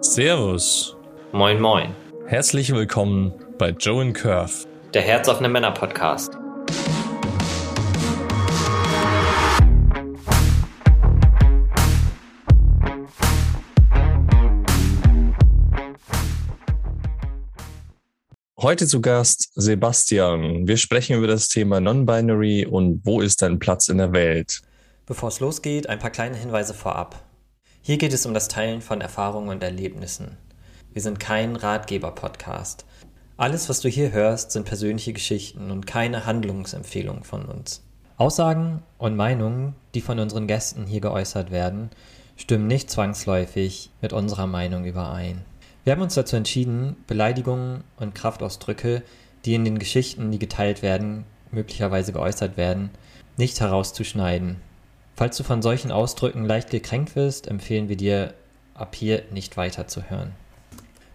[0.00, 0.96] Servus.
[1.32, 1.92] Moin, moin.
[2.26, 4.52] Herzlich willkommen bei Joe and Curve.
[4.94, 6.34] Der Herzoffene Männer Podcast.
[18.56, 20.68] Heute zu Gast Sebastian.
[20.68, 24.60] Wir sprechen über das Thema Non-Binary und wo ist dein Platz in der Welt.
[25.06, 27.27] Bevor es losgeht, ein paar kleine Hinweise vorab.
[27.88, 30.36] Hier geht es um das Teilen von Erfahrungen und Erlebnissen.
[30.92, 32.84] Wir sind kein Ratgeber-Podcast.
[33.38, 37.82] Alles, was du hier hörst, sind persönliche Geschichten und keine Handlungsempfehlungen von uns.
[38.18, 41.88] Aussagen und Meinungen, die von unseren Gästen hier geäußert werden,
[42.36, 45.46] stimmen nicht zwangsläufig mit unserer Meinung überein.
[45.84, 49.02] Wir haben uns dazu entschieden, Beleidigungen und Kraftausdrücke,
[49.46, 52.90] die in den Geschichten, die geteilt werden, möglicherweise geäußert werden,
[53.38, 54.67] nicht herauszuschneiden.
[55.18, 58.34] Falls du von solchen Ausdrücken leicht gekränkt wirst, empfehlen wir dir,
[58.74, 60.30] ab hier nicht weiterzuhören.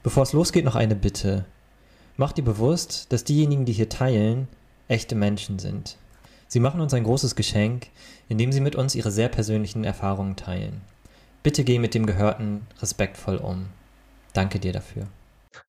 [0.04, 1.46] Bevor es losgeht, noch eine Bitte.
[2.18, 4.50] Mach dir bewusst, dass diejenigen, die hier teilen,
[4.90, 5.96] echte Menschen sind.
[6.50, 7.88] Sie machen uns ein großes Geschenk,
[8.28, 10.82] indem sie mit uns ihre sehr persönlichen Erfahrungen teilen.
[11.42, 13.68] Bitte geh mit dem Gehörten respektvoll um.
[14.34, 15.08] Danke dir dafür.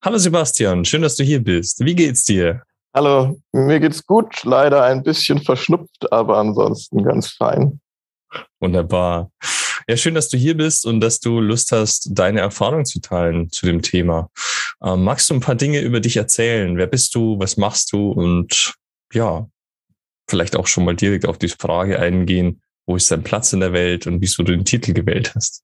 [0.02, 1.84] Hallo Sebastian, schön, dass du hier bist.
[1.84, 2.64] Wie geht's dir?
[2.92, 7.78] Hallo, mir geht's gut, leider ein bisschen verschnupft, aber ansonsten ganz fein.
[8.60, 9.30] Wunderbar.
[9.86, 13.50] Ja, schön, dass du hier bist und dass du Lust hast, deine Erfahrung zu teilen
[13.50, 14.30] zu dem Thema.
[14.82, 16.76] Ähm, magst du ein paar Dinge über dich erzählen?
[16.78, 17.38] Wer bist du?
[17.38, 18.10] Was machst du?
[18.10, 18.74] Und
[19.12, 19.46] ja,
[20.28, 23.72] vielleicht auch schon mal direkt auf die Frage eingehen, wo ist dein Platz in der
[23.74, 25.62] Welt und wieso du den Titel gewählt hast?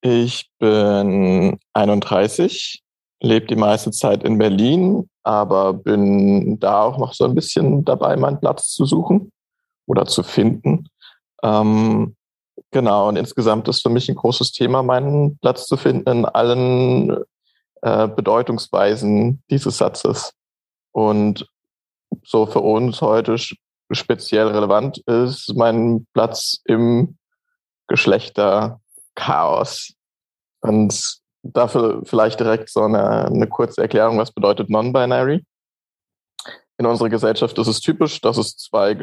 [0.00, 2.82] Ich bin 31,
[3.20, 8.16] lebe die meiste Zeit in Berlin, aber bin da auch noch so ein bisschen dabei,
[8.16, 9.30] meinen Platz zu suchen
[9.88, 10.88] oder zu finden.
[11.42, 12.16] Ähm,
[12.70, 17.24] genau, und insgesamt ist für mich ein großes Thema, meinen Platz zu finden in allen
[17.82, 20.32] äh, Bedeutungsweisen dieses Satzes.
[20.92, 21.48] Und
[22.24, 23.36] so für uns heute
[23.90, 27.16] speziell relevant ist mein Platz im
[27.86, 29.94] Geschlechterchaos.
[30.60, 35.44] Und dafür vielleicht direkt so eine, eine kurze Erklärung, was bedeutet Non-Binary.
[36.78, 38.94] In unserer Gesellschaft ist es typisch, dass es zwei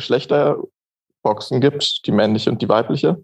[1.25, 3.23] Geschlechterboxen gibt, die männliche und die weibliche.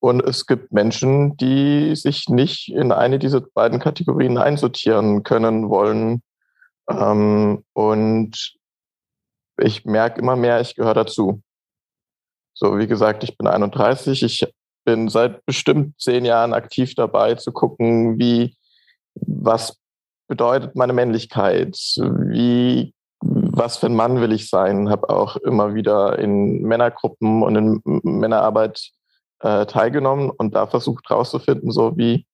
[0.00, 6.22] Und es gibt Menschen, die sich nicht in eine dieser beiden Kategorien einsortieren können, wollen.
[6.88, 8.54] Ähm, und
[9.58, 11.42] ich merke immer mehr, ich gehöre dazu.
[12.54, 14.22] So, wie gesagt, ich bin 31.
[14.22, 14.46] Ich
[14.84, 18.56] bin seit bestimmt zehn Jahren aktiv dabei zu gucken, wie,
[19.14, 19.80] was
[20.28, 21.76] bedeutet meine Männlichkeit?
[21.96, 22.93] Wie
[23.56, 27.80] was für ein Mann will ich sein, habe auch immer wieder in Männergruppen und in
[28.02, 28.90] Männerarbeit
[29.40, 32.26] äh, teilgenommen und da versucht rauszufinden, so wie,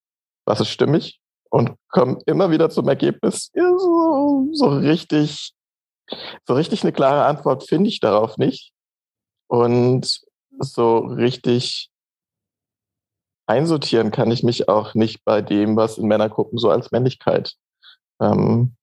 [0.44, 1.20] was ist stimmig
[1.50, 5.52] und komme immer wieder zum Ergebnis, ja, so, so richtig,
[6.46, 8.72] so richtig eine klare Antwort finde ich darauf nicht.
[9.48, 10.20] Und
[10.60, 11.90] so richtig
[13.46, 17.54] einsortieren kann ich mich auch nicht bei dem, was in Männergruppen so als Männlichkeit
[18.20, 18.76] ähm,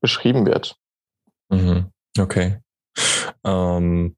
[0.00, 0.76] beschrieben wird.
[1.50, 1.86] Mhm.
[2.18, 2.58] Okay.
[3.44, 4.16] Ähm,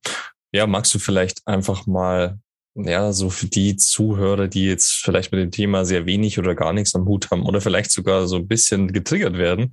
[0.53, 2.39] ja, magst du vielleicht einfach mal,
[2.75, 6.73] ja, so für die Zuhörer, die jetzt vielleicht mit dem Thema sehr wenig oder gar
[6.73, 9.73] nichts am Hut haben oder vielleicht sogar so ein bisschen getriggert werden,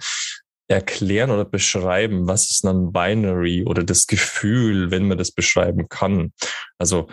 [0.67, 6.33] erklären oder beschreiben, was ist dann Binary oder das Gefühl, wenn man das beschreiben kann.
[6.77, 7.07] Also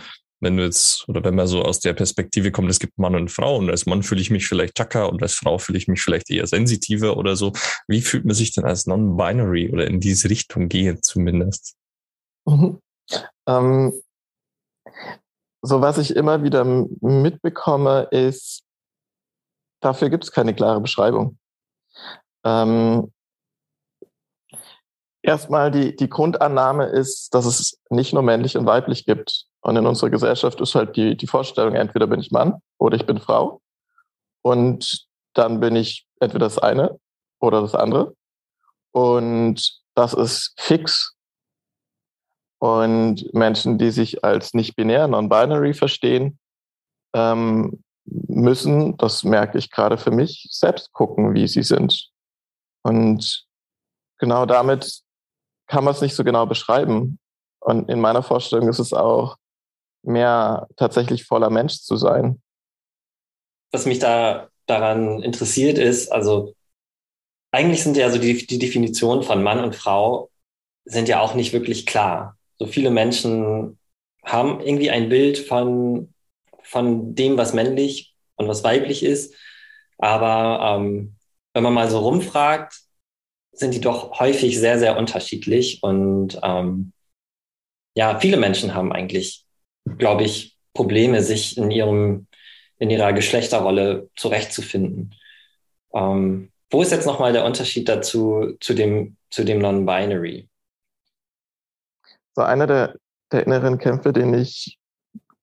[0.44, 3.31] wenn du jetzt, oder wenn man so aus der Perspektive kommt, es gibt Mann und
[3.31, 6.00] Frau und als Mann fühle ich mich vielleicht Chaka und als Frau fühle ich mich
[6.00, 7.53] vielleicht eher sensitiver oder so.
[7.88, 11.75] Wie fühlt man sich denn als Non-Binary oder in diese Richtung gehen zumindest?
[12.47, 12.78] Mhm.
[13.49, 13.93] Ähm,
[15.62, 18.62] so was ich immer wieder mitbekomme, ist,
[19.81, 21.38] dafür gibt es keine klare Beschreibung.
[22.44, 23.11] Ähm,
[25.22, 29.47] erstmal die, die Grundannahme ist, dass es nicht nur männlich und weiblich gibt.
[29.64, 33.06] Und in unserer Gesellschaft ist halt die, die Vorstellung, entweder bin ich Mann oder ich
[33.06, 33.62] bin Frau.
[34.43, 37.00] Und dann bin ich entweder das eine
[37.40, 38.14] oder das andere.
[38.93, 41.14] Und das ist fix.
[42.58, 46.38] Und Menschen, die sich als nicht binär, non-binary verstehen,
[47.14, 52.11] ähm, müssen, das merke ich gerade für mich, selbst gucken, wie sie sind.
[52.82, 53.46] Und
[54.19, 55.00] genau damit
[55.69, 57.19] kann man es nicht so genau beschreiben.
[57.61, 59.38] Und in meiner Vorstellung ist es auch
[60.04, 62.40] mehr tatsächlich voller Mensch zu sein.
[63.72, 66.54] Was mich da daran interessiert ist, also
[67.50, 70.30] eigentlich sind ja so die, die Definitionen von Mann und Frau
[70.84, 72.36] sind ja auch nicht wirklich klar.
[72.58, 73.78] So viele Menschen
[74.24, 76.12] haben irgendwie ein Bild von,
[76.62, 79.34] von dem, was männlich und was weiblich ist.
[79.98, 81.16] Aber ähm,
[81.52, 82.80] wenn man mal so rumfragt,
[83.52, 85.82] sind die doch häufig sehr, sehr unterschiedlich.
[85.82, 86.92] Und ähm,
[87.94, 89.46] ja, viele Menschen haben eigentlich,
[89.84, 92.26] glaube ich, Probleme, sich in ihrem,
[92.78, 95.14] in ihrer Geschlechterrolle zurechtzufinden.
[95.92, 100.48] Ähm, wo ist jetzt nochmal der Unterschied dazu, zu dem, zu dem Non-Binary?
[102.34, 102.96] So einer der,
[103.31, 104.78] der inneren Kämpfe, den ich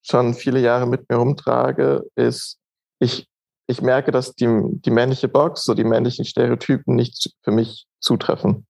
[0.01, 2.57] schon viele Jahre mit mir rumtrage, ist,
[2.99, 3.27] ich,
[3.67, 8.67] ich merke, dass die, die männliche Box, so die männlichen Stereotypen nicht für mich zutreffen.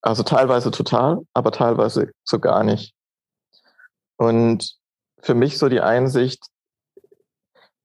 [0.00, 2.94] Also teilweise total, aber teilweise so gar nicht.
[4.16, 4.76] Und
[5.22, 6.44] für mich so die Einsicht,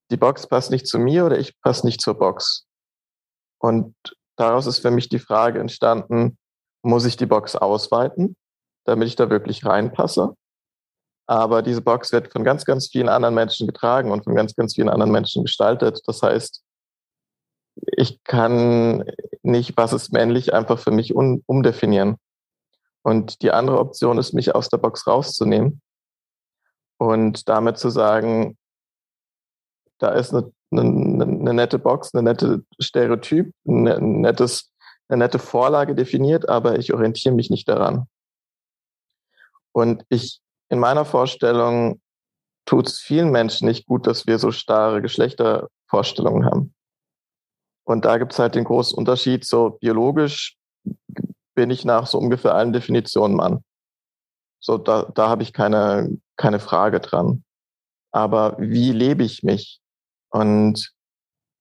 [0.10, 2.66] die Box passt nicht zu mir oder ich passe nicht zur Box.
[3.60, 3.96] Und
[4.36, 6.38] daraus ist für mich die Frage entstanden,
[6.82, 8.36] muss ich die Box ausweiten,
[8.86, 10.36] damit ich da wirklich reinpasse?
[11.28, 14.76] Aber diese Box wird von ganz, ganz vielen anderen Menschen getragen und von ganz, ganz
[14.76, 16.02] vielen anderen Menschen gestaltet.
[16.06, 16.64] Das heißt,
[17.98, 19.04] ich kann
[19.44, 22.16] nicht, was ist männlich, einfach für mich um, umdefinieren.
[23.04, 25.82] Und die andere Option ist, mich aus der Box rauszunehmen
[26.98, 28.58] und damit zu sagen,
[30.00, 34.72] da ist eine, eine, eine nette Box, eine nette Stereotyp, ein nettes,
[35.08, 38.08] eine nette Vorlage definiert, aber ich orientiere mich nicht daran.
[39.72, 42.02] Und ich in meiner Vorstellung
[42.66, 46.74] tut es vielen Menschen nicht gut, dass wir so starre Geschlechtervorstellungen haben.
[47.86, 50.58] Und da gibt es halt den großen Unterschied, so biologisch
[51.56, 53.64] bin ich nach so ungefähr allen Definitionen Mann.
[54.60, 57.44] So, da, da habe ich keine, keine Frage dran.
[58.12, 59.80] Aber wie lebe ich mich?
[60.30, 60.92] Und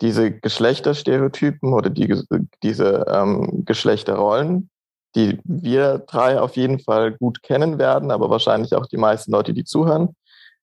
[0.01, 2.23] diese Geschlechterstereotypen oder die,
[2.63, 4.71] diese ähm, Geschlechterrollen,
[5.15, 9.55] die wir drei auf jeden Fall gut kennen werden, aber wahrscheinlich auch die meisten Leute,
[9.55, 10.15] die zuhören.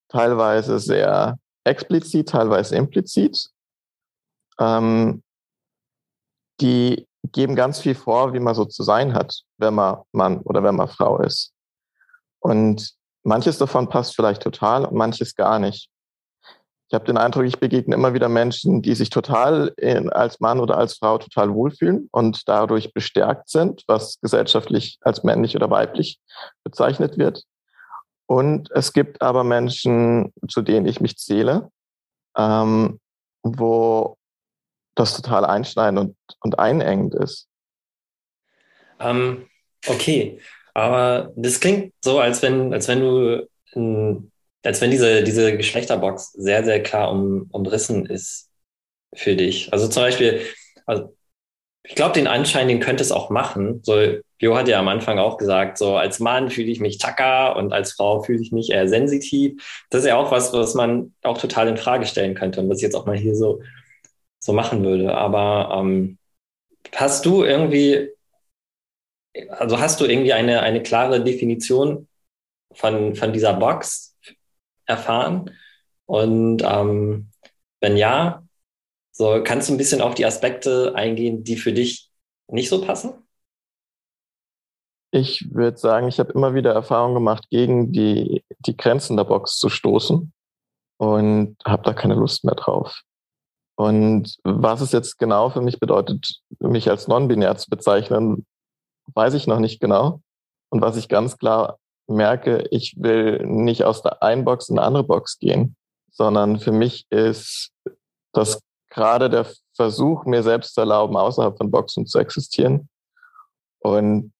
[0.09, 3.49] Teilweise sehr explizit, teilweise implizit.
[4.59, 5.23] Ähm,
[6.61, 10.61] die geben ganz viel vor, wie man so zu sein hat, wenn man Mann oder
[10.61, 11.52] wenn man Frau ist.
[12.43, 12.91] Und
[13.23, 15.89] manches davon passt vielleicht total und manches gar nicht.
[16.89, 20.59] Ich habe den Eindruck, ich begegne immer wieder Menschen, die sich total in, als Mann
[20.59, 26.19] oder als Frau total wohlfühlen und dadurch bestärkt sind, was gesellschaftlich als männlich oder weiblich
[26.65, 27.43] bezeichnet wird.
[28.25, 31.71] Und es gibt aber Menschen, zu denen ich mich zähle,
[32.37, 32.99] ähm,
[33.41, 34.17] wo
[34.95, 37.47] das total einschneidend und, und einengend ist.
[38.99, 39.47] Ähm,
[39.87, 40.39] okay,
[40.73, 43.47] aber das klingt so, als wenn, als wenn du
[44.63, 48.49] als wenn diese, diese Geschlechterbox sehr, sehr klar um, umrissen ist
[49.13, 49.71] für dich.
[49.73, 50.41] Also zum Beispiel,
[50.85, 51.15] also
[51.83, 53.81] ich glaube, den Anschein, den könnte es auch machen.
[53.83, 53.95] So,
[54.39, 57.73] Jo hat ja am Anfang auch gesagt, so als Mann fühle ich mich tacker und
[57.73, 59.85] als Frau fühle ich mich eher sensitiv.
[59.89, 62.77] Das ist ja auch was, was man auch total in Frage stellen könnte und was
[62.77, 63.61] ich jetzt auch mal hier so,
[64.39, 65.13] so machen würde.
[65.13, 66.17] Aber ähm,
[66.95, 68.09] hast du irgendwie,
[69.49, 72.07] also hast du irgendwie eine, eine klare Definition
[72.73, 74.13] von, von dieser Box,
[74.85, 75.51] erfahren?
[76.05, 77.29] Und ähm,
[77.79, 78.43] wenn ja,
[79.11, 82.09] so kannst du ein bisschen auf die Aspekte eingehen, die für dich
[82.47, 83.13] nicht so passen?
[85.11, 89.57] Ich würde sagen, ich habe immer wieder Erfahrungen gemacht, gegen die, die Grenzen der Box
[89.59, 90.33] zu stoßen
[90.97, 93.01] und habe da keine Lust mehr drauf.
[93.75, 98.45] Und was es jetzt genau für mich bedeutet, mich als non-binär zu bezeichnen,
[99.13, 100.21] weiß ich noch nicht genau.
[100.69, 104.87] Und was ich ganz klar merke, ich will nicht aus der einen Box in eine
[104.87, 105.75] andere Box gehen,
[106.11, 107.71] sondern für mich ist
[108.33, 112.89] das gerade der Versuch, mir selbst zu erlauben, außerhalb von Boxen zu existieren.
[113.79, 114.33] Und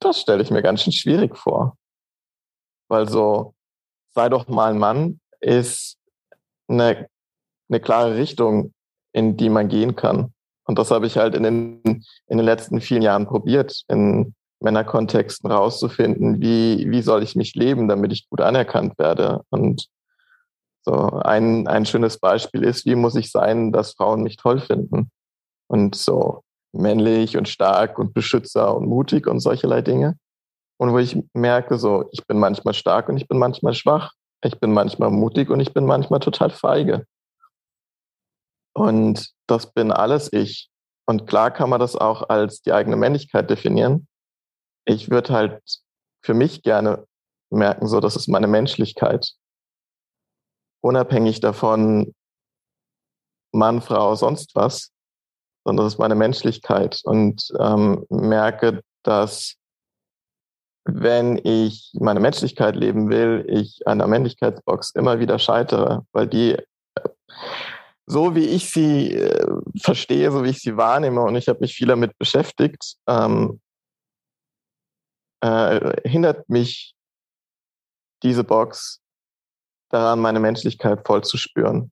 [0.00, 1.76] das stelle ich mir ganz schön schwierig vor.
[2.88, 3.54] Weil so,
[4.14, 5.98] sei doch mal ein Mann, ist
[6.68, 7.08] eine,
[7.68, 8.72] eine klare Richtung,
[9.12, 10.32] in die man gehen kann.
[10.66, 11.80] Und das habe ich halt in den,
[12.26, 17.88] in den letzten vielen Jahren probiert, in Männerkontexten rauszufinden, wie, wie soll ich mich leben,
[17.88, 19.42] damit ich gut anerkannt werde.
[19.50, 19.86] Und
[20.82, 25.10] so ein, ein schönes Beispiel ist, wie muss ich sein, dass Frauen mich toll finden?
[25.68, 26.42] Und so
[26.72, 30.16] männlich und stark und Beschützer und mutig und solcherlei Dinge.
[30.78, 34.12] Und wo ich merke, so, ich bin manchmal stark und ich bin manchmal schwach.
[34.42, 37.06] Ich bin manchmal mutig und ich bin manchmal total feige.
[38.76, 40.68] Und das bin alles ich.
[41.06, 44.06] Und klar kann man das auch als die eigene Männlichkeit definieren
[44.86, 45.62] ich würde halt
[46.22, 47.06] für mich gerne
[47.50, 49.32] merken, so, das ist meine Menschlichkeit.
[50.80, 52.14] Unabhängig davon,
[53.52, 54.92] Mann, Frau, sonst was,
[55.64, 59.56] sondern das ist meine Menschlichkeit und ähm, merke, dass
[60.84, 66.56] wenn ich meine Menschlichkeit leben will, ich an der Männlichkeitsbox immer wieder scheitere, weil die
[68.08, 69.46] So wie ich sie äh,
[69.80, 73.60] verstehe, so wie ich sie wahrnehme, und ich habe mich viel damit beschäftigt, ähm,
[75.42, 76.94] äh, hindert mich
[78.22, 79.00] diese Box
[79.90, 81.90] daran, meine Menschlichkeit voll zu spüren.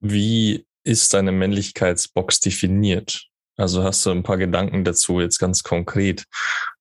[0.00, 3.28] Wie ist deine Männlichkeitsbox definiert?
[3.56, 6.24] Also hast du ein paar Gedanken dazu jetzt ganz konkret?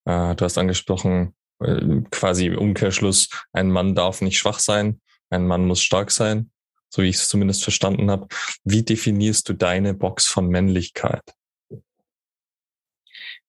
[0.05, 5.47] Äh, du hast angesprochen, äh, quasi im Umkehrschluss, ein Mann darf nicht schwach sein, ein
[5.47, 6.51] Mann muss stark sein,
[6.95, 8.27] so wie ich es zumindest verstanden habe.
[8.63, 11.23] Wie definierst du deine Box von Männlichkeit?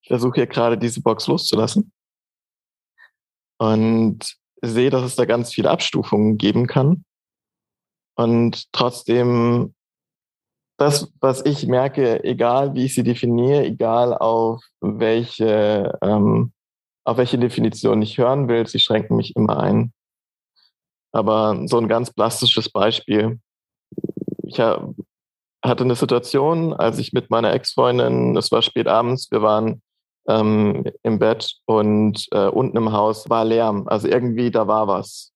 [0.00, 1.93] Ich versuche hier gerade diese Box loszulassen
[3.59, 7.05] und sehe, dass es da ganz viele Abstufungen geben kann.
[8.17, 9.75] Und trotzdem,
[10.76, 16.53] das, was ich merke, egal wie ich sie definiere, egal auf welche, ähm,
[17.05, 19.93] auf welche Definition ich hören will, sie schränken mich immer ein.
[21.16, 23.40] Aber so ein ganz plastisches Beispiel.
[24.42, 24.94] Ich hatte
[25.64, 29.80] eine Situation, als ich mit meiner Ex-Freundin, es war spät abends, wir waren
[30.28, 33.88] ähm, im Bett und äh, unten im Haus war Lärm.
[33.88, 35.32] Also irgendwie da war was.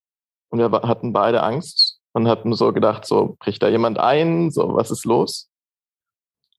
[0.51, 4.75] Und wir hatten beide Angst und hatten so gedacht, so bricht da jemand ein, so
[4.75, 5.49] was ist los?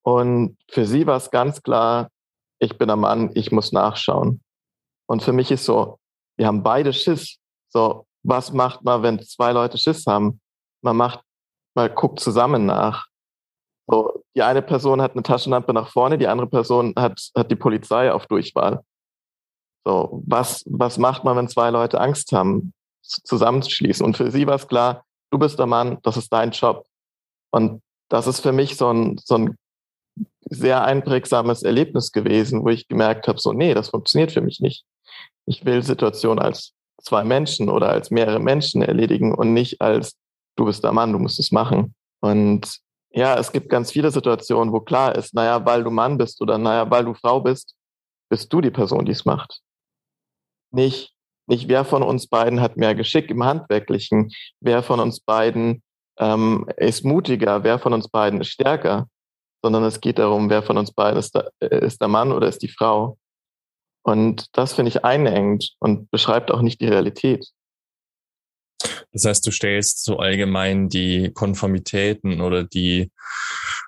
[0.01, 2.09] Und für sie war es ganz klar,
[2.57, 4.41] ich bin ein Mann, ich muss nachschauen.
[5.05, 5.99] Und für mich ist so,
[6.37, 7.37] wir haben beide Schiss.
[7.69, 10.39] So, was macht man, wenn zwei Leute Schiss haben?
[10.81, 11.21] Man macht,
[11.75, 13.07] man guckt zusammen nach.
[13.87, 17.55] So, die eine Person hat eine Taschenlampe nach vorne, die andere Person hat, hat die
[17.55, 18.83] Polizei auf Durchwahl.
[19.85, 24.05] So, was, was macht man, wenn zwei Leute Angst haben, zusammenzuschließen?
[24.05, 26.85] Und für sie war es klar, du bist der Mann, das ist dein Job.
[27.51, 29.57] Und das ist für mich so ein, so ein
[30.43, 34.85] sehr einprägsames Erlebnis gewesen, wo ich gemerkt habe, so, nee, das funktioniert für mich nicht.
[35.45, 36.73] Ich will Situationen als
[37.03, 40.17] zwei Menschen oder als mehrere Menschen erledigen und nicht als,
[40.55, 41.96] du bist der Mann, du musst es machen.
[42.22, 42.79] Und
[43.12, 46.58] ja, es gibt ganz viele Situationen, wo klar ist, naja, weil du Mann bist oder
[46.58, 47.75] naja, weil du Frau bist,
[48.29, 49.62] bist du die Person, die es macht.
[50.72, 51.13] Nicht,
[51.48, 54.31] nicht wer von uns beiden hat mehr Geschick im Handwerklichen,
[54.62, 55.84] wer von uns beiden
[56.17, 59.08] ähm, ist mutiger, wer von uns beiden ist stärker,
[59.62, 62.62] sondern es geht darum, wer von uns beiden ist der, ist der Mann oder ist
[62.62, 63.17] die Frau.
[64.03, 67.48] Und das finde ich einengt und beschreibt auch nicht die Realität.
[69.12, 73.12] Das heißt, du stellst so allgemein die Konformitäten oder die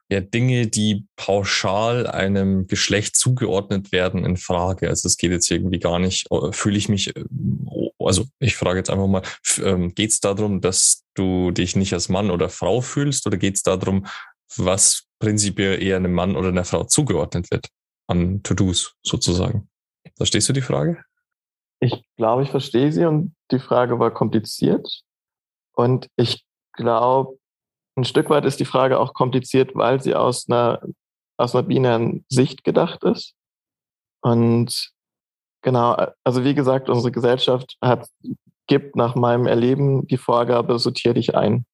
[0.09, 4.89] ja, Dinge, die pauschal einem Geschlecht zugeordnet werden, in Frage.
[4.89, 7.23] Also es geht jetzt irgendwie gar nicht, äh, fühle ich mich, äh,
[7.99, 9.23] also ich frage jetzt einfach mal,
[9.63, 13.55] ähm, geht es darum, dass du dich nicht als Mann oder Frau fühlst oder geht
[13.55, 14.05] es darum,
[14.55, 17.69] was prinzipiell eher einem Mann oder einer Frau zugeordnet wird
[18.07, 19.69] an To-Dos sozusagen?
[20.17, 21.03] Verstehst du die Frage?
[21.79, 25.01] Ich glaube, ich verstehe sie und die Frage war kompliziert.
[25.75, 27.37] Und ich glaube,
[27.95, 30.81] ein Stück weit ist die Frage auch kompliziert, weil sie aus einer,
[31.37, 33.33] aus einer binären Sicht gedacht ist.
[34.21, 34.91] Und
[35.61, 38.07] genau, also wie gesagt, unsere Gesellschaft hat,
[38.67, 41.65] gibt nach meinem Erleben die Vorgabe, sortier dich ein.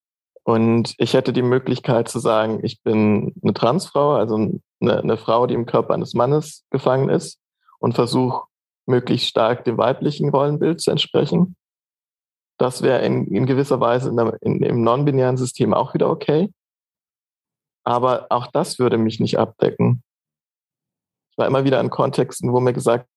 [0.44, 5.46] Und ich hätte die Möglichkeit zu sagen, ich bin eine Transfrau, also eine, eine Frau,
[5.46, 7.40] die im Körper eines Mannes gefangen ist
[7.80, 8.48] und versuche
[8.86, 11.56] möglichst stark dem weiblichen Rollenbild zu entsprechen.
[12.58, 16.52] Das wäre in, in, gewisser Weise in der, in, im non-binären System auch wieder okay.
[17.86, 20.04] Aber auch das würde mich nicht abdecken.
[21.32, 23.08] Ich war immer wieder in Kontexten, wo mir gesagt,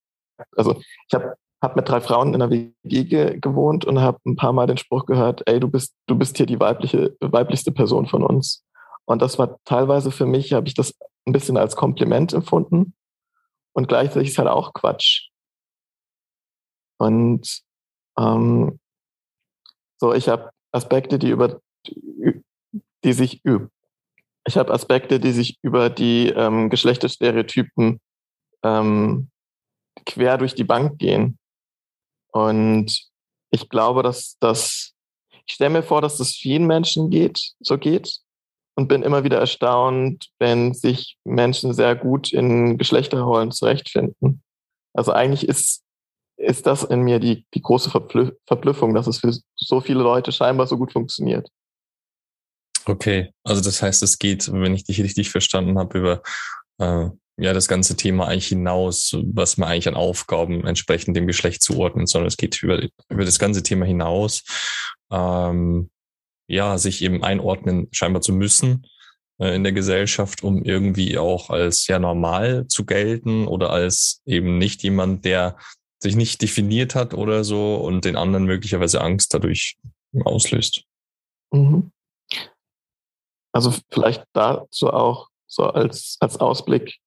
[0.56, 4.52] also ich habe hab mit drei Frauen in einer WG gewohnt und habe ein paar
[4.52, 8.24] Mal den Spruch gehört, ey, du bist, du bist hier die weibliche, weiblichste Person von
[8.24, 8.64] uns.
[9.04, 10.94] Und das war teilweise für mich, habe ich das
[11.26, 12.94] ein bisschen als Kompliment empfunden.
[13.74, 15.28] Und gleichzeitig ist halt auch Quatsch.
[16.98, 17.62] Und
[18.18, 18.78] ähm,
[19.98, 21.60] so, ich habe Aspekte, die über
[23.04, 23.42] die sich
[24.44, 28.00] ich habe Aspekte, die sich über die ähm, Geschlechterstereotypen
[28.64, 29.30] ähm,
[30.04, 31.38] quer durch die Bank gehen.
[32.32, 33.08] Und
[33.50, 34.94] ich glaube, dass das,
[35.46, 38.18] ich stelle mir vor, dass das vielen Menschen geht, so geht.
[38.74, 44.42] Und bin immer wieder erstaunt, wenn sich Menschen sehr gut in Geschlechterrollen zurechtfinden.
[44.94, 45.82] Also eigentlich ist
[46.42, 50.32] ist das in mir die, die große Verblü Verblüffung, dass es für so viele Leute
[50.32, 51.48] scheinbar so gut funktioniert.
[52.84, 56.22] Okay, also das heißt, es geht, wenn ich dich richtig verstanden habe, über
[56.78, 61.62] äh, ja das ganze Thema eigentlich hinaus, was man eigentlich an Aufgaben entsprechend dem Geschlecht
[61.62, 64.42] zuordnet, sondern es geht über, über das ganze Thema hinaus,
[65.12, 65.90] ähm,
[66.52, 68.86] ja, sich eben einordnen scheinbar zu müssen
[69.38, 74.58] äh, in der Gesellschaft, um irgendwie auch als ja normal zu gelten oder als eben
[74.58, 75.56] nicht jemand, der
[75.98, 79.78] sich nicht definiert hat oder so und den anderen möglicherweise Angst dadurch
[80.24, 80.84] auslöst.
[81.52, 81.90] Mhm.
[83.54, 86.98] Also vielleicht dazu auch so als, als Ausblick.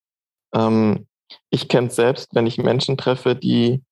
[0.55, 1.07] Ähm,
[1.51, 3.83] ich kenne es selbst, wenn ich Menschen treffe, die,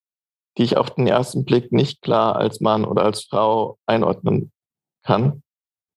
[0.57, 4.52] die ich auf den ersten Blick nicht klar als Mann oder als Frau einordnen
[5.03, 5.43] kann,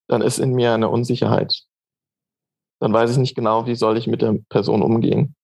[0.08, 1.64] dann ist in mir eine Unsicherheit.
[2.80, 5.34] Dann weiß ich nicht genau, wie soll ich mit der Person umgehen.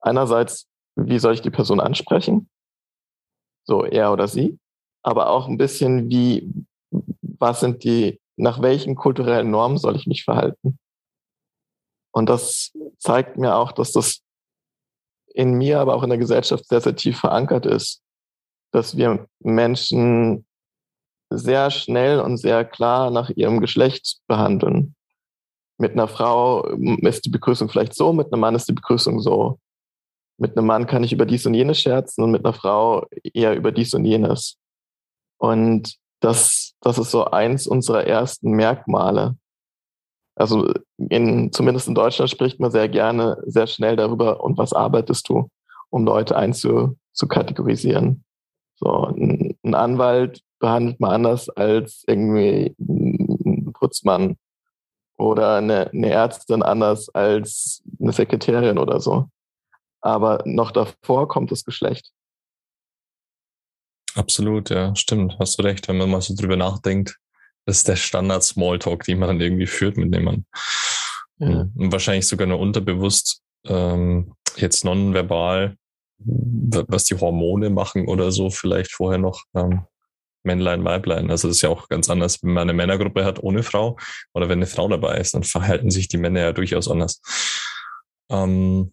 [0.00, 2.48] Einerseits, wie soll ich die Person ansprechen?
[3.64, 4.58] So er oder sie.
[5.02, 6.52] Aber auch ein bisschen, wie,
[6.90, 10.78] was sind die, nach welchen kulturellen Normen soll ich mich verhalten?
[12.12, 14.22] Und das zeigt mir auch, dass das
[15.32, 18.02] in mir, aber auch in der Gesellschaft sehr, sehr tief verankert ist,
[18.72, 20.44] dass wir Menschen
[21.30, 24.94] sehr schnell und sehr klar nach ihrem Geschlecht behandeln.
[25.78, 29.58] Mit einer Frau ist die Begrüßung vielleicht so, mit einem Mann ist die Begrüßung so.
[30.36, 33.54] Mit einem Mann kann ich über dies und jenes scherzen und mit einer Frau eher
[33.54, 34.58] über dies und jenes.
[35.38, 39.36] Und das, das ist so eins unserer ersten Merkmale.
[40.34, 45.28] Also in, zumindest in Deutschland spricht man sehr gerne sehr schnell darüber, und was arbeitest
[45.28, 45.48] du,
[45.90, 48.24] um Leute einzukategorisieren.
[48.76, 54.36] So, ein, ein Anwalt behandelt man anders als irgendwie ein Putzmann
[55.16, 59.28] oder eine, eine Ärztin anders als eine Sekretärin oder so.
[60.00, 62.10] Aber noch davor kommt das Geschlecht.
[64.14, 65.36] Absolut, ja, stimmt.
[65.38, 67.16] Hast du recht, wenn man mal so drüber nachdenkt.
[67.66, 70.46] Das ist der Standard Smalltalk, den man dann irgendwie führt mit dem man.
[71.38, 71.66] Ja.
[71.74, 75.76] Und wahrscheinlich sogar nur unterbewusst ähm, jetzt nonverbal,
[76.18, 79.84] was die Hormone machen oder so, vielleicht vorher noch ähm,
[80.42, 81.30] Männlein, Weiblein.
[81.30, 83.98] Also das ist ja auch ganz anders, wenn man eine Männergruppe hat ohne Frau
[84.32, 87.20] oder wenn eine Frau dabei ist, dann verhalten sich die Männer ja durchaus anders.
[88.30, 88.92] Ähm,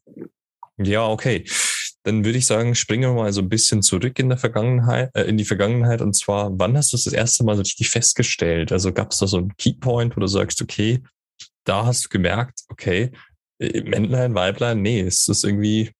[0.77, 1.45] ja, okay.
[2.03, 5.23] Dann würde ich sagen, springen wir mal so ein bisschen zurück in der Vergangenheit, äh,
[5.23, 6.01] in die Vergangenheit.
[6.01, 8.71] Und zwar, wann hast du es das erste Mal so richtig festgestellt?
[8.71, 11.03] Also gab es da so einen Keypoint, wo du sagst, okay,
[11.65, 13.11] da hast du gemerkt, okay,
[13.59, 15.91] äh, Männlein, Weiblein, nee, ist das irgendwie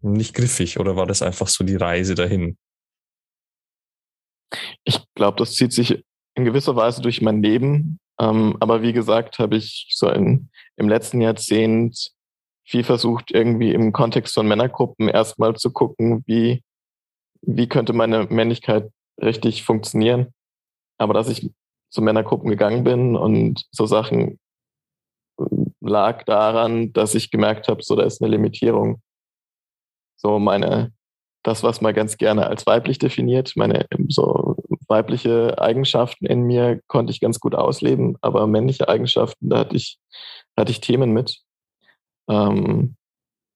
[0.00, 2.56] nicht griffig oder war das einfach so die Reise dahin?
[4.84, 7.98] Ich glaube, das zieht sich in gewisser Weise durch mein Leben.
[8.20, 12.12] Ähm, aber wie gesagt, habe ich so in, im letzten Jahrzehnt
[12.64, 16.62] viel versucht, irgendwie im Kontext von Männergruppen erstmal zu gucken, wie,
[17.42, 20.34] wie könnte meine Männlichkeit richtig funktionieren.
[20.98, 21.50] Aber dass ich
[21.90, 24.38] zu Männergruppen gegangen bin und so Sachen
[25.80, 29.00] lag daran, dass ich gemerkt habe, so da ist eine Limitierung.
[30.16, 30.92] So meine,
[31.48, 34.56] das, was man ganz gerne als weiblich definiert, meine so
[34.86, 39.98] weibliche Eigenschaften in mir konnte ich ganz gut ausleben, aber männliche Eigenschaften, da hatte ich,
[40.58, 41.40] hatte ich Themen mit.
[42.28, 42.96] Ähm,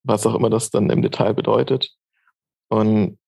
[0.04, 1.90] was auch immer das dann im Detail bedeutet.
[2.70, 3.18] Und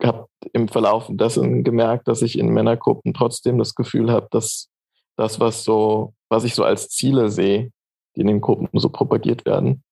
[0.00, 4.68] habe im Verlauf dessen gemerkt, dass ich in Männergruppen trotzdem das Gefühl habe, dass
[5.16, 7.72] das, was so, was ich so als Ziele sehe,
[8.14, 9.82] die in den Gruppen so propagiert werden,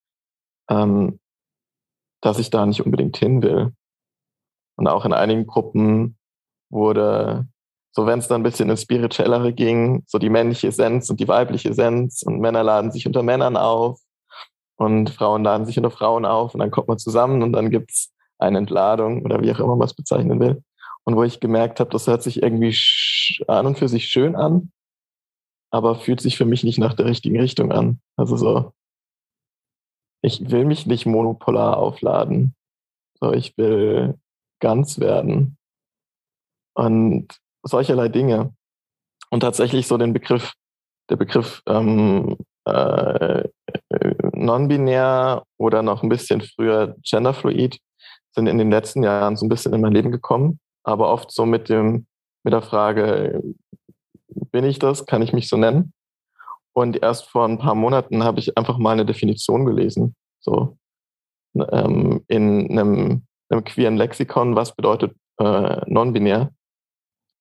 [0.69, 1.19] ähm,
[2.23, 3.73] dass ich da nicht unbedingt hin will.
[4.77, 6.17] Und auch in einigen Gruppen
[6.69, 7.47] wurde,
[7.91, 11.27] so wenn es dann ein bisschen ins Spirituellere ging, so die männliche Essenz und die
[11.27, 13.99] weibliche Essenz und Männer laden sich unter Männern auf
[14.77, 18.13] und Frauen laden sich unter Frauen auf und dann kommt man zusammen und dann gibt's
[18.39, 20.63] eine Entladung oder wie auch immer man es bezeichnen will.
[21.03, 22.75] Und wo ich gemerkt habe, das hört sich irgendwie
[23.47, 24.71] an und für sich schön an,
[25.71, 27.99] aber fühlt sich für mich nicht nach der richtigen Richtung an.
[28.15, 28.71] Also so,
[30.23, 32.55] ich will mich nicht monopolar aufladen.
[33.19, 34.17] So, ich will
[34.59, 35.57] ganz werden.
[36.73, 37.27] Und
[37.61, 38.55] solcherlei Dinge.
[39.29, 40.53] Und tatsächlich so den Begriff,
[41.09, 43.43] der Begriff ähm, äh,
[44.33, 47.79] non-binär oder noch ein bisschen früher genderfluid
[48.31, 51.45] sind in den letzten Jahren so ein bisschen in mein Leben gekommen, aber oft so
[51.45, 52.07] mit dem
[52.43, 53.41] mit der Frage,
[54.51, 55.05] bin ich das?
[55.05, 55.93] Kann ich mich so nennen?
[56.75, 60.77] Und erst vor ein paar Monaten habe ich einfach mal eine Definition gelesen, so
[61.55, 66.51] ähm, in einem, einem queeren Lexikon, was bedeutet äh, non-binär.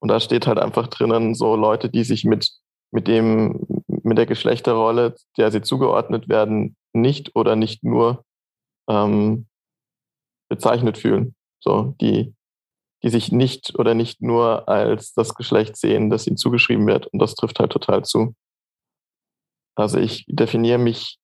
[0.00, 2.50] Und da steht halt einfach drinnen so Leute, die sich mit
[2.94, 8.24] mit dem mit der Geschlechterrolle, der sie zugeordnet werden, nicht oder nicht nur
[8.88, 9.46] ähm,
[10.48, 11.34] bezeichnet fühlen.
[11.58, 12.34] So die
[13.02, 17.08] die sich nicht oder nicht nur als das Geschlecht sehen, das ihnen zugeschrieben wird.
[17.08, 18.34] Und das trifft halt total zu.
[19.74, 21.18] Also ich definiere mich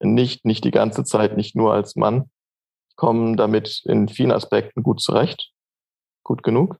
[0.00, 2.30] nicht, nicht die ganze Zeit, nicht nur als Mann.
[2.90, 5.50] Ich komme damit in vielen Aspekten gut zurecht,
[6.22, 6.78] gut genug.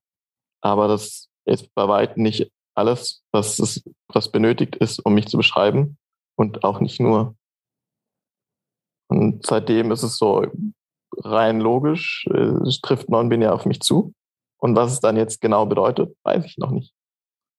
[0.60, 5.36] Aber das ist bei weitem nicht alles, was, es, was benötigt ist, um mich zu
[5.36, 5.98] beschreiben.
[6.36, 7.36] Und auch nicht nur.
[9.08, 10.46] Und seitdem ist es so
[11.18, 14.12] rein logisch, äh, es trifft non-binär auf mich zu.
[14.58, 16.92] Und was es dann jetzt genau bedeutet, weiß ich noch nicht.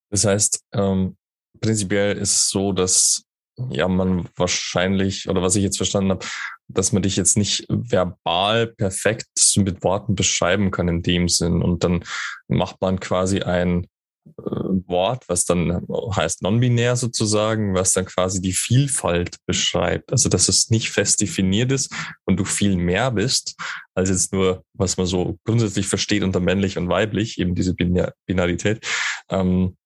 [0.09, 1.15] Das heißt, ähm,
[1.61, 3.23] prinzipiell ist es so, dass
[3.69, 6.25] ja, man wahrscheinlich, oder was ich jetzt verstanden habe,
[6.67, 11.61] dass man dich jetzt nicht verbal perfekt mit Worten beschreiben kann in dem Sinn.
[11.61, 12.03] Und dann
[12.47, 13.87] macht man quasi ein
[14.25, 14.41] äh,
[14.87, 20.11] Wort, was dann heißt non-binär sozusagen, was dann quasi die Vielfalt beschreibt.
[20.11, 21.93] Also, dass es nicht fest definiert ist
[22.25, 23.55] und du viel mehr bist,
[23.93, 28.85] als jetzt nur, was man so grundsätzlich versteht unter männlich und weiblich, eben diese Binarität.
[29.29, 29.77] Ähm,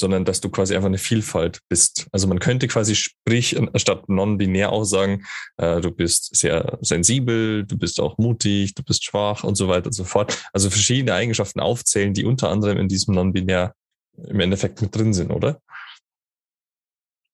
[0.00, 2.08] sondern dass du quasi einfach eine Vielfalt bist.
[2.10, 5.24] Also man könnte quasi sprich statt non-binär auch sagen,
[5.58, 9.86] äh, du bist sehr sensibel, du bist auch mutig, du bist schwach und so weiter
[9.86, 10.42] und so fort.
[10.52, 13.74] Also verschiedene Eigenschaften aufzählen, die unter anderem in diesem non-binär
[14.16, 15.60] im Endeffekt mit drin sind, oder?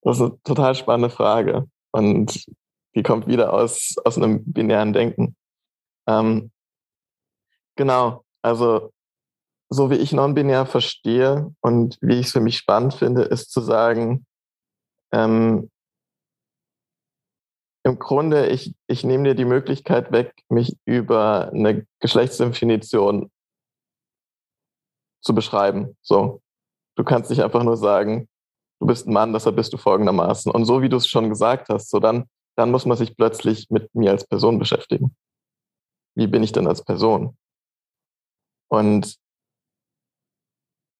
[0.02, 2.44] Das ist eine total spannende Frage und
[2.94, 5.36] die kommt wieder aus, aus einem binären Denken.
[6.06, 6.50] Ähm,
[7.76, 8.92] genau, also
[9.68, 13.60] so wie ich non-binär verstehe und wie ich es für mich spannend finde, ist zu
[13.60, 14.26] sagen,
[15.12, 15.70] ähm,
[17.84, 23.30] im Grunde, ich, ich nehme dir die Möglichkeit weg, mich über eine Geschlechtsdefinition
[25.22, 25.96] zu beschreiben.
[26.02, 26.42] So.
[26.96, 28.28] Du kannst nicht einfach nur sagen,
[28.80, 30.50] du bist ein Mann, deshalb bist du folgendermaßen.
[30.50, 33.70] Und so wie du es schon gesagt hast, so dann, dann muss man sich plötzlich
[33.70, 35.14] mit mir als Person beschäftigen.
[36.16, 37.36] Wie bin ich denn als Person?
[38.68, 39.16] Und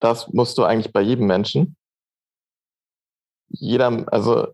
[0.07, 1.77] das musst du eigentlich bei jedem Menschen.
[3.49, 4.53] Jeder, also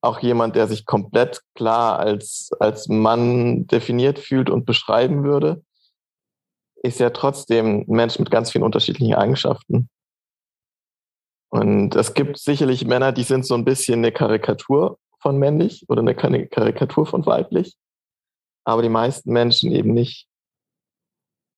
[0.00, 5.62] auch jemand, der sich komplett klar als, als Mann definiert fühlt und beschreiben würde,
[6.82, 9.88] ist ja trotzdem ein Mensch mit ganz vielen unterschiedlichen Eigenschaften.
[11.50, 16.00] Und es gibt sicherlich Männer, die sind so ein bisschen eine Karikatur von männlich oder
[16.00, 17.76] eine Karikatur von weiblich,
[18.64, 20.28] aber die meisten Menschen eben nicht.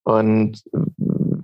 [0.04, 0.62] Und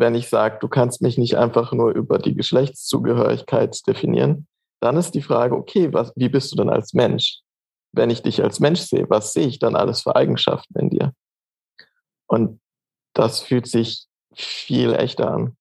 [0.02, 4.48] wenn ich sage, du kannst mich nicht einfach nur über die Geschlechtszugehörigkeit definieren,
[4.80, 7.38] dann ist die Frage, okay, was, wie bist du denn als Mensch?
[7.92, 11.12] Wenn ich dich als Mensch sehe, was sehe ich dann alles für Eigenschaften in dir?
[12.26, 12.60] Und
[13.14, 15.56] das fühlt sich viel echter an.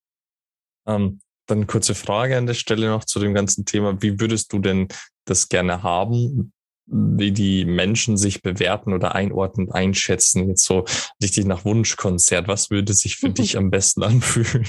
[0.87, 4.01] Ähm, dann kurze Frage an der Stelle noch zu dem ganzen Thema.
[4.01, 4.87] Wie würdest du denn
[5.25, 6.51] das gerne haben?
[6.85, 10.85] Wie die Menschen sich bewerten oder einordnen, einschätzen, jetzt so
[11.21, 12.47] richtig nach Wunschkonzert.
[12.47, 14.67] Was würde sich für dich am besten anfühlen?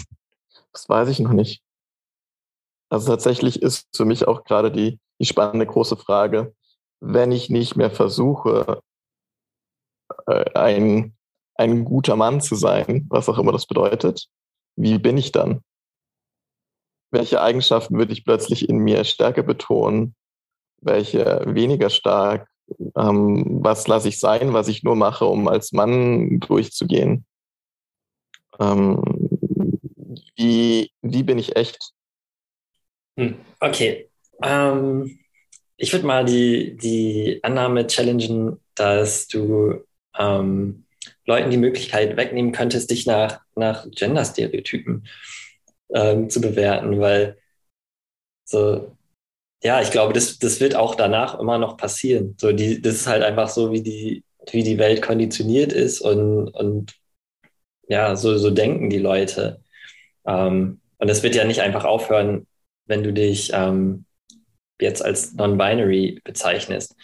[0.73, 1.63] Das weiß ich noch nicht.
[2.89, 6.55] Also tatsächlich ist für mich auch gerade die, die spannende große Frage,
[7.01, 8.81] wenn ich nicht mehr versuche,
[10.27, 11.17] äh, ein,
[11.55, 14.29] ein guter Mann zu sein, was auch immer das bedeutet,
[14.77, 15.63] wie bin ich dann?
[17.11, 20.15] Welche Eigenschaften würde ich plötzlich in mir stärker betonen?
[20.83, 22.49] Welche weniger stark,
[22.97, 27.25] ähm, was lasse ich sein, was ich nur mache, um als Mann durchzugehen.
[28.59, 29.03] Ähm,
[30.37, 31.93] wie, wie bin ich echt?
[33.17, 34.09] Hm, okay.
[34.43, 35.19] Ähm,
[35.77, 39.85] ich würde mal die, die Annahme challengen, dass du
[40.19, 40.85] ähm,
[41.27, 45.07] Leuten die Möglichkeit wegnehmen könntest, dich nach, nach Gender-Stereotypen
[45.95, 47.39] ähm, zu bewerten, weil
[48.45, 48.97] so
[49.63, 52.37] ja, ich glaube, das, das wird auch danach immer noch passieren.
[52.41, 56.49] So, die, das ist halt einfach so, wie die, wie die Welt konditioniert ist und,
[56.49, 56.95] und
[57.89, 59.63] ja, so, so denken die Leute.
[60.27, 62.47] Ähm, und das wird ja nicht einfach aufhören,
[62.87, 64.05] wenn du dich ähm,
[64.81, 66.97] jetzt als non-binary bezeichnest.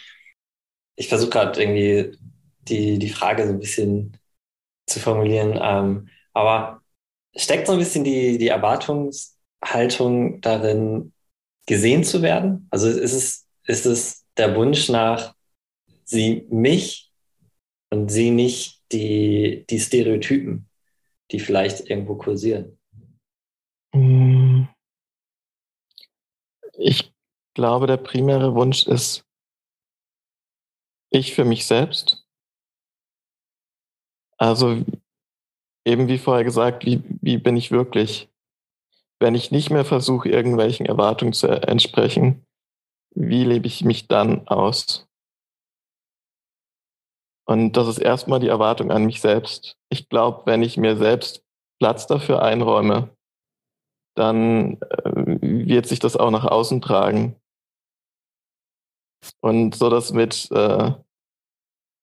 [0.95, 2.17] Ich versuche gerade irgendwie
[2.61, 4.17] die, die Frage so ein bisschen
[4.87, 6.81] zu formulieren, ähm, aber
[7.35, 11.13] steckt so ein bisschen die, die Erwartungshaltung darin,
[11.69, 12.67] gesehen zu werden?
[12.71, 15.35] Also ist es, ist es der Wunsch nach,
[16.03, 17.13] sie mich
[17.91, 20.67] und sie nicht die, die Stereotypen,
[21.29, 22.79] die vielleicht irgendwo kursieren?
[23.93, 24.67] Hm.
[26.73, 27.13] Ich
[27.53, 29.23] glaube, der primäre Wunsch ist,
[31.11, 32.25] ich für mich selbst.
[34.37, 34.83] Also
[35.85, 38.28] eben wie vorher gesagt, wie, wie bin ich wirklich?
[39.19, 42.45] Wenn ich nicht mehr versuche, irgendwelchen Erwartungen zu entsprechen,
[43.15, 45.07] wie lebe ich mich dann aus?
[47.45, 49.75] Und das ist erstmal die Erwartung an mich selbst.
[49.89, 51.43] Ich glaube, wenn ich mir selbst
[51.79, 53.09] Platz dafür einräume,
[54.15, 57.35] dann äh, wird sich das auch nach außen tragen.
[59.41, 60.91] Und so das mit äh,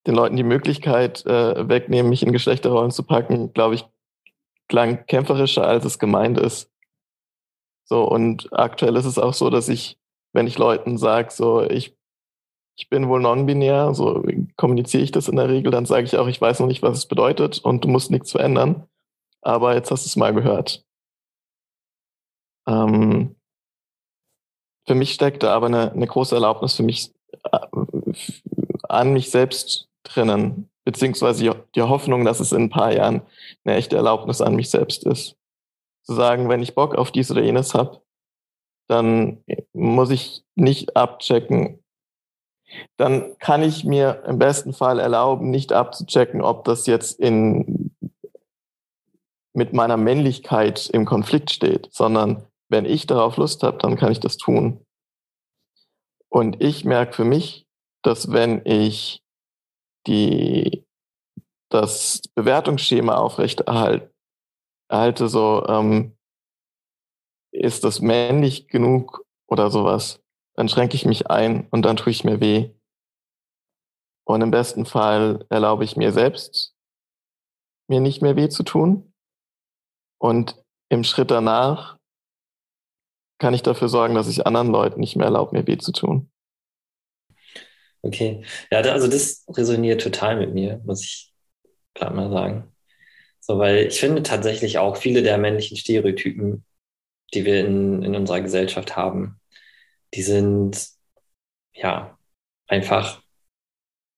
[0.05, 3.85] den Leuten die Möglichkeit äh, wegnehmen, mich in Geschlechterrollen zu packen, glaube ich,
[4.67, 6.71] klang kämpferischer, als es gemeint ist.
[7.89, 9.97] So, und aktuell ist es auch so, dass ich,
[10.33, 11.95] wenn ich Leuten sage, so, ich,
[12.75, 14.23] ich bin wohl non-binär, so
[14.57, 16.97] kommuniziere ich das in der Regel, dann sage ich auch, ich weiß noch nicht, was
[16.97, 18.87] es bedeutet und du musst nichts verändern.
[19.41, 20.83] Aber jetzt hast du es mal gehört.
[22.67, 23.35] Ähm,
[24.85, 27.13] für mich steckte aber eine, eine große Erlaubnis für mich
[27.51, 27.59] äh,
[28.89, 33.21] an mich selbst drinnen, beziehungsweise die Hoffnung, dass es in ein paar Jahren
[33.63, 35.37] eine echte Erlaubnis an mich selbst ist.
[36.07, 38.01] Zu sagen, wenn ich Bock auf dies oder jenes habe,
[38.87, 39.43] dann
[39.73, 41.83] muss ich nicht abchecken.
[42.95, 47.93] Dann kann ich mir im besten Fall erlauben, nicht abzuchecken, ob das jetzt in,
[49.53, 54.19] mit meiner Männlichkeit im Konflikt steht, sondern wenn ich darauf Lust habe, dann kann ich
[54.19, 54.85] das tun.
[56.29, 57.65] Und ich merke für mich,
[58.01, 59.21] dass wenn ich
[60.07, 60.85] die,
[61.69, 64.13] das Bewertungsschema aufrechterhalte,
[64.89, 66.17] erhalte, so, ähm,
[67.51, 70.21] ist das männlich genug oder sowas,
[70.55, 72.71] dann schränke ich mich ein und dann tue ich mir weh.
[74.25, 76.75] Und im besten Fall erlaube ich mir selbst,
[77.87, 79.13] mir nicht mehr weh zu tun.
[80.19, 81.97] Und im Schritt danach
[83.39, 86.29] kann ich dafür sorgen, dass ich anderen Leuten nicht mehr erlaube, mir weh zu tun.
[88.01, 88.43] Okay.
[88.71, 91.33] Ja, also das resoniert total mit mir, muss ich
[91.93, 92.76] gerade mal sagen.
[93.47, 96.65] So, weil ich finde tatsächlich auch viele der männlichen Stereotypen,
[97.33, 99.39] die wir in, in unserer Gesellschaft haben,
[100.13, 100.89] die sind
[101.73, 102.17] ja
[102.67, 103.21] einfach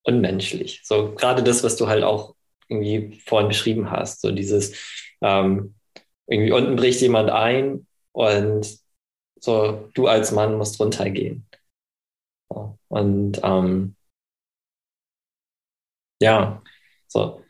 [0.03, 0.81] unmenschlich.
[0.83, 2.35] So gerade das, was du halt auch
[2.69, 4.75] irgendwie vorhin beschrieben hast, so dieses
[5.21, 5.75] ähm,
[6.27, 8.79] irgendwie unten bricht jemand ein und
[9.39, 11.47] so du als Mann musst runtergehen.
[12.87, 13.95] Und ähm,
[16.19, 16.61] ja,
[17.07, 17.43] so.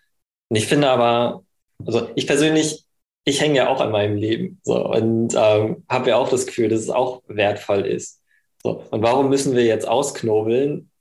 [0.50, 1.44] Und ich finde aber,
[1.86, 2.86] also ich persönlich,
[3.26, 6.70] ich hänge ja auch an meinem Leben so, und ähm, habe ja auch das Gefühl,
[6.70, 8.22] dass es auch wertvoll ist.
[8.64, 8.84] So.
[8.92, 10.92] Und warum müssen wir jetzt ausknobeln?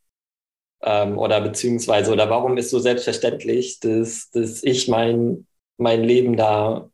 [0.82, 6.88] Ähm, oder beziehungsweise, oder warum ist so selbstverständlich, dass, dass ich mein, mein Leben da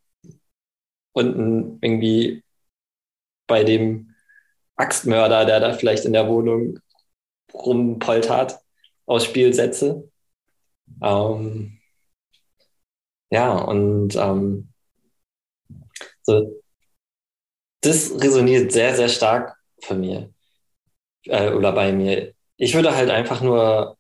[1.13, 2.43] unten irgendwie
[3.47, 4.15] bei dem
[4.77, 6.79] Axtmörder, der da vielleicht in der Wohnung
[7.53, 8.59] rumpoltert
[9.07, 10.11] aus Spielsätze.
[11.03, 11.79] Ähm,
[13.31, 14.69] ja, und ähm,
[16.27, 16.61] so,
[17.81, 20.31] das resoniert sehr, sehr stark von mir
[21.27, 22.35] äh, oder bei mir.
[22.57, 23.97] Ich würde halt einfach nur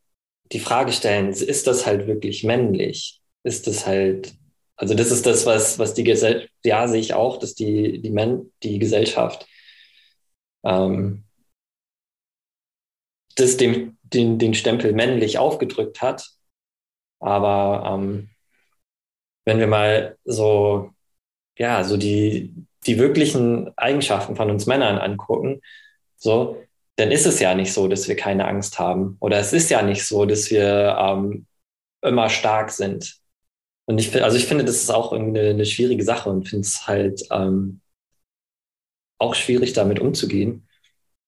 [0.53, 3.23] die Frage stellen, ist das halt wirklich männlich?
[3.45, 4.35] Ist das halt,
[4.77, 8.11] also das ist das, was, was die Gesellschaft, ja, sehe ich auch, dass die, die,
[8.11, 9.47] Men die Gesellschaft
[10.65, 11.25] ähm,
[13.37, 16.31] das dem, den, den Stempel männlich aufgedrückt hat.
[17.21, 18.31] Aber ähm,
[19.45, 20.91] wenn wir mal so,
[21.59, 22.55] ja, so die,
[22.87, 25.61] die wirklichen Eigenschaften von uns Männern angucken,
[26.17, 26.63] so,
[26.97, 29.17] dann ist es ja nicht so, dass wir keine Angst haben.
[29.21, 31.47] Oder es ist ja nicht so, dass wir ähm,
[32.03, 33.17] immer stark sind.
[33.87, 36.63] Und ich finde, also ich finde, das ist auch eine, eine schwierige Sache und finde
[36.67, 37.81] es halt ähm,
[39.19, 40.67] auch schwierig, damit umzugehen.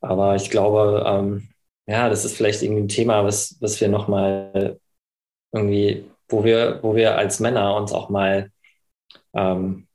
[0.01, 1.49] Aber ich glaube, ähm,
[1.87, 4.79] ja, das ist vielleicht irgendwie ein Thema, was, was wir nochmal
[5.53, 8.51] irgendwie, wo wir, wo wir als Männer uns auch mal
[9.35, 9.87] ähm,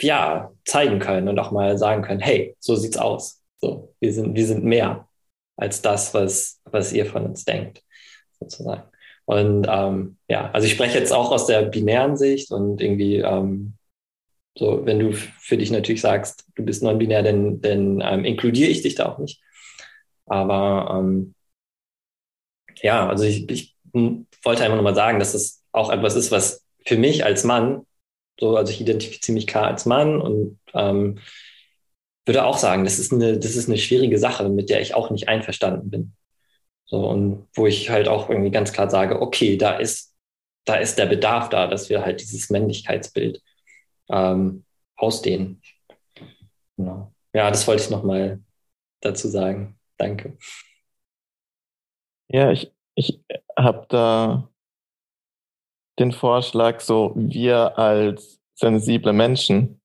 [0.00, 3.42] ja, zeigen können und auch mal sagen können, hey, so sieht's aus.
[3.58, 5.08] So, wir sind, wir sind mehr
[5.56, 7.82] als das, was, was ihr von uns denkt,
[8.38, 8.84] sozusagen.
[9.26, 13.74] Und ähm, ja, also ich spreche jetzt auch aus der binären Sicht und irgendwie, ähm,
[14.58, 18.82] so, wenn du für dich natürlich sagst, du bist non-binär, dann, dann ähm, inkludiere ich
[18.82, 19.40] dich da auch nicht.
[20.26, 21.34] Aber ähm,
[22.82, 26.96] ja, also ich, ich wollte einfach nochmal sagen, dass das auch etwas ist, was für
[26.96, 27.86] mich als Mann,
[28.38, 31.18] so, also ich identifiziere mich klar als Mann und ähm,
[32.26, 35.10] würde auch sagen, das ist eine, das ist eine schwierige Sache, mit der ich auch
[35.10, 36.12] nicht einverstanden bin.
[36.86, 40.16] So, und wo ich halt auch irgendwie ganz klar sage, okay, da ist,
[40.64, 43.42] da ist der Bedarf da, dass wir halt dieses Männlichkeitsbild
[44.08, 44.64] ähm,
[44.96, 45.62] ausdehnen.
[46.76, 47.12] Genau.
[47.32, 48.40] Ja, das wollte ich nochmal
[49.00, 49.78] dazu sagen.
[49.98, 50.36] Danke.
[52.28, 53.20] Ja, ich, ich
[53.56, 54.49] habe da
[56.00, 59.80] den Vorschlag, so wir als sensible Menschen,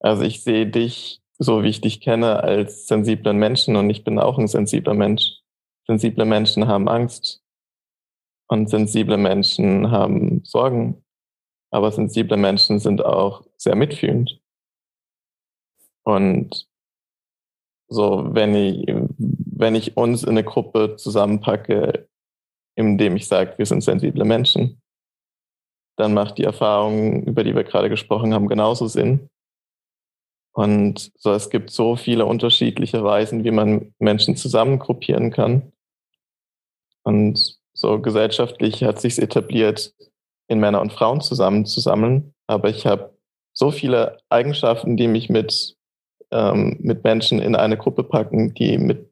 [0.00, 4.18] also ich sehe dich, so wie ich dich kenne, als sensiblen Menschen und ich bin
[4.18, 5.40] auch ein sensibler Mensch.
[5.86, 7.42] Sensible Menschen haben Angst
[8.48, 11.04] und sensible Menschen haben Sorgen,
[11.70, 14.40] aber sensible Menschen sind auch sehr mitfühlend.
[16.04, 16.68] Und
[17.88, 22.08] so, wenn ich, wenn ich uns in eine Gruppe zusammenpacke,
[22.74, 24.80] indem ich sage, wir sind sensible Menschen,
[25.96, 29.28] dann macht die Erfahrung, über die wir gerade gesprochen haben, genauso Sinn.
[30.52, 35.72] Und so, es gibt so viele unterschiedliche Weisen, wie man Menschen zusammengruppieren kann.
[37.02, 39.94] Und so gesellschaftlich hat sich etabliert,
[40.46, 42.34] in Männer und Frauen zusammenzusammeln.
[42.46, 43.16] Aber ich habe
[43.52, 45.76] so viele Eigenschaften, die mich mit
[46.34, 49.10] ähm, mit Menschen in eine Gruppe packen, die mit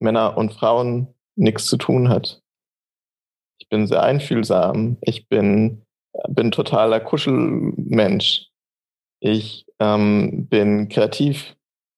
[0.00, 2.42] Männer und Frauen nichts zu tun hat.
[3.58, 4.98] Ich bin sehr einfühlsam.
[5.00, 5.82] Ich bin,
[6.28, 8.48] bin totaler Kuschelmensch.
[9.20, 11.56] Ich ähm, bin kreativ.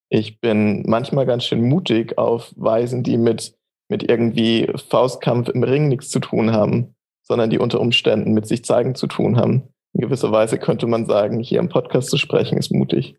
[0.08, 3.56] Ich bin manchmal ganz schön mutig auf Weisen, die mit,
[3.88, 8.64] mit irgendwie Faustkampf im Ring nichts zu tun haben, sondern die unter Umständen mit sich
[8.64, 9.74] zeigen zu tun haben.
[9.94, 13.16] In gewisser Weise könnte man sagen, hier im Podcast zu sprechen ist mutig.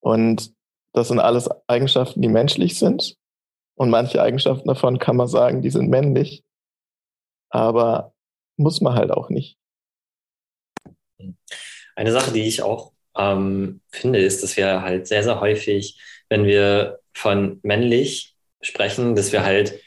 [0.00, 0.52] Und
[0.92, 3.16] das sind alles Eigenschaften, die menschlich sind.
[3.76, 6.42] Und manche Eigenschaften davon kann man sagen, die sind männlich.
[7.50, 8.12] Aber
[8.56, 9.58] muss man halt auch nicht.
[11.94, 16.44] Eine Sache, die ich auch ähm, finde, ist, dass wir halt sehr, sehr häufig, wenn
[16.44, 19.80] wir von männlich sprechen, dass wir halt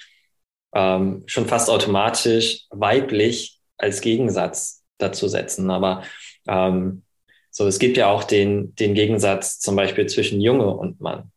[0.73, 5.69] ähm, schon fast automatisch weiblich als Gegensatz dazu setzen.
[5.69, 6.03] Aber
[6.47, 7.03] ähm,
[7.51, 11.31] so, es gibt ja auch den, den Gegensatz zum Beispiel zwischen Junge und Mann.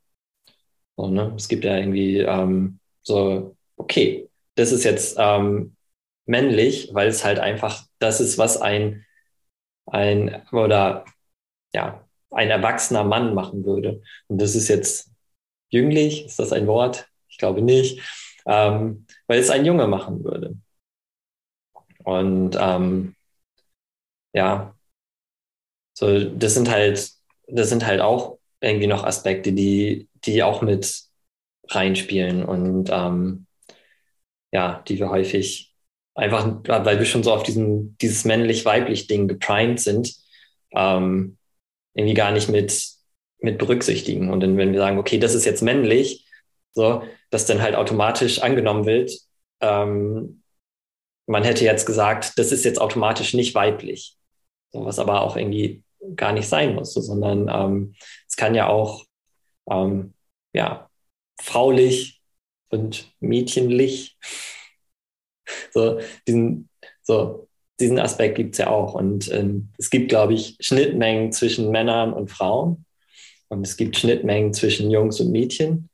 [0.97, 1.33] So, ne?
[1.37, 5.77] Es gibt ja irgendwie ähm, so, okay, das ist jetzt ähm,
[6.27, 9.05] männlich, weil es halt einfach das ist, was ein,
[9.87, 11.05] ein oder
[11.75, 14.03] ja, ein erwachsener Mann machen würde.
[14.29, 15.11] Und das ist jetzt
[15.71, 17.09] jünglich, ist das ein Wort?
[17.29, 18.01] Ich glaube nicht,
[18.47, 20.57] ähm, weil es ein Junge machen würde.
[22.05, 23.15] Und ähm,
[24.35, 24.75] ja,
[25.95, 27.13] so das sind halt,
[27.49, 31.05] das sind halt auch irgendwie noch Aspekte, die, die auch mit
[31.69, 33.47] reinspielen und ähm,
[34.53, 35.72] ja, die wir häufig
[36.15, 40.15] einfach, weil wir schon so auf diesem, dieses männlich-weiblich Ding geprimed sind,
[40.75, 41.39] ähm,
[41.95, 42.87] irgendwie gar nicht mit,
[43.39, 44.31] mit berücksichtigen.
[44.31, 46.27] Und dann, wenn wir sagen, okay, das ist jetzt männlich,
[46.75, 49.13] so, dass dann halt automatisch angenommen wird,
[49.61, 50.43] ähm,
[51.27, 54.17] man hätte jetzt gesagt, das ist jetzt automatisch nicht weiblich.
[54.73, 55.83] So, was aber auch irgendwie
[56.17, 57.95] gar nicht sein muss, sondern ähm,
[58.29, 59.05] es kann ja auch
[59.71, 60.15] ähm,
[60.53, 60.91] ja,
[61.41, 62.21] fraulich
[62.71, 64.17] und mädchenlich.
[65.71, 66.69] So, diesen,
[67.03, 67.49] so,
[67.81, 68.95] diesen Aspekt gibt es ja auch.
[68.95, 72.85] Und ähm, es gibt, glaube ich, Schnittmengen zwischen Männern und Frauen.
[73.49, 75.91] Und es gibt Schnittmengen zwischen Jungs und Mädchen.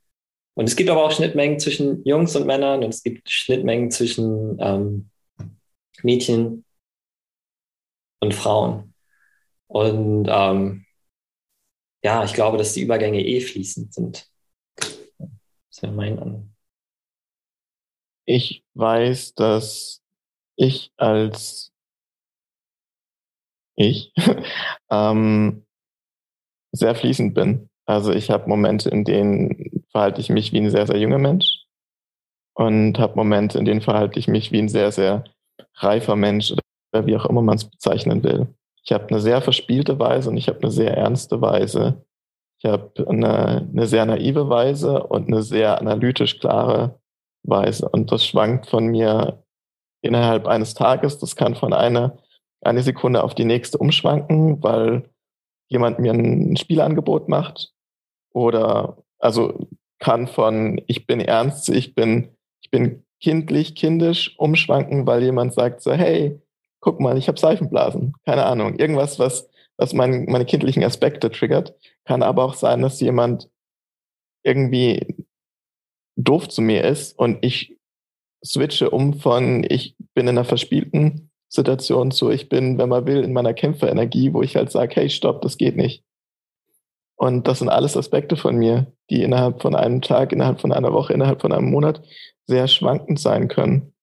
[0.55, 4.57] Und es gibt aber auch Schnittmengen zwischen Jungs und Männern und es gibt Schnittmengen zwischen
[4.59, 5.09] ähm,
[6.03, 6.65] Mädchen
[8.19, 8.93] und Frauen.
[9.67, 10.85] Und ähm,
[12.03, 14.27] ja, ich glaube, dass die Übergänge eh fließend sind.
[15.17, 16.55] Das wäre mein An.
[18.31, 20.03] Ich weiß, dass
[20.55, 21.73] ich als
[23.75, 24.13] ich
[24.91, 25.65] ähm,
[26.71, 27.71] sehr fließend bin.
[27.87, 31.65] Also ich habe Momente, in denen verhalte ich mich wie ein sehr, sehr junger Mensch
[32.53, 35.23] und habe Momente, in denen verhalte ich mich wie ein sehr, sehr
[35.77, 38.53] reifer Mensch oder wie auch immer man es bezeichnen will.
[38.83, 42.05] Ich habe eine sehr verspielte Weise und ich habe eine sehr ernste Weise.
[42.59, 46.99] Ich habe eine, eine sehr naive Weise und eine sehr analytisch klare
[47.43, 47.89] Weise.
[47.89, 49.43] Und das schwankt von mir
[50.01, 51.19] innerhalb eines Tages.
[51.19, 52.17] Das kann von einer
[52.61, 55.09] eine Sekunde auf die nächste umschwanken, weil
[55.69, 57.73] jemand mir ein Spielangebot macht.
[58.33, 59.67] Oder also
[59.99, 65.81] kann von ich bin ernst ich bin, ich bin kindlich, kindisch umschwanken, weil jemand sagt
[65.81, 66.39] so, hey,
[66.79, 68.13] guck mal, ich habe Seifenblasen.
[68.25, 68.75] Keine Ahnung.
[68.75, 71.75] Irgendwas, was, was mein, meine kindlichen Aspekte triggert.
[72.05, 73.49] Kann aber auch sein, dass jemand
[74.43, 75.25] irgendwie
[76.19, 77.77] doof zu mir ist und ich
[78.45, 83.23] switche um von ich bin in einer verspielten Situation zu ich bin, wenn man will,
[83.23, 86.03] in meiner Kämpferenergie, wo ich halt sage, hey, stopp, das geht nicht.
[87.15, 90.93] Und das sind alles Aspekte von mir, die innerhalb von einem Tag, innerhalb von einer
[90.93, 92.01] Woche, innerhalb von einem Monat
[92.45, 93.93] sehr schwankend sein können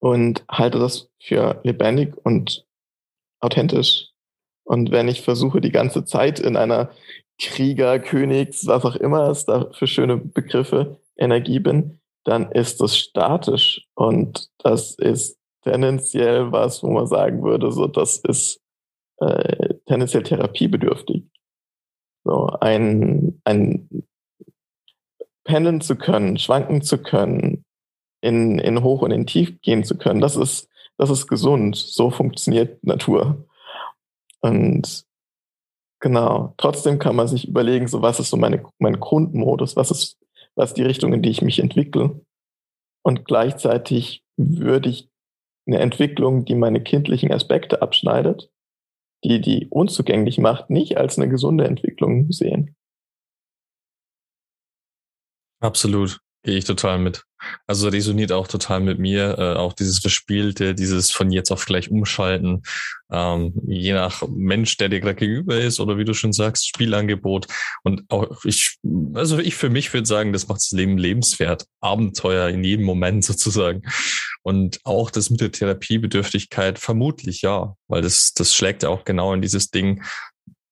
[0.00, 2.66] und halte das für lebendig und
[3.40, 4.11] authentisch.
[4.72, 6.88] Und wenn ich versuche, die ganze Zeit in einer
[7.38, 12.96] Krieger, Königs, was auch immer es da für schöne Begriffe, Energie bin, dann ist das
[12.96, 13.86] statisch.
[13.94, 18.62] Und das ist tendenziell was, wo man sagen würde, so, das ist
[19.18, 21.24] äh, tendenziell therapiebedürftig.
[22.24, 23.90] So, ein, ein
[25.44, 27.66] pendeln zu können, schwanken zu können,
[28.22, 30.22] in, in Hoch und in Tief gehen zu können.
[30.22, 31.76] Das ist, das ist gesund.
[31.76, 33.44] So funktioniert Natur.
[34.42, 35.04] Und
[36.00, 40.18] genau, trotzdem kann man sich überlegen, so was ist so meine, mein Grundmodus, was ist,
[40.54, 42.20] was die Richtung, in die ich mich entwickle.
[43.04, 45.08] Und gleichzeitig würde ich
[45.66, 48.50] eine Entwicklung, die meine kindlichen Aspekte abschneidet,
[49.24, 52.76] die die unzugänglich macht, nicht als eine gesunde Entwicklung sehen.
[55.60, 56.18] Absolut.
[56.44, 57.22] Gehe ich total mit.
[57.66, 59.38] Also resoniert auch total mit mir.
[59.38, 62.62] Äh, auch dieses Verspielte, dieses von jetzt auf gleich umschalten,
[63.12, 67.46] ähm, je nach Mensch, der dir gerade gegenüber ist oder wie du schon sagst, Spielangebot.
[67.84, 68.78] Und auch ich,
[69.14, 71.66] also ich für mich würde sagen, das macht das Leben lebenswert.
[71.80, 73.82] Abenteuer in jedem Moment sozusagen.
[74.42, 79.32] Und auch das mit der Therapiebedürftigkeit vermutlich ja, weil das, das schlägt ja auch genau
[79.34, 80.02] in dieses Ding,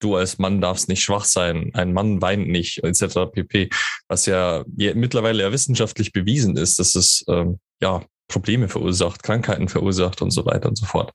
[0.00, 3.30] du als Mann darfst nicht schwach sein, ein Mann weint nicht, etc.
[3.32, 3.70] pp.
[4.08, 10.22] Was ja mittlerweile ja wissenschaftlich bewiesen ist, dass es ähm, ja Probleme verursacht, Krankheiten verursacht
[10.22, 11.12] und so weiter und so fort.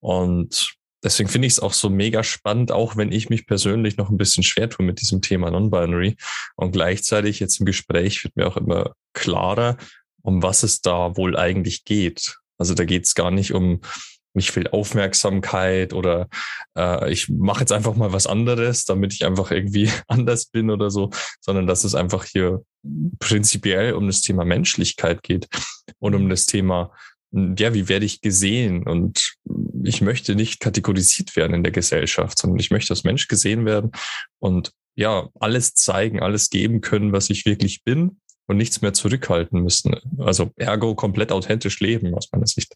[0.00, 4.10] Und deswegen finde ich es auch so mega spannend, auch wenn ich mich persönlich noch
[4.10, 6.16] ein bisschen schwer tue mit diesem Thema Non-Binary.
[6.56, 9.76] Und gleichzeitig jetzt im Gespräch wird mir auch immer klarer,
[10.22, 12.38] um was es da wohl eigentlich geht.
[12.58, 13.80] Also da geht es gar nicht um
[14.38, 16.28] mich fehlt Aufmerksamkeit oder
[16.76, 20.90] äh, ich mache jetzt einfach mal was anderes, damit ich einfach irgendwie anders bin oder
[20.90, 21.10] so,
[21.40, 22.62] sondern dass es einfach hier
[23.18, 25.48] prinzipiell um das Thema Menschlichkeit geht
[25.98, 26.92] und um das Thema,
[27.32, 28.84] ja, wie werde ich gesehen?
[28.84, 29.34] Und
[29.84, 33.90] ich möchte nicht kategorisiert werden in der Gesellschaft, sondern ich möchte als Mensch gesehen werden
[34.38, 38.18] und ja, alles zeigen, alles geben können, was ich wirklich bin
[38.48, 39.94] und nichts mehr zurückhalten müssen.
[40.18, 42.74] Also ergo komplett authentisch leben aus meiner Sicht.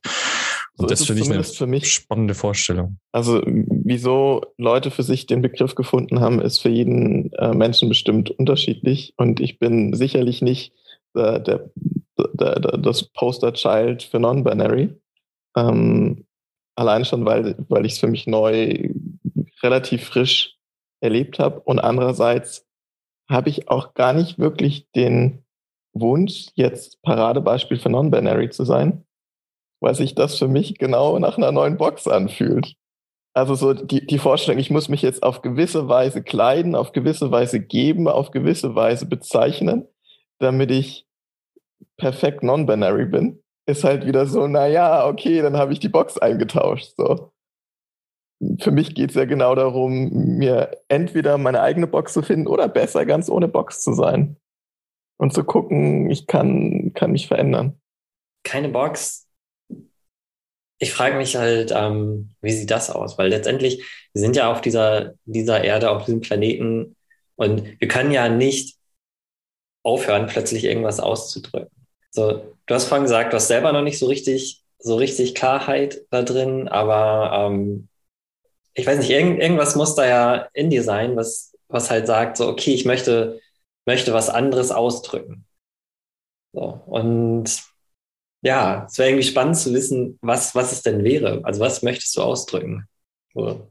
[0.83, 2.99] So das finde ich eine für mich, spannende Vorstellung.
[3.13, 8.31] Also wieso Leute für sich den Begriff gefunden haben, ist für jeden äh, Menschen bestimmt
[8.31, 9.15] unterschiedlich.
[9.17, 10.73] Und ich bin sicherlich nicht
[11.15, 11.71] äh, der,
[12.35, 14.91] der, der, das Poster-Child für Non-Binary.
[15.57, 16.25] Ähm,
[16.75, 18.91] allein schon, weil, weil ich es für mich neu
[19.63, 20.57] relativ frisch
[21.01, 21.61] erlebt habe.
[21.61, 22.67] Und andererseits
[23.31, 25.45] habe ich auch gar nicht wirklich den
[25.95, 29.05] Wunsch, jetzt Paradebeispiel für Non-Binary zu sein,
[29.83, 32.75] weil sich das für mich genau nach einer neuen Box anfühlt.
[33.35, 37.31] Also so die, die Vorstellung, ich muss mich jetzt auf gewisse Weise kleiden, auf gewisse
[37.31, 39.89] Weise geben, auf gewisse Weise bezeichnen,
[40.39, 41.07] damit ich
[41.97, 46.19] perfekt non-binary bin, ist halt wieder so, na ja, okay, dann habe ich die Box
[46.19, 46.93] eingetauscht.
[46.97, 47.33] So.
[48.61, 52.69] Für mich geht es ja genau darum, mir entweder meine eigene Box zu finden oder
[52.69, 54.37] besser ganz ohne Box zu sein
[55.17, 57.81] und zu gucken, ich kann, kann mich verändern.
[58.45, 59.22] Keine Box.
[60.83, 63.19] Ich frage mich halt, ähm, wie sieht das aus?
[63.19, 66.97] Weil letztendlich, wir sind ja auf dieser, dieser Erde, auf diesem Planeten
[67.37, 68.77] und wir können ja nicht
[69.85, 71.71] aufhören, plötzlich irgendwas auszudrücken.
[72.11, 76.03] So, du hast vorhin gesagt, du hast selber noch nicht so richtig, so richtig Klarheit
[76.11, 77.89] da drin, aber ähm,
[78.75, 82.37] ich weiß nicht, irgend, irgendwas muss da ja in dir sein, was, was halt sagt,
[82.37, 83.41] so, okay, ich möchte
[83.87, 85.45] möchte was anderes ausdrücken.
[86.53, 87.63] So, und
[88.43, 91.41] ja, es wäre irgendwie spannend zu wissen, was, was es denn wäre.
[91.45, 92.89] Also was möchtest du ausdrücken?
[93.35, 93.71] So.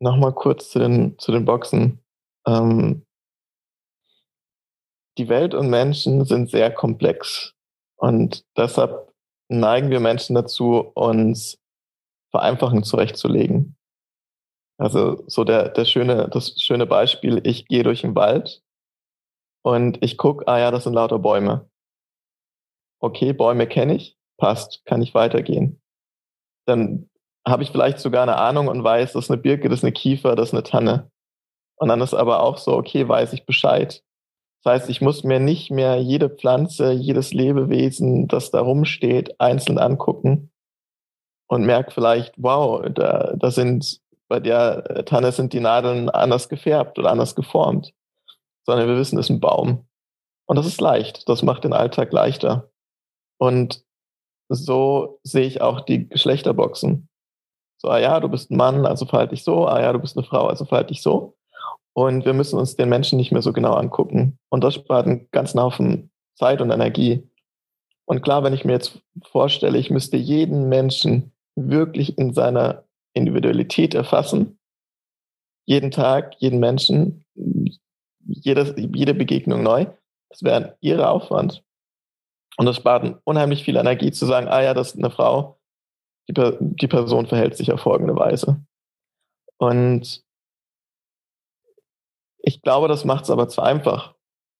[0.00, 2.04] Nochmal kurz zu den, zu den Boxen.
[2.46, 3.06] Ähm,
[5.18, 7.54] die Welt und Menschen sind sehr komplex.
[7.96, 9.12] Und deshalb
[9.48, 11.58] neigen wir Menschen dazu, uns
[12.32, 13.76] Vereinfachungen zurechtzulegen.
[14.78, 18.62] Also so der, der schöne, das schöne Beispiel, ich gehe durch den Wald
[19.62, 21.70] und ich gucke, ah ja, das sind lauter Bäume.
[23.06, 25.80] Okay, Bäume kenne ich, passt, kann ich weitergehen.
[26.66, 27.08] Dann
[27.46, 29.92] habe ich vielleicht sogar eine Ahnung und weiß, das ist eine Birke, das ist eine
[29.92, 31.10] Kiefer, das ist eine Tanne.
[31.76, 34.02] Und dann ist aber auch so, okay, weiß ich Bescheid.
[34.64, 39.78] Das heißt, ich muss mir nicht mehr jede Pflanze, jedes Lebewesen, das da rumsteht, einzeln
[39.78, 40.50] angucken
[41.46, 46.98] und merke vielleicht, wow, da, da sind bei der Tanne sind die Nadeln anders gefärbt
[46.98, 47.92] oder anders geformt,
[48.64, 49.86] sondern wir wissen, es ist ein Baum.
[50.46, 52.68] Und das ist leicht, das macht den Alltag leichter.
[53.38, 53.84] Und
[54.48, 57.08] so sehe ich auch die Geschlechterboxen.
[57.78, 60.16] So, ah ja, du bist ein Mann, also verhalte dich so, ah ja, du bist
[60.16, 61.36] eine Frau, also verhalte dich so.
[61.92, 64.38] Und wir müssen uns den Menschen nicht mehr so genau angucken.
[64.48, 67.28] Und das spart einen ganzen Haufen Zeit und Energie.
[68.04, 72.84] Und klar, wenn ich mir jetzt vorstelle, ich müsste jeden Menschen wirklich in seiner
[73.14, 74.58] Individualität erfassen.
[75.64, 77.24] Jeden Tag, jeden Menschen,
[78.26, 79.86] jede, jede Begegnung neu.
[80.28, 81.64] Das wäre ein irrer Aufwand.
[82.56, 85.60] Und das spart unheimlich viel Energie zu sagen, ah ja, das ist eine Frau,
[86.28, 88.64] die, die Person verhält sich auf folgende Weise.
[89.58, 90.24] Und
[92.38, 94.14] ich glaube, das macht es aber zu einfach,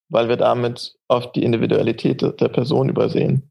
[0.09, 3.51] weil wir damit auf die Individualität der Person übersehen.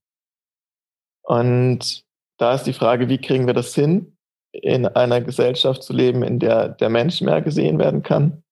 [1.23, 2.05] Und
[2.37, 4.17] da ist die Frage, wie kriegen wir das hin,
[4.51, 8.43] in einer Gesellschaft zu leben, in der der Mensch mehr gesehen werden kann,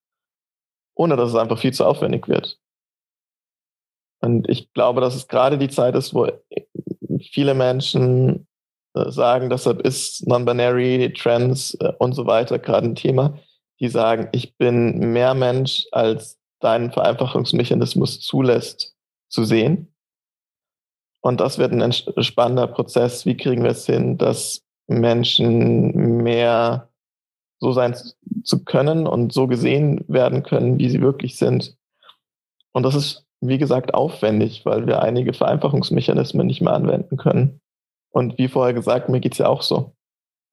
[0.96, 2.60] ohne dass es einfach viel zu aufwendig wird.
[4.24, 6.32] Und ich glaube, dass es gerade die Zeit ist, wo
[7.32, 8.48] viele Menschen
[8.94, 13.38] äh, sagen, deshalb ist Non-Binary, Trans äh, und so weiter gerade ein Thema,
[13.82, 18.96] die sagen, ich bin mehr Mensch, als dein Vereinfachungsmechanismus zulässt,
[19.28, 19.94] zu sehen.
[21.20, 23.26] Und das wird ein spannender Prozess.
[23.26, 26.90] Wie kriegen wir es hin, dass Menschen mehr
[27.60, 27.94] so sein
[28.46, 31.78] zu können und so gesehen werden können, wie sie wirklich sind.
[32.72, 37.62] Und das ist, wie gesagt, aufwendig, weil wir einige Vereinfachungsmechanismen nicht mehr anwenden können.
[38.12, 39.96] Und wie vorher gesagt, mir geht's ja auch so.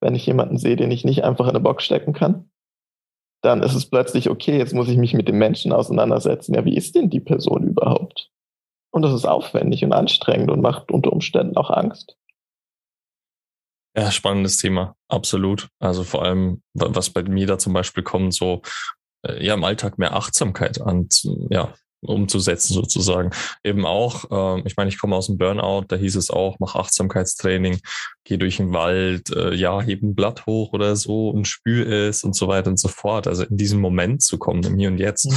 [0.00, 2.50] Wenn ich jemanden sehe, den ich nicht einfach in eine Box stecken kann,
[3.42, 6.54] dann ist es plötzlich okay, jetzt muss ich mich mit dem Menschen auseinandersetzen.
[6.54, 8.30] Ja, wie ist denn die Person überhaupt?
[8.92, 12.16] Und das ist aufwendig und anstrengend und macht unter Umständen auch Angst.
[13.96, 15.68] Ja, spannendes Thema, absolut.
[15.80, 18.62] Also vor allem, was bei mir da zum Beispiel kommt, so
[19.26, 21.08] äh, ja im Alltag mehr Achtsamkeit an,
[21.50, 23.30] ja, umzusetzen sozusagen.
[23.64, 26.74] Eben auch, äh, ich meine, ich komme aus dem Burnout, da hieß es auch, mach
[26.74, 27.80] Achtsamkeitstraining,
[28.24, 32.24] geh durch den Wald, äh, ja, heb ein Blatt hoch oder so und spür es
[32.24, 33.26] und so weiter und so fort.
[33.26, 35.30] Also in diesen Moment zu kommen, im Hier und Jetzt.
[35.30, 35.36] Mhm.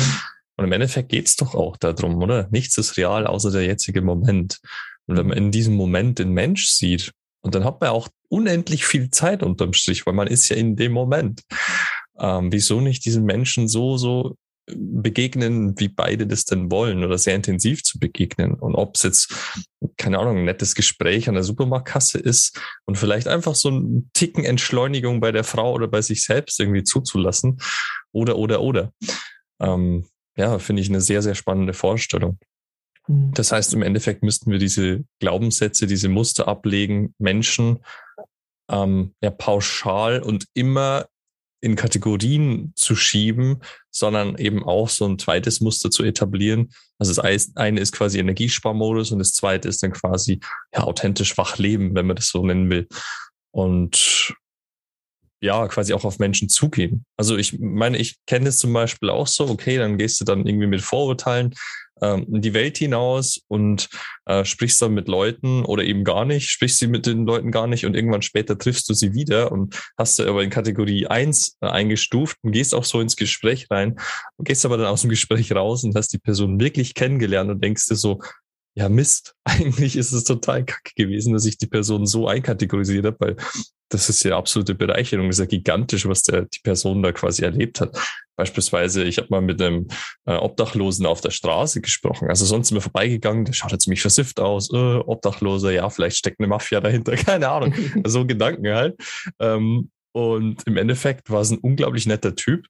[0.56, 2.48] Und im Endeffekt geht's doch auch darum, oder?
[2.52, 4.60] Nichts ist real außer der jetzige Moment.
[5.08, 7.12] Und wenn man in diesem Moment den Mensch sieht,
[7.42, 10.78] und dann hat man auch unendlich viel Zeit unterm Strich, weil man ist ja in
[10.78, 11.42] dem Moment.
[12.18, 17.36] Ähm, wieso nicht diesen Menschen so, so begegnen, wie beide das denn wollen oder sehr
[17.36, 18.54] intensiv zu begegnen.
[18.54, 19.34] Und ob es jetzt,
[19.98, 24.46] keine Ahnung, ein nettes Gespräch an der Supermarktkasse ist und vielleicht einfach so ein Ticken
[24.46, 27.60] Entschleunigung bei der Frau oder bei sich selbst irgendwie zuzulassen
[28.14, 28.94] oder, oder, oder.
[29.60, 30.06] Ähm,
[30.38, 32.40] ja, finde ich eine sehr, sehr spannende Vorstellung.
[33.08, 33.34] Mhm.
[33.34, 37.80] Das heißt, im Endeffekt müssten wir diese Glaubenssätze, diese Muster ablegen, Menschen
[38.70, 41.06] ähm, ja, pauschal und immer
[41.64, 46.74] in Kategorien zu schieben, sondern eben auch so ein zweites Muster zu etablieren.
[47.00, 50.42] Also das eine ist quasi Energiesparmodus und das zweite ist dann quasi
[50.76, 52.90] ja authentisch wach leben, wenn man das so nennen will.
[53.52, 54.36] Und
[55.44, 57.06] ja, quasi auch auf Menschen zugehen.
[57.18, 60.48] Also ich meine, ich kenne es zum Beispiel auch so, okay, dann gehst du dann
[60.48, 61.54] irgendwie mit Vorurteilen
[62.02, 63.90] ähm, in die Welt hinaus und
[64.26, 67.68] äh, sprichst dann mit Leuten oder eben gar nicht, sprichst sie mit den Leuten gar
[67.68, 71.58] nicht und irgendwann später triffst du sie wieder und hast du aber in Kategorie eins
[71.60, 74.00] äh, eingestuft und gehst auch so ins Gespräch rein
[74.38, 77.62] und gehst aber dann aus dem Gespräch raus und hast die Person wirklich kennengelernt und
[77.62, 78.22] denkst dir so,
[78.76, 83.18] ja Mist, eigentlich ist es total kacke gewesen, dass ich die Person so einkategorisiert habe,
[83.20, 83.36] weil
[83.90, 87.44] das ist ja absolute Bereicherung, das ist ja gigantisch, was der, die Person da quasi
[87.44, 87.96] erlebt hat.
[88.36, 89.88] Beispielsweise, ich habe mal mit einem
[90.26, 92.30] äh, Obdachlosen auf der Straße gesprochen.
[92.30, 96.18] Also sonst sind wir vorbeigegangen, der schaut jetzt ziemlich versifft aus, äh, Obdachloser, ja, vielleicht
[96.18, 97.76] steckt eine Mafia dahinter, keine Ahnung.
[98.06, 98.96] so Gedanken halt.
[99.40, 102.66] Ähm, und im Endeffekt war es ein unglaublich netter Typ,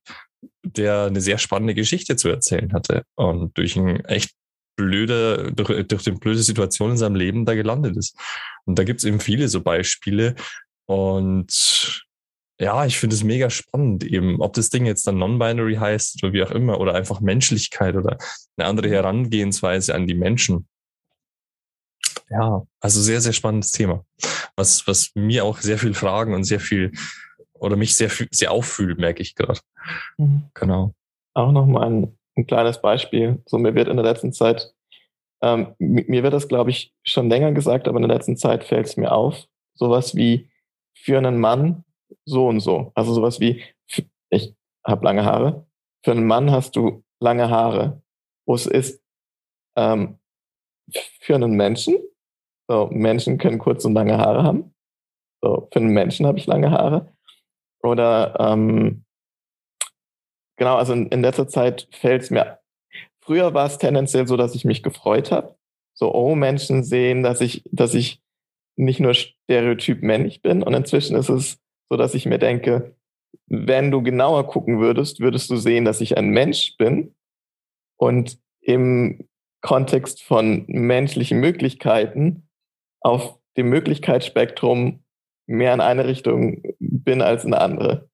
[0.64, 4.32] der eine sehr spannende Geschichte zu erzählen hatte und durch ein echt
[4.76, 8.18] blöde, durch, durch eine blöde Situation in seinem Leben da gelandet ist.
[8.66, 10.36] Und da gibt es eben viele so Beispiele.
[10.86, 12.06] Und
[12.60, 16.34] ja, ich finde es mega spannend eben, ob das Ding jetzt dann Non-Binary heißt oder
[16.34, 18.18] wie auch immer oder einfach Menschlichkeit oder
[18.58, 20.68] eine andere Herangehensweise an die Menschen.
[22.30, 24.06] Ja, also sehr, sehr spannendes Thema,
[24.56, 26.92] was, was mir auch sehr viel Fragen und sehr viel
[27.54, 29.60] oder mich sehr, sehr auffühlt, merke ich gerade.
[30.18, 30.44] Mhm.
[30.54, 30.94] Genau.
[31.34, 33.42] Auch nochmal ein ein kleines Beispiel.
[33.46, 34.74] So, mir wird in der letzten Zeit,
[35.42, 38.88] ähm, mir wird das, glaube ich, schon länger gesagt, aber in der letzten Zeit fällt
[38.88, 39.46] es mir auf.
[39.76, 40.50] Sowas wie
[40.94, 41.84] für einen Mann
[42.26, 42.92] so und so.
[42.96, 43.64] Also sowas wie,
[44.30, 44.56] ich
[44.86, 45.66] habe lange Haare.
[46.04, 48.02] Für einen Mann hast du lange Haare.
[48.46, 49.02] Wo es ist,
[49.78, 50.20] ähm,
[51.20, 51.98] für einen Menschen,
[52.68, 54.74] so, Menschen können kurze und lange Haare haben.
[55.42, 57.14] So, für einen Menschen habe ich lange Haare.
[57.82, 59.04] Oder ähm,
[60.58, 62.60] Genau, also in, in letzter Zeit fällt es mir.
[63.22, 65.56] Früher war es tendenziell so, dass ich mich gefreut habe.
[65.94, 68.22] So, oh, Menschen sehen, dass ich, dass ich
[68.76, 70.64] nicht nur stereotyp männlich bin.
[70.64, 72.96] Und inzwischen ist es so, dass ich mir denke,
[73.48, 77.16] wenn du genauer gucken würdest, würdest du sehen, dass ich ein Mensch bin
[77.98, 79.28] und im
[79.62, 82.48] Kontext von menschlichen Möglichkeiten
[83.00, 85.04] auf dem Möglichkeitsspektrum
[85.46, 88.10] mehr in eine Richtung bin als in eine andere.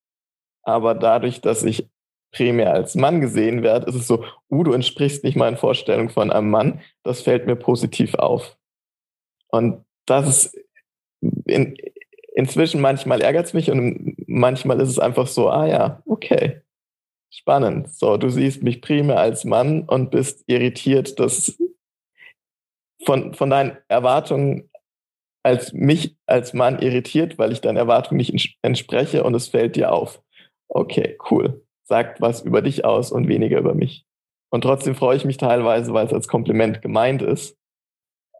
[0.62, 1.88] Aber dadurch, dass ich
[2.32, 6.30] primär als Mann gesehen werde, ist es so, uh, du entsprichst nicht meinen Vorstellungen von
[6.30, 6.80] einem Mann.
[7.02, 8.56] Das fällt mir positiv auf.
[9.48, 10.58] Und das ist
[11.46, 11.76] in,
[12.34, 16.60] inzwischen manchmal ärgert es mich und manchmal ist es einfach so, ah ja, okay.
[17.32, 17.92] Spannend.
[17.92, 21.56] So, du siehst mich primär als Mann und bist irritiert, dass
[23.04, 24.68] von, von deinen Erwartungen
[25.42, 29.92] als mich als Mann irritiert, weil ich deinen Erwartungen nicht entspreche und es fällt dir
[29.92, 30.22] auf.
[30.68, 34.06] Okay, cool sagt was über dich aus und weniger über mich.
[34.50, 37.58] Und trotzdem freue ich mich teilweise, weil es als Kompliment gemeint ist.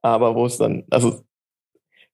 [0.03, 1.20] Aber wo es dann, also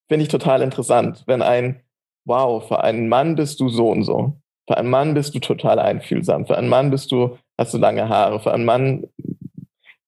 [0.09, 1.83] finde ich total interessant, wenn ein,
[2.25, 4.41] wow, für einen Mann bist du so und so.
[4.67, 6.47] Für einen Mann bist du total einfühlsam.
[6.47, 8.41] Für einen Mann bist du, hast du lange Haare.
[8.41, 9.07] Für einen Mann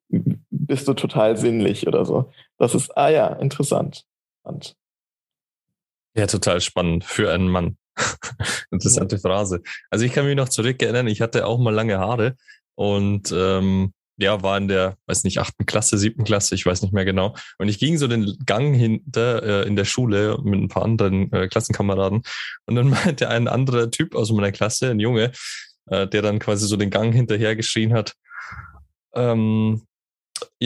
[0.08, 2.32] bist du total sinnlich oder so.
[2.56, 4.04] Das ist, ah ja, interessant.
[6.16, 7.77] Ja, total spannend für einen Mann.
[8.70, 9.20] Interessante ja.
[9.20, 9.62] Phrase.
[9.90, 12.36] Also ich kann mich noch zurückerinnern, ich hatte auch mal lange Haare
[12.74, 16.92] und ähm, ja, war in der, weiß nicht, achten Klasse, siebten Klasse, ich weiß nicht
[16.92, 17.36] mehr genau.
[17.58, 21.32] Und ich ging so den Gang hinter äh, in der Schule mit ein paar anderen
[21.32, 22.22] äh, Klassenkameraden.
[22.66, 25.30] Und dann meinte ein anderer Typ aus meiner Klasse, ein Junge,
[25.86, 28.14] äh, der dann quasi so den Gang hinterher geschrien hat,
[29.14, 29.82] ähm,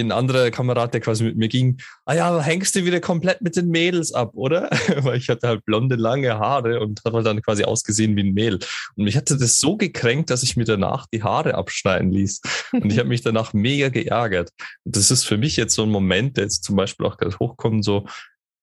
[0.00, 3.56] ein anderer Kamerad, der quasi mit mir ging, ah ja, hängst du wieder komplett mit
[3.56, 4.70] den Mädels ab, oder?
[4.96, 8.32] Weil ich hatte halt blonde, lange Haare und habe halt dann quasi ausgesehen wie ein
[8.32, 8.60] Mädel.
[8.96, 12.40] Und mich hatte das so gekränkt, dass ich mir danach die Haare abschneiden ließ.
[12.72, 14.50] Und ich habe mich danach mega geärgert.
[14.84, 17.38] Und das ist für mich jetzt so ein Moment, der jetzt zum Beispiel auch gerade
[17.38, 18.06] hochkommt, so,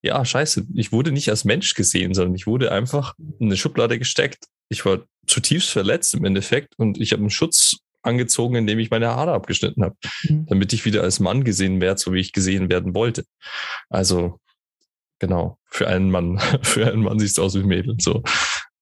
[0.02, 4.00] ja, scheiße, ich wurde nicht als Mensch gesehen, sondern ich wurde einfach in eine Schublade
[4.00, 4.46] gesteckt.
[4.70, 9.10] Ich war zutiefst verletzt im Endeffekt und ich habe einen Schutz angezogen, indem ich meine
[9.10, 10.46] Haare abgeschnitten habe, mhm.
[10.48, 13.26] damit ich wieder als Mann gesehen werde, so wie ich gesehen werden wollte.
[13.90, 14.40] Also
[15.20, 17.96] genau, für einen Mann, für einen Mann siehst du aus wie ein Mädel.
[18.00, 18.24] So.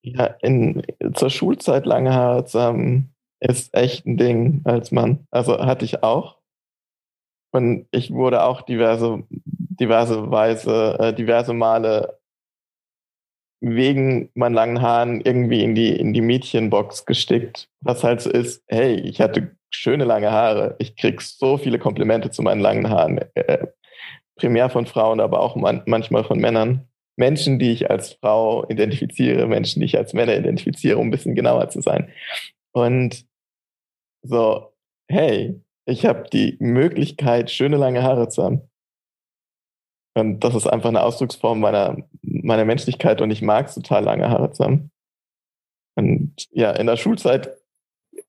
[0.01, 5.27] Ja, in, zur Schulzeit lange Haare zu haben, ist echt ein Ding als Mann.
[5.31, 6.37] Also hatte ich auch.
[7.51, 12.19] Und ich wurde auch diverse, diverse Weise, äh, diverse Male
[13.59, 17.69] wegen meinen langen Haaren irgendwie in die, in die Mädchenbox gestickt.
[17.81, 20.75] Was halt so ist, hey, ich hatte schöne lange Haare.
[20.79, 23.19] Ich krieg so viele Komplimente zu meinen langen Haaren.
[23.33, 23.67] Äh,
[24.35, 26.87] primär von Frauen, aber auch man, manchmal von Männern.
[27.17, 31.33] Menschen, die ich als Frau identifiziere, Menschen, die ich als Männer identifiziere, um ein bisschen
[31.33, 32.11] genauer zu sein.
[32.73, 33.25] Und
[34.21, 34.73] so,
[35.09, 38.61] hey, ich habe die Möglichkeit, schöne lange Haare zu haben.
[40.15, 41.97] Und das ist einfach eine Ausdrucksform meiner,
[42.47, 44.91] meiner Menschlichkeit und ich mag es total lange Haare zu haben.
[45.95, 47.55] Und ja, in der Schulzeit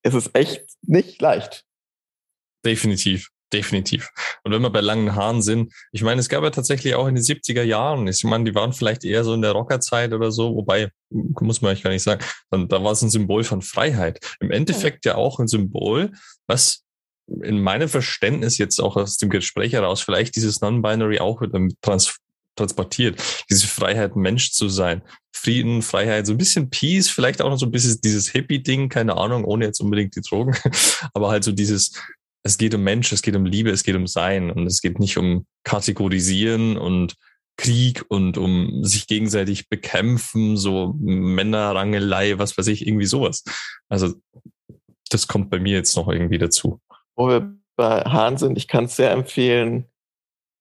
[0.02, 1.64] ist es echt nicht leicht.
[2.64, 3.28] Definitiv.
[3.50, 4.10] Definitiv.
[4.44, 7.14] Und wenn wir bei langen Haaren sind, ich meine, es gab ja tatsächlich auch in
[7.14, 10.54] den 70er Jahren, ich meine, die waren vielleicht eher so in der Rockerzeit oder so,
[10.54, 14.20] wobei, muss man euch gar nicht sagen, dann, da war es ein Symbol von Freiheit.
[14.40, 16.12] Im Endeffekt ja auch ein Symbol,
[16.46, 16.84] was
[17.42, 21.42] in meinem Verständnis jetzt auch aus dem Gespräch heraus vielleicht dieses Non-Binary auch
[21.80, 22.18] trans
[22.58, 23.37] transportiert.
[23.50, 25.02] Diese Freiheit, Mensch zu sein.
[25.32, 29.16] Frieden, Freiheit, so ein bisschen Peace, vielleicht auch noch so ein bisschen dieses Hippie-Ding, keine
[29.16, 30.56] Ahnung, ohne jetzt unbedingt die Drogen.
[31.14, 31.92] Aber halt so dieses,
[32.42, 34.98] es geht um Mensch, es geht um Liebe, es geht um Sein und es geht
[34.98, 37.14] nicht um Kategorisieren und
[37.56, 43.44] Krieg und um sich gegenseitig bekämpfen, so Männerrangelei, was weiß ich, irgendwie sowas.
[43.88, 44.14] Also
[45.10, 46.80] das kommt bei mir jetzt noch irgendwie dazu
[47.18, 49.86] wo wir bei Hahn sind, ich kann es sehr empfehlen,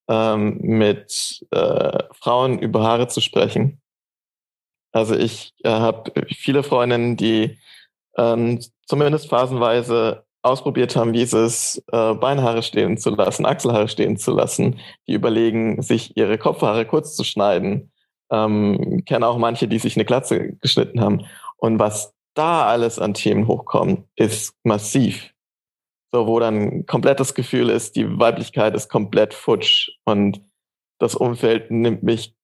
[0.07, 3.81] ähm, mit äh, Frauen über Haare zu sprechen.
[4.91, 7.59] Also ich äh, habe viele Freundinnen, die
[8.17, 14.17] ähm, zumindest phasenweise ausprobiert haben, wie es ist, äh, Beinhaare stehen zu lassen, Achselhaare stehen
[14.17, 17.91] zu lassen, die überlegen, sich ihre Kopfhaare kurz zu schneiden.
[18.31, 21.25] Ähm, kenne auch manche, die sich eine Glatze geschnitten haben.
[21.57, 25.33] Und was da alles an Themen hochkommt, ist massiv.
[26.11, 30.41] So, wo dann komplettes Gefühl ist, die Weiblichkeit ist komplett futsch und
[30.99, 32.35] das Umfeld nimmt mich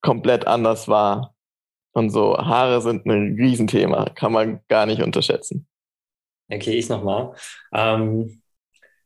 [0.00, 1.34] komplett anders wahr.
[1.92, 5.66] Und so Haare sind ein Riesenthema, kann man gar nicht unterschätzen.
[6.50, 7.34] Okay, ich nochmal.
[7.72, 8.42] Ähm,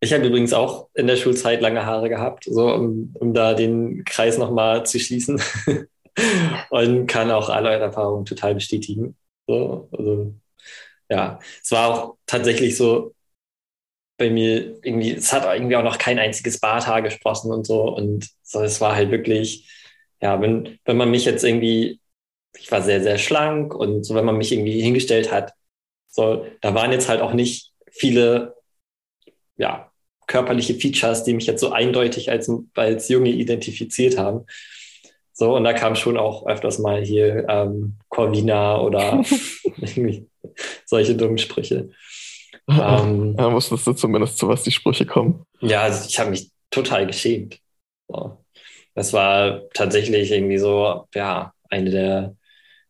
[0.01, 4.05] ich habe übrigens auch in der Schulzeit lange Haare gehabt, so um, um da den
[4.05, 5.41] Kreis nochmal zu schließen.
[6.71, 9.17] und kann auch alle eure Erfahrungen total bestätigen.
[9.47, 10.35] So, also,
[11.09, 13.15] ja, es war auch tatsächlich so,
[14.19, 17.83] bei mir irgendwie, es hat irgendwie auch noch kein einziges Barthaar gesprossen und so.
[17.83, 19.71] Und so, es war halt wirklich,
[20.21, 22.01] ja, wenn, wenn man mich jetzt irgendwie,
[22.57, 25.55] ich war sehr, sehr schlank und so, wenn man mich irgendwie hingestellt hat,
[26.09, 28.57] so, da waren jetzt halt auch nicht viele,
[29.57, 29.91] ja,
[30.27, 34.45] körperliche Features, die mich jetzt so eindeutig als, als Junge identifiziert haben.
[35.33, 39.25] So, und da kam schon auch öfters mal hier ähm, Corvina oder
[39.81, 40.29] irgendwie
[40.87, 41.91] solche dummen Sprüche.
[42.69, 45.45] Ähm, ja, wusstest du zumindest, zu was die Sprüche kommen.
[45.61, 47.59] Ja, also ich habe mich total geschämt.
[48.09, 48.45] So.
[48.95, 52.37] Das war tatsächlich irgendwie so, ja, eine der,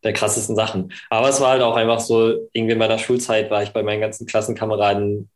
[0.03, 0.93] der krassesten Sachen.
[1.11, 4.01] Aber es war halt auch einfach so, irgendwie in meiner Schulzeit war ich bei meinen
[4.01, 5.31] ganzen Klassenkameraden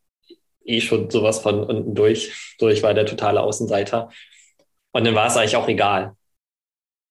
[0.64, 2.56] eh schon sowas von unten durch.
[2.58, 4.10] So, ich war der totale Außenseiter.
[4.92, 6.16] Und dann war es eigentlich auch egal.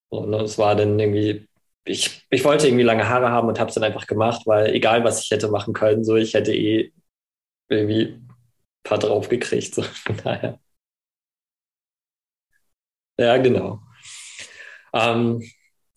[0.09, 1.47] Und es war dann irgendwie,
[1.85, 5.03] ich, ich wollte irgendwie lange Haare haben und habe es dann einfach gemacht, weil egal,
[5.03, 6.91] was ich hätte machen können, so ich hätte eh
[7.71, 8.29] irgendwie ein
[8.83, 9.75] paar draufgekriegt.
[9.75, 9.81] So.
[9.83, 10.59] Von daher.
[13.17, 13.81] Ja, genau.
[14.93, 15.41] Ähm,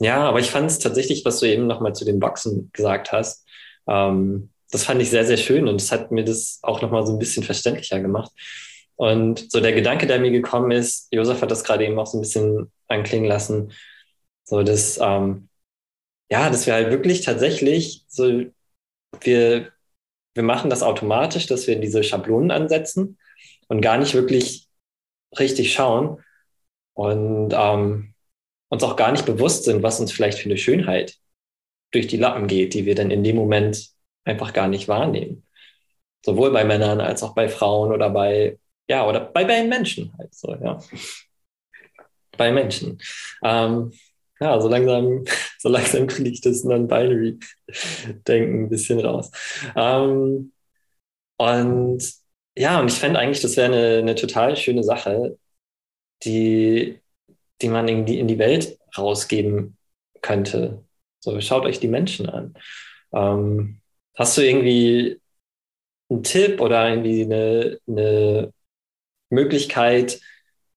[0.00, 3.46] ja, aber ich fand es tatsächlich, was du eben nochmal zu den Boxen gesagt hast,
[3.88, 7.12] ähm, das fand ich sehr, sehr schön und es hat mir das auch nochmal so
[7.12, 8.32] ein bisschen verständlicher gemacht.
[8.96, 12.18] Und so der Gedanke, der mir gekommen ist, Josef hat das gerade eben auch so
[12.18, 13.72] ein bisschen anklingen lassen,
[14.44, 15.48] so dass, ähm,
[16.30, 18.44] ja, dass wir halt wirklich tatsächlich so,
[19.22, 19.72] wir,
[20.34, 23.18] wir machen das automatisch, dass wir diese Schablonen ansetzen
[23.68, 24.68] und gar nicht wirklich
[25.38, 26.22] richtig schauen
[26.94, 28.14] und ähm,
[28.68, 31.16] uns auch gar nicht bewusst sind, was uns vielleicht für eine Schönheit
[31.92, 33.88] durch die Lappen geht, die wir dann in dem Moment
[34.24, 35.46] einfach gar nicht wahrnehmen.
[36.24, 38.58] Sowohl bei Männern als auch bei Frauen oder bei,
[38.88, 40.80] ja, oder bei, bei Menschen halt so, ja.
[42.36, 43.00] Bei Menschen.
[43.44, 43.92] Ähm,
[44.44, 45.24] ja, so langsam,
[45.58, 49.30] so langsam kriege ich das Non-Binary-Denken ein bisschen raus.
[49.74, 50.52] Ähm,
[51.38, 52.14] und
[52.56, 55.38] ja, und ich fände eigentlich, das wäre eine, eine total schöne Sache,
[56.24, 57.00] die,
[57.62, 59.76] die man in die, in die Welt rausgeben
[60.20, 60.84] könnte.
[61.20, 62.54] So, schaut euch die Menschen an.
[63.12, 63.80] Ähm,
[64.14, 65.20] hast du irgendwie
[66.10, 68.52] einen Tipp oder irgendwie eine, eine
[69.30, 70.20] Möglichkeit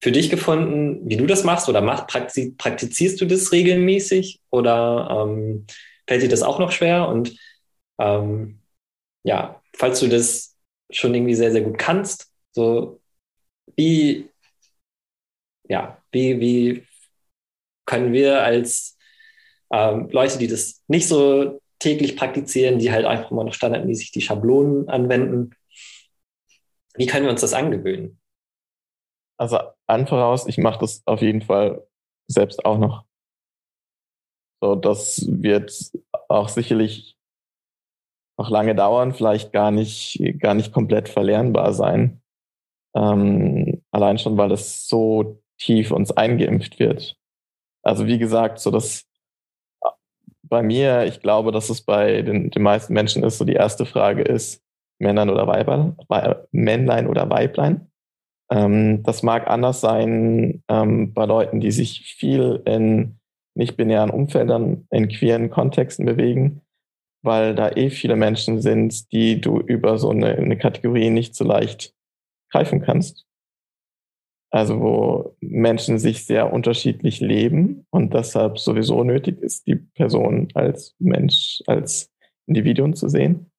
[0.02, 5.66] für dich gefunden, wie du das machst oder mach, praktizierst du das regelmäßig oder ähm,
[6.08, 7.08] fällt dir das auch noch schwer?
[7.08, 7.38] Und
[8.00, 8.60] ähm,
[9.24, 10.56] ja, falls du das
[10.92, 13.02] schon irgendwie sehr, sehr gut kannst, so
[13.76, 14.30] wie,
[15.68, 16.88] ja, wie, wie
[17.86, 18.98] können wir als
[19.72, 24.22] ähm, Leute, die das nicht so täglich praktizieren, die halt einfach immer noch standardmäßig die
[24.22, 25.56] Schablonen anwenden.
[26.96, 28.20] Wie können wir uns das angewöhnen?
[29.38, 31.88] Also an voraus, ich mache das auf jeden Fall
[32.28, 33.06] selbst auch noch.
[34.62, 35.72] So, das wird
[36.30, 37.16] auch sicherlich
[38.38, 42.22] noch lange dauern, vielleicht gar nicht, gar nicht komplett verlernbar sein.
[42.96, 47.18] Ähm, allein schon, weil es so tief uns eingeimpft wird.
[47.84, 49.08] Also wie gesagt, so das
[50.44, 53.86] bei mir, ich glaube, dass es bei den, den meisten Menschen ist, so die erste
[53.86, 54.64] Frage ist,
[55.00, 55.96] Männlein oder Weiblein,
[56.52, 57.87] Männlein oder Weiblein.
[58.50, 63.20] Ähm, das mag anders sein ähm, bei Leuten, die sich viel in
[63.56, 66.62] nicht-binären Umfeldern, in queeren Kontexten bewegen,
[67.24, 71.44] weil da eh viele Menschen sind, die du über so eine, eine Kategorie nicht so
[71.44, 71.94] leicht
[72.52, 73.26] greifen kannst.
[74.50, 80.96] Also wo Menschen sich sehr unterschiedlich leben und deshalb sowieso nötig ist, die Person als
[81.00, 82.14] Mensch, als
[82.46, 83.52] Individuum zu sehen.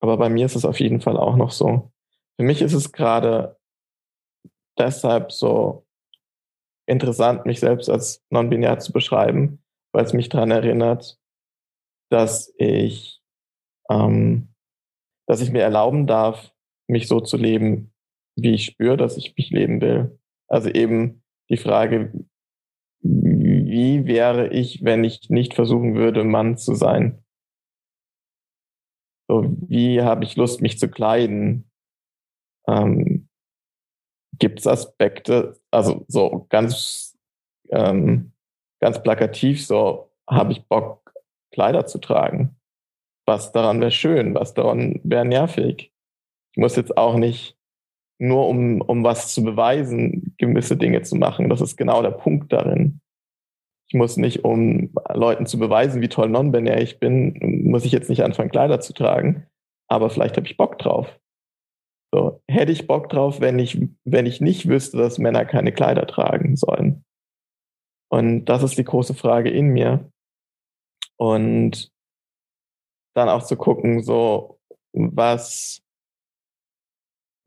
[0.00, 1.90] Aber bei mir ist es auf jeden Fall auch noch so.
[2.36, 3.56] Für mich ist es gerade
[4.78, 5.86] deshalb so
[6.86, 9.62] interessant, mich selbst als non-binär zu beschreiben,
[9.92, 11.18] weil es mich daran erinnert,
[12.10, 13.22] dass ich,
[13.90, 14.54] ähm,
[15.26, 16.52] dass ich mir erlauben darf,
[16.88, 17.92] mich so zu leben,
[18.36, 20.18] wie ich spüre, dass ich mich leben will.
[20.48, 22.12] Also eben die Frage,
[23.00, 27.24] wie wäre ich, wenn ich nicht versuchen würde, Mann zu sein?
[29.28, 31.70] So, wie habe ich Lust, mich zu kleiden?
[32.66, 33.13] Ähm,
[34.38, 37.16] Gibt es Aspekte, also so ganz,
[37.70, 38.32] ähm,
[38.80, 41.12] ganz plakativ, so habe ich Bock,
[41.52, 42.56] Kleider zu tragen?
[43.26, 45.92] Was daran wäre schön, was daran wäre nervig?
[46.52, 47.56] Ich muss jetzt auch nicht
[48.18, 51.48] nur um, um was zu beweisen, gewisse Dinge zu machen.
[51.48, 53.00] Das ist genau der Punkt darin.
[53.88, 58.08] Ich muss nicht, um Leuten zu beweisen, wie toll non-binär ich bin, muss ich jetzt
[58.08, 59.46] nicht anfangen, Kleider zu tragen.
[59.88, 61.08] Aber vielleicht habe ich Bock drauf.
[62.14, 66.06] So, hätte ich Bock drauf, wenn ich, wenn ich nicht wüsste, dass Männer keine Kleider
[66.06, 67.04] tragen sollen.
[68.08, 70.12] Und das ist die große Frage in mir.
[71.16, 71.90] Und
[73.16, 74.60] dann auch zu gucken, so,
[74.92, 75.82] was,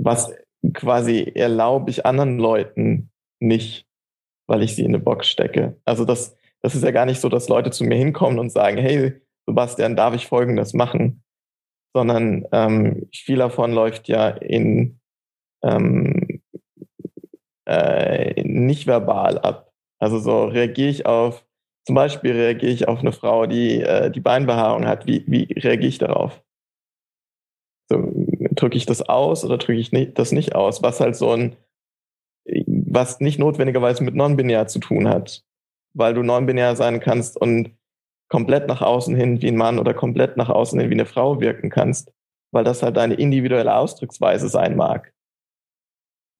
[0.02, 0.36] was
[0.74, 3.10] quasi erlaube ich anderen Leuten
[3.40, 3.88] nicht,
[4.50, 5.80] weil ich sie in eine Box stecke.
[5.86, 8.78] Also das, das ist ja gar nicht so, dass Leute zu mir hinkommen und sagen,
[8.78, 11.24] hey, Sebastian, darf ich Folgendes machen?
[11.98, 15.00] Sondern ähm, viel davon läuft ja in
[15.64, 16.44] ähm,
[17.66, 19.74] äh, nicht verbal ab.
[19.98, 21.44] Also so reagiere ich auf,
[21.88, 25.08] zum Beispiel reagiere ich auf eine Frau, die äh, die Beinbehaarung hat.
[25.08, 26.44] Wie, wie reagiere ich darauf?
[27.90, 28.12] So,
[28.52, 30.84] drücke ich das aus oder drücke ich nicht, das nicht aus?
[30.84, 31.56] Was halt so ein,
[32.68, 35.44] was nicht notwendigerweise mit non-binär zu tun hat.
[35.96, 37.76] Weil du non-binär sein kannst und
[38.30, 41.40] komplett nach außen hin wie ein Mann oder komplett nach außen hin wie eine Frau
[41.40, 42.12] wirken kannst,
[42.52, 45.14] weil das halt deine individuelle Ausdrucksweise sein mag.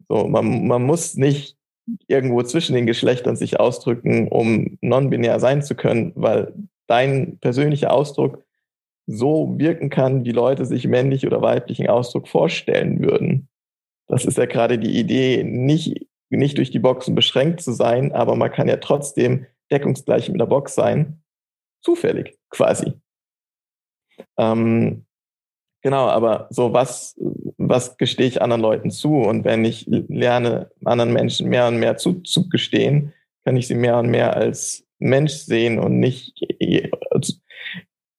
[0.10, 1.58] So, man, man muss nicht
[2.08, 6.54] irgendwo zwischen den Geschlechtern sich ausdrücken, um non-binär sein zu können, weil
[6.88, 8.44] dein persönlicher Ausdruck
[9.06, 13.48] so wirken kann, wie Leute sich männlich oder weiblichen Ausdruck vorstellen würden.
[14.08, 18.36] Das ist ja gerade die Idee, nicht, nicht durch die Boxen beschränkt zu sein, aber
[18.36, 21.22] man kann ja trotzdem deckungsgleich mit der Box sein.
[21.88, 22.92] Zufällig, quasi.
[24.38, 25.06] Ähm,
[25.82, 27.16] genau, aber so was,
[27.58, 29.14] was gestehe ich anderen Leuten zu?
[29.16, 33.14] Und wenn ich lerne, anderen Menschen mehr und mehr zuzugestehen,
[33.46, 36.34] kann ich sie mehr und mehr als Mensch sehen und nicht
[37.10, 37.40] als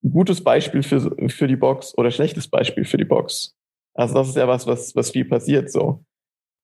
[0.03, 3.55] gutes Beispiel für, für die Box oder schlechtes Beispiel für die Box.
[3.93, 6.07] Also das ist ja was, was, was viel passiert so.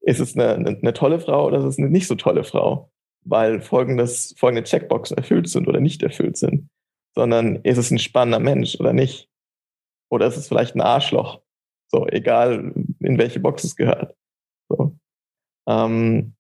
[0.01, 2.91] Ist es eine, eine, eine tolle Frau oder ist es eine nicht so tolle Frau?
[3.27, 6.71] Weil folgendes, folgende Checkboxen erfüllt sind oder nicht erfüllt sind.
[7.15, 9.29] Sondern ist es ein spannender Mensch oder nicht?
[10.11, 11.41] Oder ist es vielleicht ein Arschloch?
[11.89, 14.17] So, egal in welche Box es gehört.
[14.69, 14.97] So.
[15.69, 16.35] Ähm,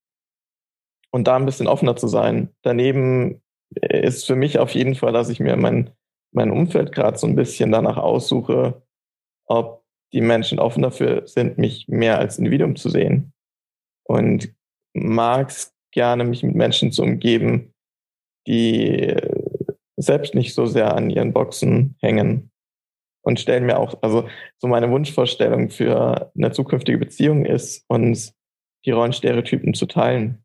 [1.10, 2.48] und da ein bisschen offener zu sein.
[2.62, 5.90] Daneben ist für mich auf jeden Fall, dass ich mir mein,
[6.32, 8.82] mein Umfeld gerade so ein bisschen danach aussuche,
[9.46, 13.32] ob die Menschen offen dafür sind, mich mehr als Individuum zu sehen.
[14.06, 14.54] Und
[14.92, 17.74] mag es gerne, mich mit Menschen zu umgeben,
[18.46, 19.16] die
[19.96, 22.50] selbst nicht so sehr an ihren Boxen hängen
[23.22, 24.28] und stellen mir auch, also
[24.58, 28.34] so meine Wunschvorstellung für eine zukünftige Beziehung ist, uns
[28.84, 30.44] die Rollenstereotypen zu teilen.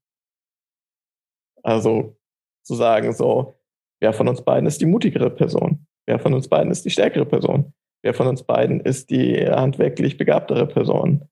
[1.62, 2.18] Also
[2.64, 3.60] zu sagen, so,
[4.00, 5.88] wer von uns beiden ist die mutigere Person?
[6.06, 7.74] Wer von uns beiden ist die stärkere Person?
[8.02, 11.28] Wer von uns beiden ist die handwerklich begabtere Person?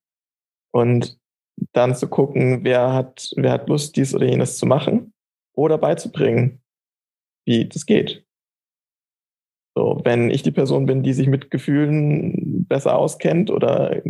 [0.73, 1.17] Und
[1.71, 5.13] dann zu gucken, wer hat, wer hat Lust, dies oder jenes zu machen
[5.53, 6.61] oder beizubringen,
[7.47, 8.23] wie das geht.
[9.75, 14.01] So, wenn ich die Person bin, die sich mit Gefühlen besser auskennt oder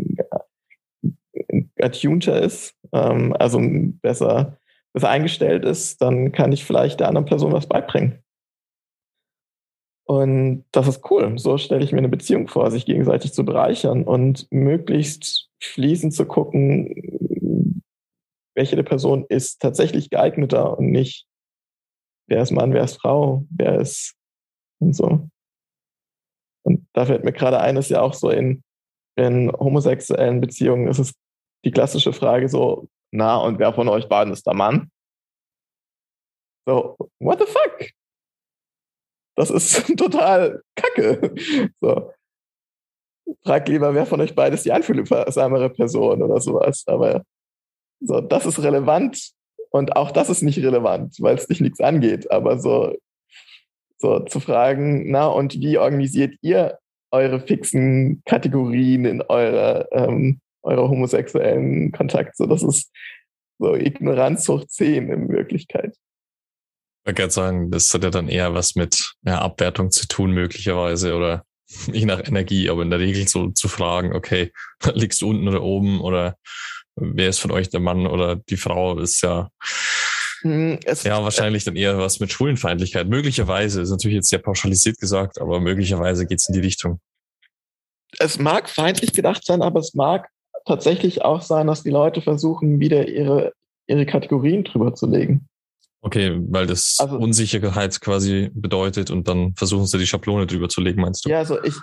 [1.80, 4.58] attunter ist, ähm, also besser,
[4.94, 8.24] besser eingestellt ist, dann kann ich vielleicht der anderen Person was beibringen.
[10.06, 11.38] Und das ist cool.
[11.38, 16.26] So stelle ich mir eine Beziehung vor, sich gegenseitig zu bereichern und möglichst fließend zu
[16.26, 17.84] gucken,
[18.56, 21.28] welche der Person ist tatsächlich geeigneter und nicht,
[22.28, 24.16] wer ist Mann, wer ist Frau, wer ist
[24.80, 25.28] und so.
[26.64, 28.64] Und da fällt mir gerade ein, ist ja auch so in,
[29.16, 31.14] in homosexuellen Beziehungen ist es
[31.66, 34.92] die klassische Frage so, na, und wer von euch beiden ist der Mann?
[36.68, 37.92] So, what the fuck?
[39.38, 41.34] Das ist total kacke.
[41.80, 42.12] So.
[43.44, 46.84] Frag lieber, wer von euch beiden ist die einfühlsamere Person oder sowas.
[46.88, 47.24] Aber
[48.02, 49.32] so, das ist relevant
[49.72, 52.32] und auch das ist nicht relevant, weil es dich nichts angeht.
[52.32, 52.96] Aber so,
[53.98, 56.78] so zu fragen, na, und wie organisiert ihr
[57.12, 62.38] eure fixen Kategorien in eurer, ähm, eurer homosexuellen Kontakt?
[62.38, 62.92] So, das ist
[63.60, 65.96] so Ignoranz hoch 10 in Wirklichkeit.
[65.96, 70.32] Ich würde gerne sagen, das hat ja dann eher was mit ja, Abwertung zu tun,
[70.32, 71.44] möglicherweise, oder
[71.92, 74.52] je nach Energie, aber in der Regel so zu fragen, okay,
[74.94, 76.38] liegst du unten oder oben oder
[76.98, 79.50] wer ist von euch der Mann oder die Frau, ist ja
[80.42, 83.08] hm, es ja, wahrscheinlich dann eher was mit Schwulenfeindlichkeit.
[83.08, 87.00] Möglicherweise, ist natürlich jetzt sehr pauschalisiert gesagt, aber möglicherweise geht es in die Richtung.
[88.20, 90.30] Es mag feindlich gedacht sein, aber es mag
[90.66, 93.54] tatsächlich auch sein, dass die Leute versuchen, wieder ihre,
[93.88, 95.48] ihre Kategorien drüber zu legen.
[96.02, 100.82] Okay, weil das also, Unsicherheit quasi bedeutet und dann versuchen sie die Schablone drüber zu
[100.82, 101.30] legen, meinst du?
[101.30, 101.74] Ja, also ich,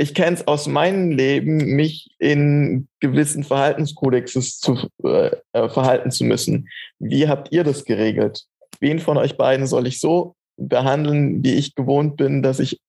[0.00, 6.22] ich kenne es aus meinem Leben, mich in gewissen Verhaltenskodexes zu äh, äh, verhalten zu
[6.22, 6.68] müssen.
[7.00, 8.44] Wie habt ihr das geregelt?
[8.78, 12.80] Wen von euch beiden soll ich so behandeln, wie ich gewohnt bin, dass ich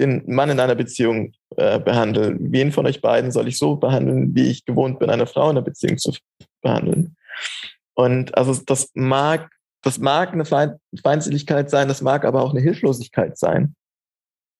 [0.00, 2.36] den Mann in einer Beziehung äh, behandle?
[2.40, 5.58] Wen von euch beiden soll ich so behandeln, wie ich gewohnt bin, eine Frau in
[5.58, 6.12] einer Beziehung zu
[6.60, 7.14] behandeln?
[7.94, 9.48] Und also das mag,
[9.82, 13.76] das mag eine Feindseligkeit sein, das mag aber auch eine Hilflosigkeit sein.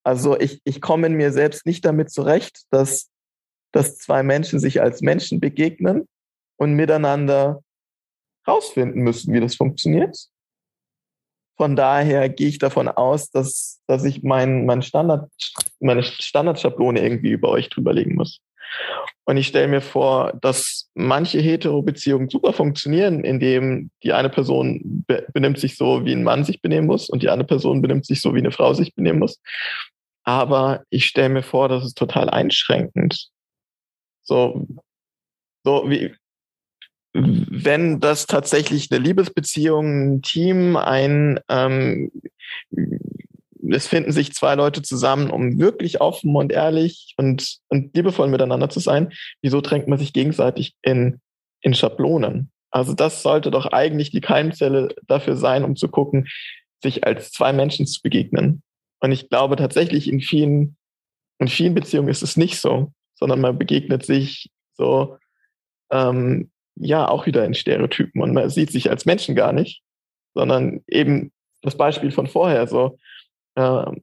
[0.05, 3.11] Also ich, ich komme in mir selbst nicht damit zurecht, dass,
[3.73, 6.09] dass zwei Menschen sich als Menschen begegnen
[6.57, 7.63] und miteinander
[8.47, 10.17] rausfinden müssen, wie das funktioniert.
[11.57, 15.29] Von daher gehe ich davon aus, dass, dass ich mein, mein Standard,
[15.81, 18.41] meine Standardschablone irgendwie über euch drüberlegen muss.
[19.25, 25.27] Und ich stelle mir vor, dass manche Hetero-Beziehungen super funktionieren, indem die eine Person be
[25.33, 28.21] benimmt sich so, wie ein Mann sich benehmen muss und die andere Person benimmt sich
[28.23, 29.41] so, wie eine Frau sich benehmen muss
[30.29, 33.31] aber ich stelle mir vor, das ist total einschränkend.
[34.23, 34.69] So,
[35.65, 36.15] so wie,
[37.15, 42.13] wenn das tatsächlich eine Liebesbeziehung, ein Team, ein, ähm,
[43.71, 48.69] es finden sich zwei Leute zusammen, um wirklich offen und ehrlich und, und liebevoll miteinander
[48.69, 49.13] zu sein,
[49.43, 51.21] wieso drängt man sich gegenseitig in,
[51.61, 52.51] in Schablonen?
[52.71, 56.29] Also das sollte doch eigentlich die Keimzelle dafür sein, um zu gucken,
[56.83, 58.63] sich als zwei Menschen zu begegnen.
[59.01, 60.77] Und ich glaube tatsächlich in vielen,
[61.39, 65.17] in vielen Beziehungen ist es nicht so, sondern man begegnet sich so,
[65.91, 69.83] ähm, ja, auch wieder in Stereotypen und man sieht sich als Menschen gar nicht,
[70.35, 72.99] sondern eben das Beispiel von vorher so,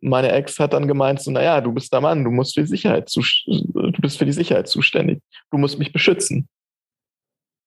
[0.02, 2.68] meine Ex hat dann gemeint, so, naja, du bist der Mann, du musst für die
[2.68, 5.22] Sicherheit du bist für die Sicherheit zuständig.
[5.52, 6.50] Du musst mich beschützen.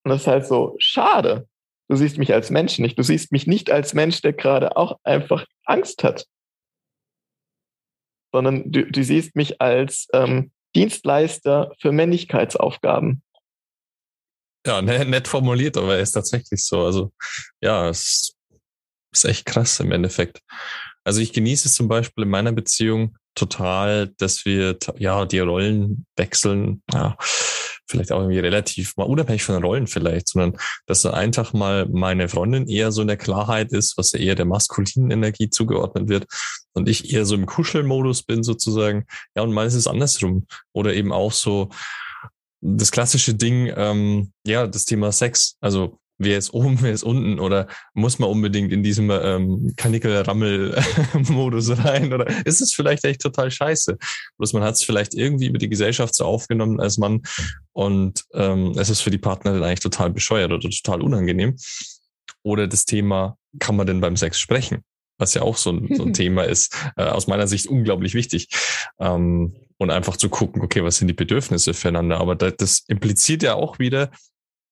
[0.04, 1.48] Und das ist halt so, schade.
[1.88, 2.98] Du siehst mich als Mensch nicht.
[2.98, 6.26] Du siehst mich nicht als Mensch, der gerade auch einfach Angst hat.
[8.32, 13.22] Sondern du, du siehst mich als ähm, Dienstleister für Männlichkeitsaufgaben.
[14.66, 16.84] Ja, nett formuliert, aber er ist tatsächlich so.
[16.84, 17.12] Also,
[17.62, 18.36] ja, es
[19.12, 20.42] ist echt krass im Endeffekt.
[21.08, 26.04] Also ich genieße es zum Beispiel in meiner Beziehung total, dass wir ja die Rollen
[26.16, 26.82] wechseln.
[26.92, 27.16] Ja,
[27.88, 31.54] vielleicht auch irgendwie relativ mal unabhängig von den Rollen vielleicht, sondern dass so ein Tag
[31.54, 35.48] mal meine Freundin eher so in der Klarheit ist, was ja eher der maskulinen Energie
[35.48, 36.26] zugeordnet wird
[36.74, 39.06] und ich eher so im Kuschelmodus bin sozusagen.
[39.34, 40.46] Ja, und mal ist es andersrum.
[40.74, 41.70] Oder eben auch so
[42.60, 45.56] das klassische Ding, ähm, ja, das Thema Sex.
[45.62, 51.78] Also wer ist oben, wer ist unten oder muss man unbedingt in diesem ähm, Kanickel-Rammel-Modus
[51.84, 53.96] rein oder ist es vielleicht echt total scheiße?
[54.36, 57.22] Bloß man hat es vielleicht irgendwie über die Gesellschaft so aufgenommen als Mann
[57.72, 61.56] und ähm, es ist für die Partnerin eigentlich total bescheuert oder total unangenehm.
[62.42, 64.82] Oder das Thema, kann man denn beim Sex sprechen?
[65.18, 68.48] Was ja auch so ein, so ein Thema ist, äh, aus meiner Sicht unglaublich wichtig.
[68.98, 72.18] Ähm, und einfach zu gucken, okay, was sind die Bedürfnisse füreinander?
[72.18, 74.10] Aber das impliziert ja auch wieder,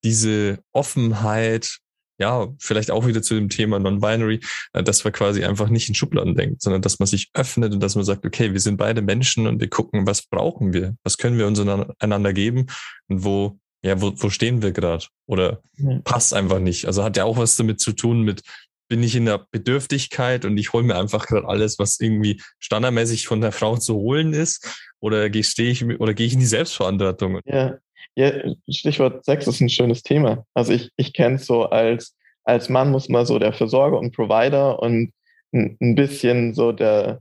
[0.07, 1.79] diese Offenheit,
[2.19, 4.41] ja, vielleicht auch wieder zu dem Thema Non-Binary,
[4.73, 7.81] äh, dass man quasi einfach nicht in Schubladen denkt, sondern dass man sich öffnet und
[7.81, 10.95] dass man sagt, okay, wir sind beide Menschen und wir gucken, was brauchen wir?
[11.03, 11.61] Was können wir uns
[11.99, 12.67] einander geben
[13.09, 15.07] und wo, ja, wo, wo stehen wir gerade?
[15.27, 15.99] Oder ja.
[16.05, 16.87] passt einfach nicht.
[16.87, 18.43] Also hat ja auch was damit zu tun mit,
[18.89, 23.27] bin ich in der Bedürftigkeit und ich hole mir einfach gerade alles, was irgendwie standardmäßig
[23.27, 27.41] von der Frau zu holen ist, oder stehe ich oder gehe ich in die Selbstverantwortung?
[27.45, 27.79] Ja,
[28.15, 28.33] ja,
[28.69, 30.45] Stichwort Sex ist ein schönes Thema.
[30.55, 34.15] Also ich, ich kenne es so als, als Mann muss man so der Versorger und
[34.15, 35.13] Provider und
[35.53, 37.21] ein, ein bisschen so der,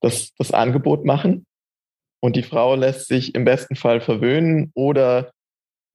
[0.00, 1.46] das, das Angebot machen.
[2.20, 5.32] Und die Frau lässt sich im besten Fall verwöhnen oder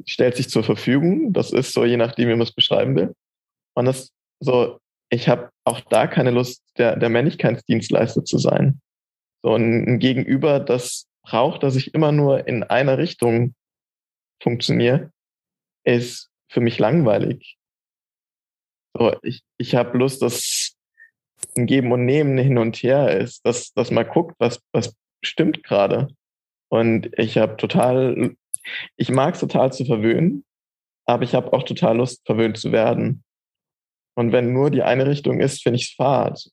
[0.05, 1.33] stellt sich zur Verfügung.
[1.33, 3.13] Das ist so, je nachdem, wie man es beschreiben will.
[3.75, 4.79] Und das so,
[5.09, 8.79] ich habe auch da keine Lust, der, der Männlichkeitsdienstleister zu sein.
[9.43, 13.53] So ein, ein Gegenüber, das braucht, dass ich immer nur in einer Richtung
[14.41, 15.11] funktioniere,
[15.83, 17.57] ist für mich langweilig.
[18.97, 20.75] So, ich, ich habe Lust, dass
[21.55, 25.63] ein Geben und Nehmen hin und her ist, dass, dass man guckt, was, was stimmt
[25.63, 26.09] gerade.
[26.69, 28.35] Und ich habe total,
[28.97, 30.45] ich mag es total zu verwöhnen,
[31.05, 33.23] aber ich habe auch total Lust, verwöhnt zu werden.
[34.15, 36.49] Und wenn nur die eine Richtung ist, finde ich es fad.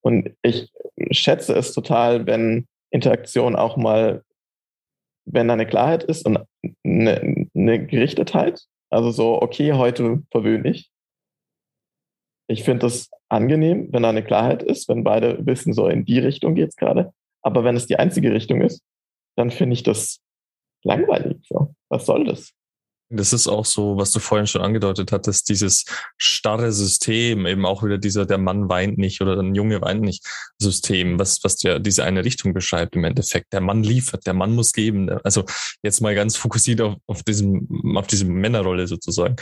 [0.00, 0.72] Und ich
[1.10, 4.24] schätze es total, wenn Interaktion auch mal
[5.24, 6.38] wenn da eine Klarheit ist und
[6.84, 10.90] eine, eine Gerichtetheit, also so, okay, heute verwöhne ich.
[12.48, 16.18] Ich finde das angenehm, wenn da eine Klarheit ist, wenn beide wissen, so in die
[16.18, 17.12] Richtung geht's gerade.
[17.42, 18.82] Aber wenn es die einzige Richtung ist,
[19.36, 20.20] dann finde ich das
[20.84, 21.38] langweilig.
[21.48, 21.74] So.
[21.88, 22.52] Was soll das?
[23.14, 25.84] Das ist auch so, was du vorhin schon angedeutet hattest, dieses
[26.16, 30.26] starre System, eben auch wieder dieser, der Mann weint nicht oder ein Junge weint nicht
[30.58, 33.52] System, was, was ja diese eine Richtung beschreibt im Endeffekt.
[33.52, 35.10] Der Mann liefert, der Mann muss geben.
[35.24, 35.44] Also
[35.82, 39.36] jetzt mal ganz fokussiert auf, auf diesem, auf diese Männerrolle sozusagen,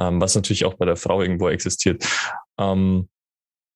[0.00, 2.04] ähm, was natürlich auch bei der Frau irgendwo existiert.
[2.58, 3.08] Ähm,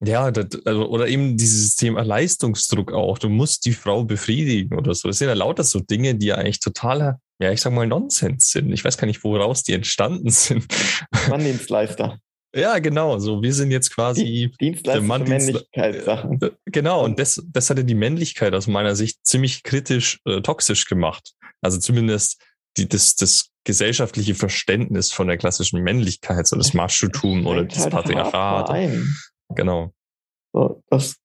[0.04, 3.18] ja, das, also, oder eben dieses Thema Leistungsdruck auch.
[3.18, 5.08] Du musst die Frau befriedigen oder so.
[5.08, 8.50] Das sind ja lauter so Dinge, die ja eigentlich totaler ja, ich sag mal, Nonsens
[8.50, 8.72] sind.
[8.72, 10.66] Ich weiß gar nicht, woraus die entstanden sind.
[11.28, 12.18] Manndienstleister.
[12.54, 13.18] Ja, genau.
[13.18, 16.40] So, wir sind jetzt quasi Dienstleister Mann Männlichkeitssachen.
[16.40, 20.86] Äh, genau, und das, das hatte die Männlichkeit aus meiner Sicht ziemlich kritisch, äh, toxisch
[20.86, 21.34] gemacht.
[21.60, 22.42] Also zumindest
[22.78, 27.92] die, das, das gesellschaftliche Verständnis von der klassischen Männlichkeit, so das Machotum oder das halt
[27.92, 28.70] Patriarchat.
[29.50, 29.92] Genau.
[30.52, 31.16] So, das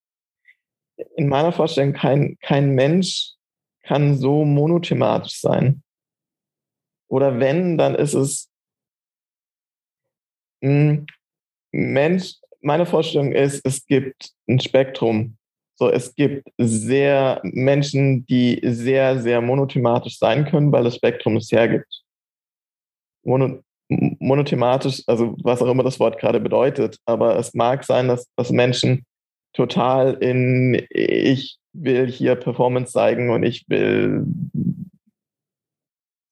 [1.15, 3.33] in meiner Vorstellung kein, kein Mensch
[3.83, 5.83] kann so monothematisch sein.
[7.07, 8.49] Oder wenn, dann ist es
[10.61, 11.05] hm,
[11.71, 15.37] Mensch, meine Vorstellung ist, es gibt ein Spektrum.
[15.75, 21.51] So, es gibt sehr Menschen, die sehr, sehr monothematisch sein können, weil das Spektrum es
[21.51, 22.03] hergibt.
[23.23, 23.63] Mono,
[24.21, 28.51] monothematisch, also was auch immer das Wort gerade bedeutet, aber es mag sein, dass, dass
[28.51, 29.03] Menschen
[29.53, 34.25] total in ich will hier Performance zeigen und ich will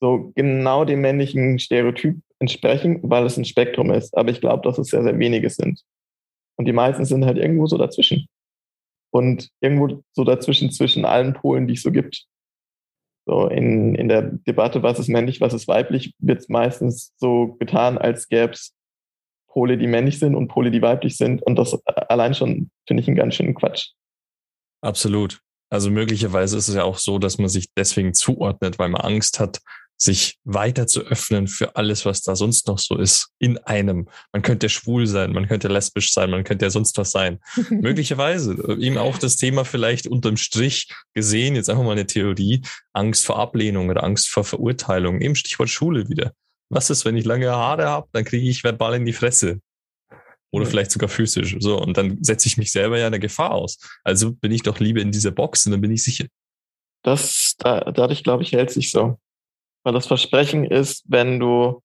[0.01, 4.15] so genau dem männlichen Stereotyp entsprechen, weil es ein Spektrum ist.
[4.17, 5.83] Aber ich glaube, dass es sehr, sehr wenige sind.
[6.57, 8.27] Und die meisten sind halt irgendwo so dazwischen.
[9.11, 12.25] Und irgendwo so dazwischen, zwischen allen Polen, die es so gibt.
[13.29, 17.57] So in, in der Debatte, was ist männlich, was ist weiblich, wird es meistens so
[17.59, 18.73] getan, als gäbe es
[19.47, 21.43] Pole, die männlich sind und Pole, die weiblich sind.
[21.43, 23.89] Und das allein schon finde ich einen ganz schönen Quatsch.
[24.81, 25.41] Absolut.
[25.71, 29.39] Also möglicherweise ist es ja auch so, dass man sich deswegen zuordnet, weil man Angst
[29.39, 29.59] hat,
[30.01, 34.07] sich weiter zu öffnen für alles, was da sonst noch so ist, in einem.
[34.31, 37.39] Man könnte schwul sein, man könnte lesbisch sein, man könnte ja sonst was sein.
[37.69, 38.53] möglicherweise.
[38.79, 42.61] Ihm auch das Thema vielleicht unterm Strich gesehen, jetzt einfach mal eine Theorie,
[42.93, 45.19] Angst vor Ablehnung oder Angst vor Verurteilung.
[45.19, 46.33] Eben Stichwort Schule wieder.
[46.69, 49.59] Was ist, wenn ich lange Haare habe, dann kriege ich verbal in die Fresse.
[50.51, 50.69] Oder ja.
[50.69, 51.57] vielleicht sogar physisch.
[51.59, 53.79] So, und dann setze ich mich selber ja in der Gefahr aus.
[54.03, 56.25] Also bin ich doch lieber in dieser Box und dann bin ich sicher.
[57.03, 59.19] Das, da, dadurch, glaube ich, hält sich so.
[59.89, 61.81] Weil das Versprechen ist, wenn du,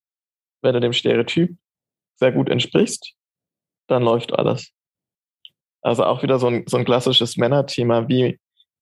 [0.60, 1.56] wenn du dem Stereotyp
[2.16, 3.14] sehr gut entsprichst,
[3.88, 4.74] dann läuft alles.
[5.80, 8.06] Also auch wieder so ein, so ein klassisches Männerthema.
[8.06, 8.38] Wie,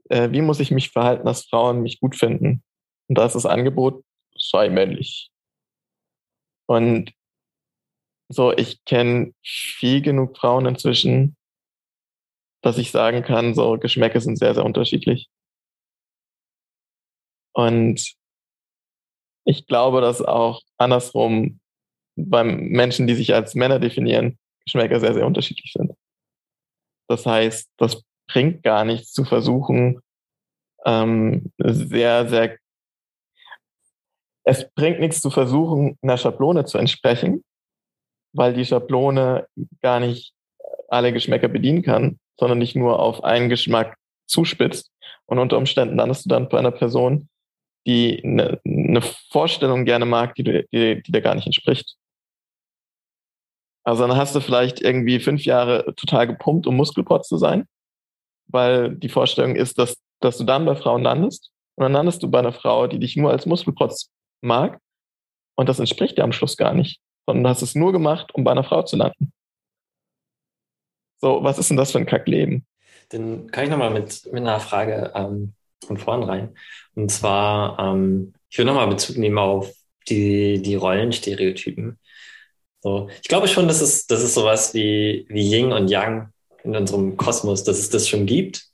[0.09, 2.65] äh, wie muss ich mich verhalten, dass Frauen mich gut finden?
[3.07, 4.05] Und da ist das Angebot,
[4.37, 5.31] sei männlich.
[6.67, 7.13] Und
[8.29, 11.37] so, ich kenne viel genug Frauen inzwischen,
[12.61, 15.29] dass ich sagen kann, so Geschmäcke sind sehr, sehr unterschiedlich.
[17.53, 18.21] Und
[19.45, 21.61] ich glaube, dass auch andersrum
[22.17, 25.93] beim Menschen, die sich als Männer definieren, Geschmäcker sehr, sehr unterschiedlich sind.
[27.09, 30.01] Das heißt, das bringt gar nichts zu versuchen,
[30.85, 32.57] ähm, sehr, sehr,
[34.45, 37.45] es bringt nichts zu versuchen, einer Schablone zu entsprechen,
[38.33, 39.47] weil die Schablone
[39.81, 40.35] gar nicht
[40.89, 44.91] alle Geschmäcker bedienen kann, sondern nicht nur auf einen Geschmack zuspitzt.
[45.27, 47.29] Und unter Umständen landest du dann bei einer Person,
[47.87, 48.61] die eine,
[48.93, 51.97] eine Vorstellung gerne mag, die, die, die dir gar nicht entspricht.
[53.85, 57.67] Also dann hast du vielleicht irgendwie fünf Jahre total gepumpt, um Muskelprotz zu sein,
[58.47, 61.51] weil die Vorstellung ist, dass, dass du dann bei Frauen landest.
[61.75, 64.79] Und dann landest du bei einer Frau, die dich nur als Muskelprotz mag.
[65.57, 68.45] Und das entspricht dir am Schluss gar nicht sondern du hast es nur gemacht, um
[68.45, 69.33] bei einer Frau zu landen.
[71.21, 72.67] So, was ist denn das für ein Kackleben?
[73.11, 76.57] Dann kann ich nochmal mit, mit einer Frage ähm, von vorn rein.
[76.95, 79.73] Und zwar, ähm, ich will nochmal Bezug nehmen auf
[80.09, 81.99] die, die Rollenstereotypen.
[82.83, 86.29] So, ich glaube schon, dass es, dass es sowas wie, wie Yin und Yang
[86.63, 88.67] in unserem Kosmos, dass es das schon gibt.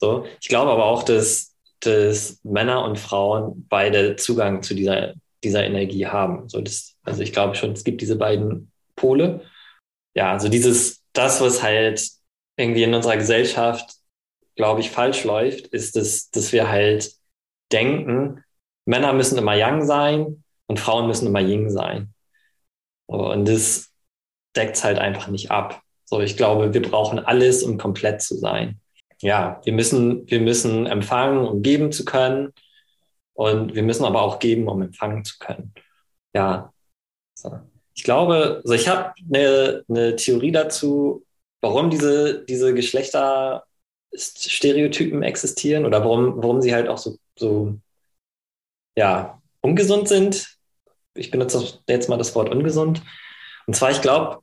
[0.00, 5.64] So, ich glaube aber auch, dass, dass Männer und Frauen beide Zugang zu dieser dieser
[5.64, 6.48] Energie haben.
[6.48, 9.42] So das, also ich glaube schon, es gibt diese beiden Pole.
[10.14, 12.08] Ja, also dieses, das, was halt
[12.56, 13.96] irgendwie in unserer Gesellschaft,
[14.56, 17.12] glaube ich, falsch läuft, ist, dass, dass wir halt
[17.72, 18.44] denken,
[18.90, 22.12] Männer müssen immer Yang sein und Frauen müssen immer Ying sein.
[23.06, 23.92] Und das
[24.56, 25.80] deckt es halt einfach nicht ab.
[26.04, 28.80] So, ich glaube, wir brauchen alles, um komplett zu sein.
[29.22, 32.52] Ja, wir müssen, wir müssen empfangen, um geben zu können.
[33.34, 35.72] Und wir müssen aber auch geben, um empfangen zu können.
[36.34, 36.72] Ja.
[37.34, 37.60] So.
[37.94, 41.24] Ich glaube, also ich habe eine, eine Theorie dazu,
[41.60, 47.78] warum diese, diese Geschlechterstereotypen existieren oder warum, warum sie halt auch so, so
[48.96, 50.58] ja, ungesund sind.
[51.14, 53.02] Ich benutze jetzt mal das Wort ungesund.
[53.66, 54.42] Und zwar, ich glaube,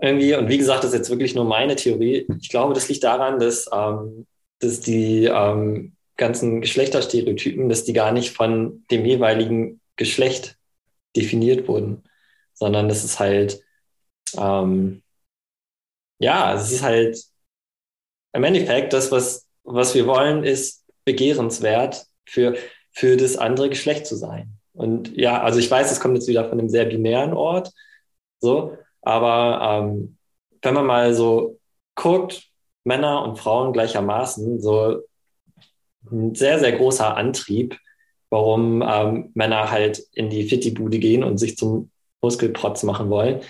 [0.00, 3.04] irgendwie, und wie gesagt, das ist jetzt wirklich nur meine Theorie, ich glaube, das liegt
[3.04, 4.26] daran, dass, ähm,
[4.58, 10.58] dass die ähm, ganzen Geschlechterstereotypen, dass die gar nicht von dem jeweiligen Geschlecht
[11.14, 12.02] definiert wurden,
[12.54, 13.62] sondern das ist halt,
[14.36, 15.02] ähm,
[16.18, 17.22] ja, es ist halt
[18.32, 22.56] im Endeffekt das, was, was wir wollen, ist begehrenswert für,
[22.96, 24.54] für das andere Geschlecht zu sein.
[24.72, 27.72] Und ja, also ich weiß, es kommt jetzt wieder von einem sehr binären Ort,
[28.40, 30.16] so, aber ähm,
[30.62, 31.58] wenn man mal so
[31.94, 32.44] guckt,
[32.84, 35.02] Männer und Frauen gleichermaßen, so
[36.10, 37.78] ein sehr, sehr großer Antrieb,
[38.30, 41.90] warum ähm, Männer halt in die Fitti-Bude gehen und sich zum
[42.22, 43.40] Muskelprotz machen wollen,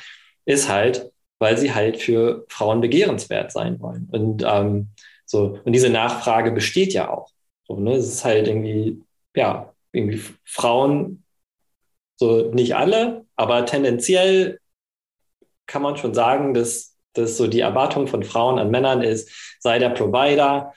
[0.44, 4.08] ist halt, weil sie halt für Frauen begehrenswert sein wollen.
[4.10, 4.88] Und ähm,
[5.24, 7.30] so, und diese Nachfrage besteht ja auch.
[7.66, 7.94] So, ne?
[7.94, 9.02] Es ist halt irgendwie,
[9.36, 11.24] ja, irgendwie Frauen,
[12.16, 14.58] so nicht alle, aber tendenziell
[15.66, 19.30] kann man schon sagen, dass, dass so die Erwartung von Frauen an Männern ist,
[19.60, 20.74] sei der Provider,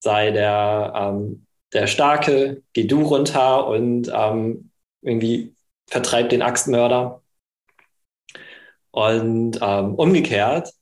[0.00, 4.70] sei der, ähm, der Starke, geh du runter und ähm,
[5.00, 5.54] irgendwie
[5.86, 7.22] vertreib den Axtmörder.
[8.90, 10.72] Und ähm, umgekehrt,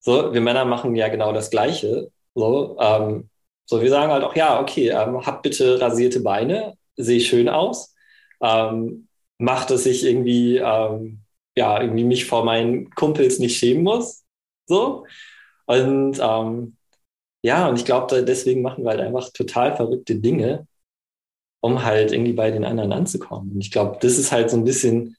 [0.00, 2.10] so, wir Männer machen ja genau das Gleiche.
[2.34, 3.30] So, ähm,
[3.66, 7.94] so wir sagen halt auch, ja, okay, ähm, hab bitte rasierte Beine, sehe schön aus,
[8.40, 9.08] ähm,
[9.38, 11.20] mach, dass ich irgendwie, ähm,
[11.56, 14.24] ja, irgendwie mich vor meinen Kumpels nicht schämen muss.
[14.66, 15.06] So.
[15.66, 16.76] Und ähm,
[17.42, 20.66] ja, und ich glaube, deswegen machen wir halt einfach total verrückte Dinge,
[21.60, 23.52] um halt irgendwie bei den anderen anzukommen.
[23.52, 25.16] Und ich glaube, das ist halt so ein bisschen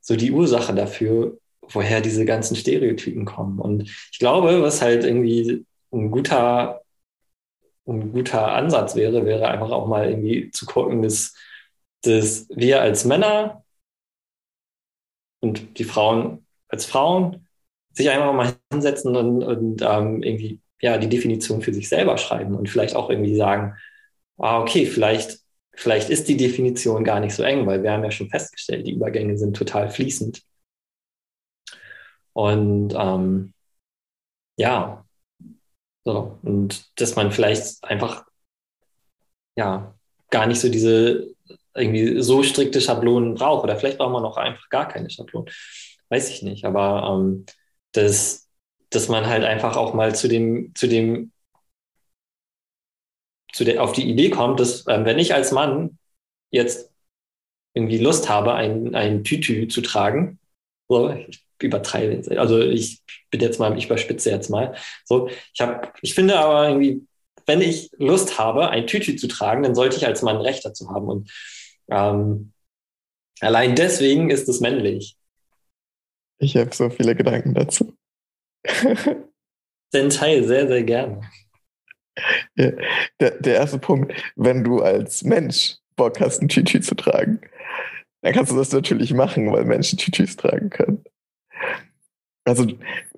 [0.00, 1.38] so die Ursache dafür,
[1.70, 3.58] woher diese ganzen Stereotypen kommen.
[3.58, 6.82] Und ich glaube, was halt irgendwie ein guter
[7.88, 11.34] ein guter Ansatz wäre, wäre einfach auch mal irgendwie zu gucken, dass,
[12.02, 13.64] dass wir als Männer
[15.40, 17.46] und die Frauen als Frauen
[17.92, 22.54] sich einfach mal hinsetzen und, und ähm, irgendwie ja die Definition für sich selber schreiben
[22.54, 23.76] und vielleicht auch irgendwie sagen,
[24.38, 25.40] ah, okay, vielleicht,
[25.74, 28.92] vielleicht ist die Definition gar nicht so eng, weil wir haben ja schon festgestellt, die
[28.92, 30.42] Übergänge sind total fließend.
[32.32, 33.52] Und ähm,
[34.56, 35.04] ja,
[36.04, 38.24] so, und dass man vielleicht einfach
[39.56, 39.94] ja
[40.30, 41.34] gar nicht so diese
[41.74, 45.50] irgendwie so strikte Schablonen braucht oder vielleicht braucht man auch einfach gar keine Schablonen.
[46.08, 47.46] Weiß ich nicht, aber ähm,
[47.92, 48.48] dass,
[48.90, 51.32] dass man halt einfach auch mal zu dem, zu dem,
[53.52, 55.98] zu der, auf die Idee kommt, dass ähm, wenn ich als Mann
[56.50, 56.92] jetzt
[57.74, 60.38] irgendwie Lust habe, ein, ein Tütü zu tragen,
[60.88, 64.74] so, ich übertreibe, also ich bin jetzt mal, ich überspitze jetzt mal,
[65.04, 67.06] so, ich habe, ich finde aber irgendwie,
[67.46, 70.90] wenn ich Lust habe, ein Tütü zu tragen, dann sollte ich als Mann Recht dazu
[70.90, 71.30] haben und
[71.90, 72.52] ähm,
[73.40, 75.16] allein deswegen ist es männlich.
[76.38, 77.96] Ich habe so viele Gedanken dazu.
[79.94, 81.22] Den Teil sehr, sehr gerne.
[82.56, 82.72] Ja,
[83.20, 87.40] der, der erste Punkt, wenn du als Mensch Bock hast, ein Tütü zu tragen,
[88.22, 91.04] dann kannst du das natürlich machen, weil Menschen Tütüs tragen können.
[92.48, 92.66] Also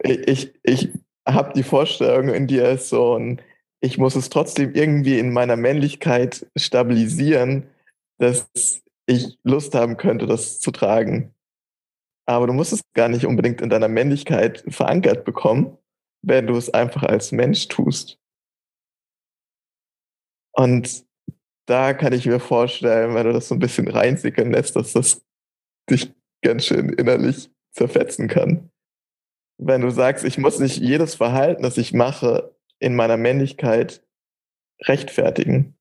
[0.03, 0.89] ich, ich
[1.27, 3.41] habe die Vorstellung in dir ist so ein,
[3.81, 7.67] ich muss es trotzdem irgendwie in meiner Männlichkeit stabilisieren,
[8.19, 8.51] dass
[9.07, 11.35] ich Lust haben könnte, das zu tragen.
[12.27, 15.79] Aber du musst es gar nicht unbedingt in deiner Männlichkeit verankert bekommen,
[16.23, 18.19] wenn du es einfach als Mensch tust.
[20.53, 21.05] Und
[21.67, 25.23] da kann ich mir vorstellen, wenn du das so ein bisschen reinsickern lässt, dass das
[25.89, 26.13] dich
[26.43, 28.71] ganz schön innerlich zerfetzen kann.
[29.63, 34.03] Wenn du sagst, ich muss nicht jedes Verhalten, das ich mache, in meiner Männlichkeit
[34.83, 35.77] rechtfertigen.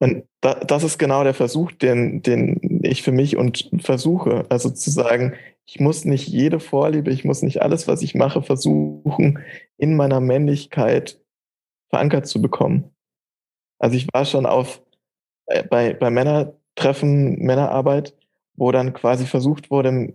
[0.00, 4.46] Und da, das ist genau der Versuch, den, den ich für mich und versuche.
[4.48, 5.34] Also zu sagen,
[5.66, 9.38] ich muss nicht jede Vorliebe, ich muss nicht alles, was ich mache, versuchen,
[9.76, 11.20] in meiner Männlichkeit
[11.90, 12.90] verankert zu bekommen.
[13.78, 14.82] Also ich war schon auf
[15.46, 18.16] äh, bei, bei Männertreffen, Männerarbeit,
[18.54, 20.12] wo dann quasi versucht wurde,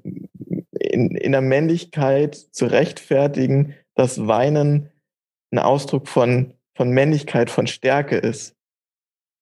[0.96, 4.90] in, in der Männlichkeit zu rechtfertigen, dass Weinen
[5.52, 8.56] ein Ausdruck von, von Männlichkeit, von Stärke ist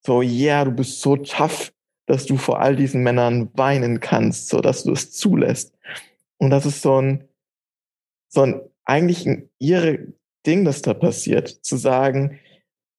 [0.06, 1.72] so, yeah, du bist so tough,
[2.08, 5.74] dass du vor all diesen Männern weinen kannst, so dass du es zulässt.
[6.38, 7.30] Und das ist so ein,
[8.28, 10.14] so ein eigentlich ein ihre
[10.46, 12.40] Ding, das da passiert, zu sagen,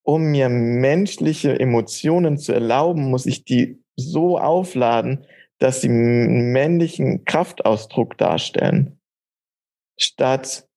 [0.02, 5.26] um mir menschliche Emotionen zu erlauben, muss ich die so aufladen,
[5.64, 9.00] dass sie männlichen Kraftausdruck darstellen,
[9.98, 10.68] statt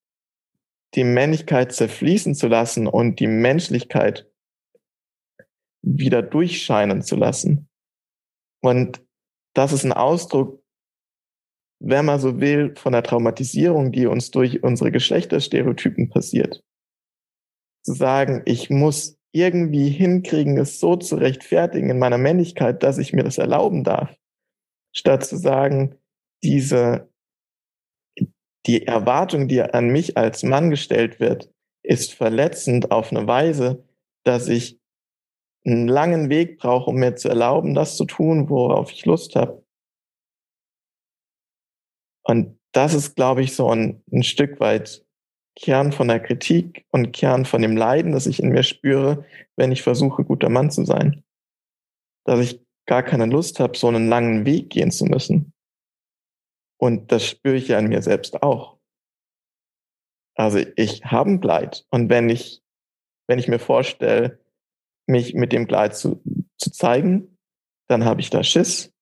[0.95, 4.31] die Männlichkeit zerfließen zu lassen und die Menschlichkeit
[5.81, 7.67] wieder durchscheinen zu lassen.
[8.61, 9.05] Und
[9.53, 10.63] das ist ein Ausdruck,
[11.79, 16.63] wenn man so will, von der Traumatisierung, die uns durch unsere Geschlechterstereotypen passiert.
[17.83, 23.11] Zu sagen, ich muss irgendwie hinkriegen, es so zu rechtfertigen in meiner Männlichkeit, dass ich
[23.11, 24.17] mir das erlauben darf.
[24.93, 25.97] Statt zu sagen,
[26.43, 27.09] diese,
[28.65, 31.51] die Erwartung, die an mich als Mann gestellt wird,
[31.83, 33.85] ist verletzend auf eine Weise,
[34.23, 34.79] dass ich
[35.65, 39.65] einen langen Weg brauche, um mir zu erlauben, das zu tun, worauf ich Lust habe.
[42.23, 45.05] Und das ist, glaube ich, so ein, ein Stück weit
[45.55, 49.71] Kern von der Kritik und Kern von dem Leiden, das ich in mir spüre, wenn
[49.71, 51.23] ich versuche, guter Mann zu sein.
[52.25, 55.53] Dass ich gar keine Lust habe, so einen langen Weg gehen zu müssen.
[56.79, 58.79] Und das spüre ich ja in mir selbst auch.
[60.35, 61.85] Also ich habe ein Kleid.
[61.89, 62.63] Und wenn ich,
[63.27, 64.39] wenn ich mir vorstelle,
[65.07, 66.21] mich mit dem Kleid zu,
[66.57, 67.37] zu zeigen,
[67.87, 68.93] dann habe ich da Schiss.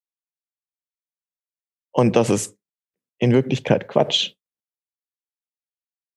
[1.91, 2.57] Und das ist
[3.20, 4.36] in Wirklichkeit Quatsch.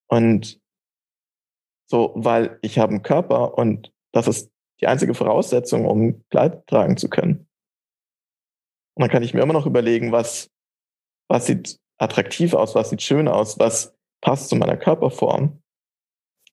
[0.09, 0.61] Und
[1.91, 6.97] so, weil ich habe einen Körper und das ist die einzige Voraussetzung, um Kleid tragen
[6.97, 7.48] zu können.
[8.99, 10.51] Und dann kann ich mir immer noch überlegen, was,
[11.31, 15.63] was sieht attraktiv aus, was sieht schön aus, was passt zu meiner Körperform.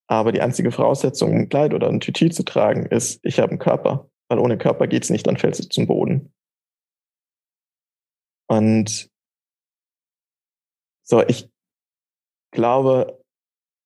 [0.08, 3.58] Aber die einzige Voraussetzung, ein Kleid oder ein Tütü zu tragen, ist, ich habe einen
[3.58, 4.12] Körper.
[4.30, 6.36] Weil ohne Körper geht's nicht, dann fällt es zum Boden.
[8.48, 9.10] Und
[11.04, 11.50] so, ich
[12.52, 13.24] glaube,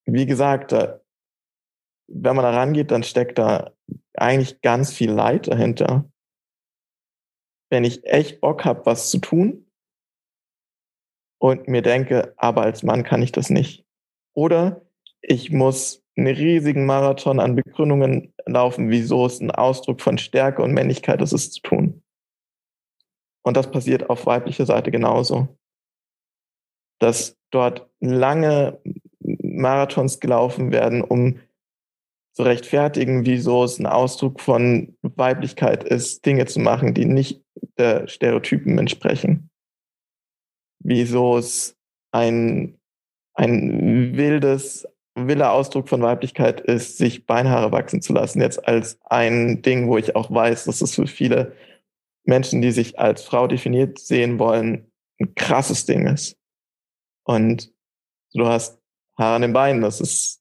[0.06, 3.72] wie gesagt, wenn man da rangeht, dann steckt da
[4.16, 6.12] eigentlich ganz viel Leid dahinter.
[7.70, 9.66] Wenn ich echt Bock habe, was zu tun
[11.40, 13.86] und mir denke, aber als Mann kann ich das nicht.
[14.34, 14.82] Oder
[15.22, 20.74] ich muss einen riesigen Marathon an Begründungen laufen, wieso es ein Ausdruck von Stärke und
[20.74, 22.04] Männlichkeit ist, es zu tun.
[23.44, 25.58] Und das passiert auf weiblicher Seite genauso.
[27.00, 28.82] Dass dort lange
[29.20, 31.40] Marathons gelaufen werden, um
[32.40, 37.44] zu rechtfertigen, wieso es ein Ausdruck von Weiblichkeit ist, Dinge zu machen, die nicht
[37.78, 39.50] der Stereotypen entsprechen.
[40.82, 41.76] Wieso es
[42.14, 42.80] ein,
[43.34, 49.62] ein wildes, wilder Ausdruck von Weiblichkeit ist, sich Beinhaare wachsen zu lassen, jetzt als ein
[49.62, 51.58] Ding, wo ich auch weiß, dass es für viele
[52.24, 54.90] Menschen, die sich als Frau definiert sehen wollen,
[55.20, 56.38] ein krasses Ding ist.
[57.26, 57.74] Und
[58.34, 58.80] du hast
[59.18, 60.39] Haare an den Beinen, das ist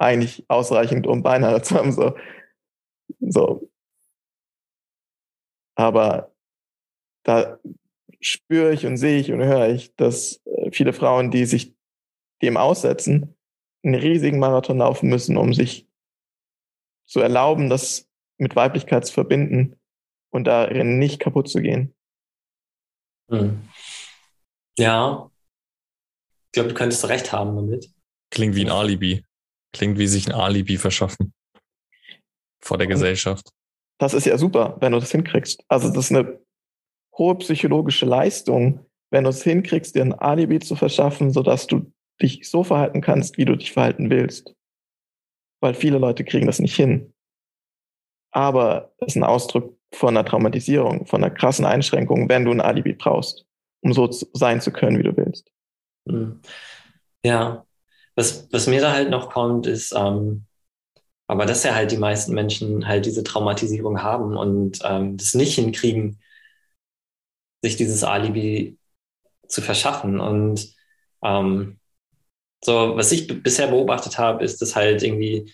[0.00, 1.92] eigentlich ausreichend, um Beinhaare zu haben.
[1.92, 2.16] So.
[3.20, 3.70] so.
[5.76, 6.32] Aber
[7.22, 7.58] da
[8.20, 11.74] spüre ich und sehe ich und höre ich, dass äh, viele Frauen, die sich
[12.42, 13.36] dem aussetzen,
[13.82, 15.86] einen riesigen Marathon laufen müssen, um sich
[17.06, 18.08] zu erlauben, das
[18.38, 19.76] mit Weiblichkeit zu verbinden
[20.30, 21.94] und darin nicht kaputt zu gehen.
[23.30, 23.68] Hm.
[24.78, 25.30] Ja,
[26.46, 27.92] ich glaube, du könntest recht haben damit.
[28.30, 29.24] Klingt wie ein Alibi.
[29.72, 31.32] Klingt wie sich ein Alibi verschaffen.
[32.60, 33.50] Vor der und Gesellschaft.
[33.98, 35.62] Das ist ja super, wenn du das hinkriegst.
[35.68, 36.40] Also das ist eine
[37.16, 41.92] hohe psychologische Leistung, wenn du es hinkriegst, dir ein Alibi zu verschaffen, sodass du
[42.22, 44.54] dich so verhalten kannst, wie du dich verhalten willst.
[45.60, 47.12] Weil viele Leute kriegen das nicht hin.
[48.32, 52.60] Aber es ist ein Ausdruck von einer Traumatisierung, von einer krassen Einschränkung, wenn du ein
[52.60, 53.44] Alibi brauchst,
[53.82, 55.50] um so sein zu können, wie du willst.
[56.08, 56.40] Hm.
[57.24, 57.66] Ja,
[58.14, 60.46] was, was mir da halt noch kommt, ist, ähm,
[61.26, 65.54] aber dass ja halt die meisten Menschen halt diese Traumatisierung haben und ähm, das nicht
[65.54, 66.20] hinkriegen,
[67.62, 68.78] sich dieses Alibi
[69.46, 70.20] zu verschaffen.
[70.20, 70.74] Und
[71.22, 71.78] ähm,
[72.64, 75.52] so, was ich bisher beobachtet habe, ist, dass halt irgendwie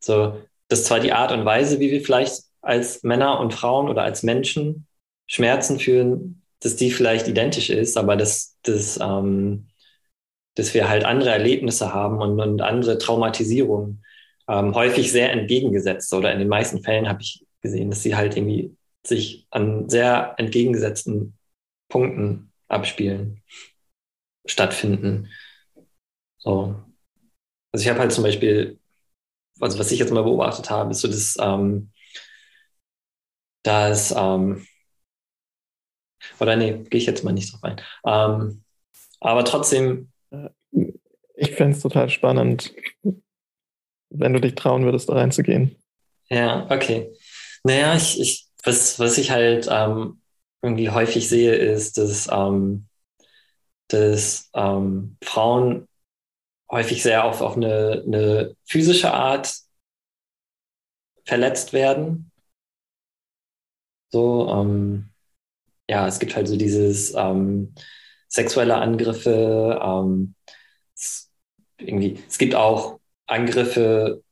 [0.00, 4.02] so, dass zwar die Art und Weise, wie wir vielleicht als Männer und Frauen oder
[4.02, 4.86] als Menschen
[5.26, 9.68] Schmerzen fühlen, dass die vielleicht identisch ist, aber dass, dass, ähm,
[10.54, 14.04] dass wir halt andere Erlebnisse haben und, und andere Traumatisierungen
[14.48, 18.36] ähm, häufig sehr entgegengesetzt oder in den meisten Fällen habe ich gesehen, dass sie halt
[18.36, 18.76] irgendwie
[19.06, 21.34] sich an sehr entgegengesetzten
[21.88, 23.42] Punkten abspielen,
[24.46, 25.28] stattfinden.
[26.38, 26.74] So.
[27.72, 28.78] Also ich habe halt zum Beispiel,
[29.60, 31.90] also was ich jetzt mal beobachtet habe, ist so, dass, ähm,
[33.62, 34.66] dass ähm,
[36.40, 37.80] oder nee, gehe ich jetzt mal nicht drauf ein.
[38.06, 38.62] Ähm,
[39.20, 40.11] aber trotzdem.
[41.34, 42.74] Ich fände es total spannend,
[44.10, 45.76] wenn du dich trauen würdest, da reinzugehen.
[46.28, 47.12] Ja, okay.
[47.64, 50.20] Naja, ich, ich, was, was ich halt ähm,
[50.62, 52.86] irgendwie häufig sehe, ist, dass, ähm,
[53.88, 55.88] dass ähm, Frauen
[56.70, 59.54] häufig sehr auf, auf eine, eine physische Art
[61.24, 62.30] verletzt werden.
[64.10, 65.10] So, ähm,
[65.88, 67.74] ja, es gibt halt so dieses ähm,
[68.32, 69.78] sexuelle Angriffe.
[69.82, 70.34] Ähm,
[70.94, 71.30] es,
[71.78, 74.22] irgendwie, es gibt auch Angriffe,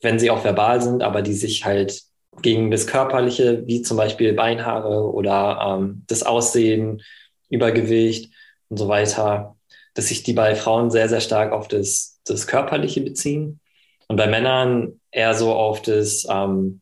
[0.00, 2.02] wenn sie auch verbal sind, aber die sich halt
[2.42, 7.02] gegen das Körperliche, wie zum Beispiel Beinhaare oder ähm, das Aussehen,
[7.48, 8.32] Übergewicht
[8.68, 9.56] und so weiter,
[9.94, 13.60] dass sich die bei Frauen sehr, sehr stark auf das, das Körperliche beziehen
[14.08, 16.80] und bei Männern eher so auf das, ähm,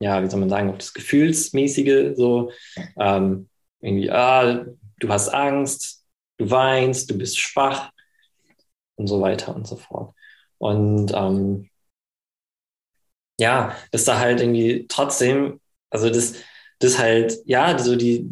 [0.00, 2.52] ja, wie soll man sagen, auf das Gefühlsmäßige, so
[3.00, 3.48] ähm,
[3.80, 4.66] irgendwie, ah,
[4.98, 6.04] du hast Angst,
[6.38, 7.90] du weinst, du bist schwach
[8.96, 10.14] und so weiter und so fort.
[10.58, 11.68] Und ähm,
[13.38, 15.60] ja, dass da halt irgendwie trotzdem,
[15.90, 16.34] also das,
[16.80, 18.28] das halt, ja, so die,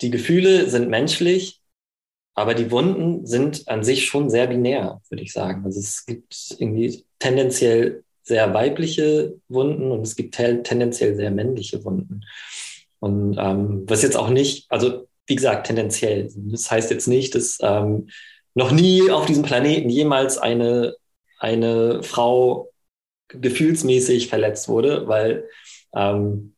[0.00, 1.60] die Gefühle sind menschlich,
[2.34, 5.64] aber die Wunden sind an sich schon sehr binär, würde ich sagen.
[5.64, 12.20] Also es gibt irgendwie tendenziell sehr weibliche Wunden und es gibt tendenziell sehr männliche Wunden.
[13.00, 16.30] Und ähm, was jetzt auch nicht, also wie gesagt, tendenziell.
[16.34, 18.08] Das heißt jetzt nicht, dass ähm,
[18.54, 20.96] noch nie auf diesem Planeten jemals eine,
[21.38, 22.72] eine Frau
[23.28, 25.48] gefühlsmäßig verletzt wurde, weil
[25.94, 26.54] ähm,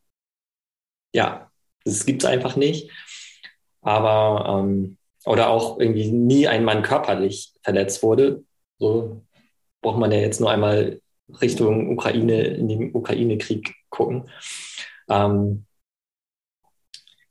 [1.13, 1.51] ja,
[1.85, 2.91] das gibt es einfach nicht.
[3.83, 8.45] Aber ähm, oder auch irgendwie nie ein Mann körperlich verletzt wurde.
[8.79, 9.23] So
[9.83, 11.01] braucht man ja jetzt nur einmal
[11.41, 14.31] Richtung Ukraine, in den Ukraine-Krieg gucken.
[15.09, 15.67] Ähm,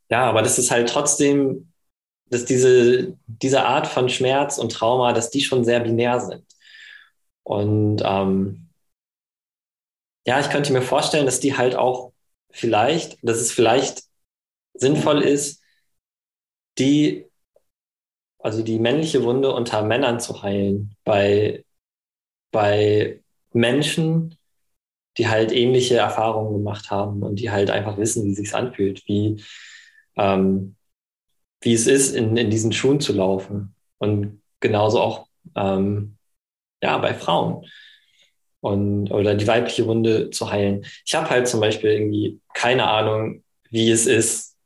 [0.09, 1.71] ja, aber das ist halt trotzdem,
[2.29, 6.45] dass diese, diese Art von Schmerz und Trauma, dass die schon sehr binär sind.
[7.43, 8.69] Und ähm,
[10.25, 12.13] ja, ich könnte mir vorstellen, dass die halt auch
[12.51, 14.03] vielleicht, dass es vielleicht
[14.73, 15.63] sinnvoll ist,
[16.77, 17.25] die,
[18.39, 21.65] also die männliche Wunde unter Männern zu heilen, bei,
[22.51, 23.21] bei
[23.53, 24.37] Menschen,
[25.17, 29.43] die halt ähnliche Erfahrungen gemacht haben und die halt einfach wissen, wie sich's anfühlt, wie,
[30.19, 30.75] ähm,
[31.61, 33.73] wie es ist, in, in diesen Schuhen zu laufen.
[33.97, 36.17] Und genauso auch ähm,
[36.81, 37.65] ja, bei Frauen
[38.61, 40.85] und oder die weibliche Wunde zu heilen.
[41.05, 44.57] Ich habe halt zum Beispiel irgendwie keine Ahnung, wie es ist,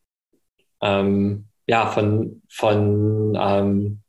[0.82, 4.02] ähm, ja, von, von ähm,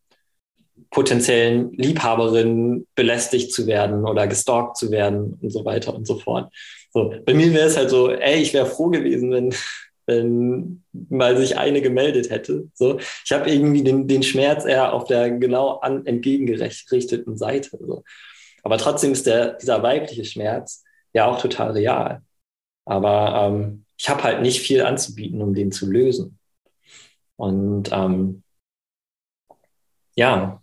[0.91, 6.53] potenziellen Liebhaberinnen belästigt zu werden oder gestalkt zu werden und so weiter und so fort.
[6.93, 9.55] So, bei mir wäre es halt so, ey, ich wäre froh gewesen, wenn,
[10.07, 12.69] wenn mal sich eine gemeldet hätte.
[12.75, 17.79] So, ich habe irgendwie den, den Schmerz eher auf der genau an, entgegengerichteten Seite.
[17.81, 18.05] So.
[18.63, 22.23] Aber trotzdem ist der, dieser weibliche Schmerz ja auch total real.
[22.85, 26.39] Aber ähm, ich habe halt nicht viel anzubieten, um den zu lösen.
[27.37, 28.43] Und ähm,
[30.17, 30.63] ja,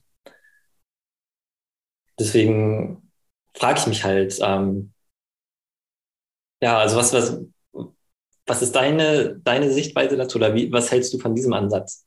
[2.20, 3.12] deswegen
[3.54, 4.94] frage ich mich halt, ähm,
[6.62, 7.40] ja, also was, was,
[8.52, 12.06] was ist deine, deine Sichtweise dazu oder wie, was hältst du von diesem Ansatz?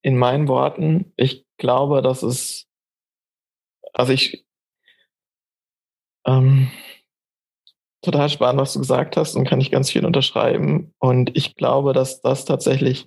[0.00, 2.66] In meinen Worten, ich glaube, dass es,
[3.92, 4.46] also ich,
[6.26, 6.70] ähm,
[8.00, 10.94] total spannend, was du gesagt hast und kann ich ganz viel unterschreiben.
[10.98, 13.06] Und ich glaube, dass das tatsächlich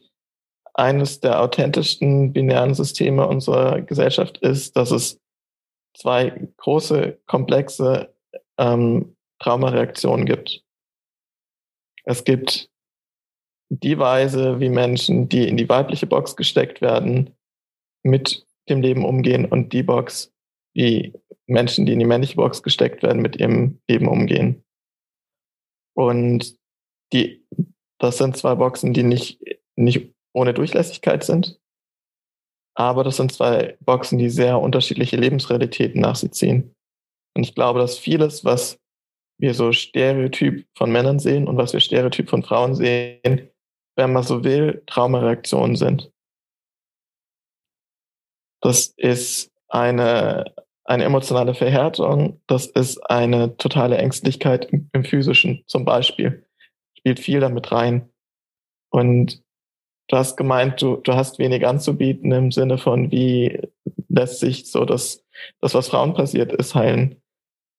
[0.75, 5.19] eines der authentischsten binären Systeme unserer Gesellschaft ist, dass es
[5.95, 8.13] zwei große, komplexe
[8.59, 10.63] ähm, Traumareaktionen gibt.
[12.07, 12.69] Es gibt
[13.69, 17.35] die Weise, wie Menschen, die in die weibliche Box gesteckt werden,
[18.01, 20.33] mit dem Leben umgehen und die Box,
[20.73, 21.13] wie
[21.47, 24.63] Menschen, die in die männliche Box gesteckt werden, mit ihrem Leben umgehen.
[25.95, 26.57] Und
[27.11, 27.45] die,
[27.99, 29.41] das sind zwei Boxen, die nicht,
[29.75, 31.59] nicht ohne Durchlässigkeit sind.
[32.73, 36.73] Aber das sind zwei Boxen, die sehr unterschiedliche Lebensrealitäten nach sich ziehen.
[37.35, 38.79] Und ich glaube, dass vieles, was
[39.37, 43.49] wir so Stereotyp von Männern sehen und was wir Stereotyp von Frauen sehen,
[43.95, 46.11] wenn man so will, Traumareaktionen sind.
[48.61, 50.53] Das ist eine,
[50.83, 56.45] eine emotionale Verhärtung, das ist eine totale Ängstlichkeit im, im physischen zum Beispiel.
[56.97, 58.09] Spielt viel damit rein.
[58.89, 59.43] Und
[60.07, 63.59] du hast gemeint, du, du hast wenig anzubieten im Sinne von, wie
[64.09, 65.23] lässt sich so das,
[65.61, 67.21] das, was Frauen passiert ist, heilen.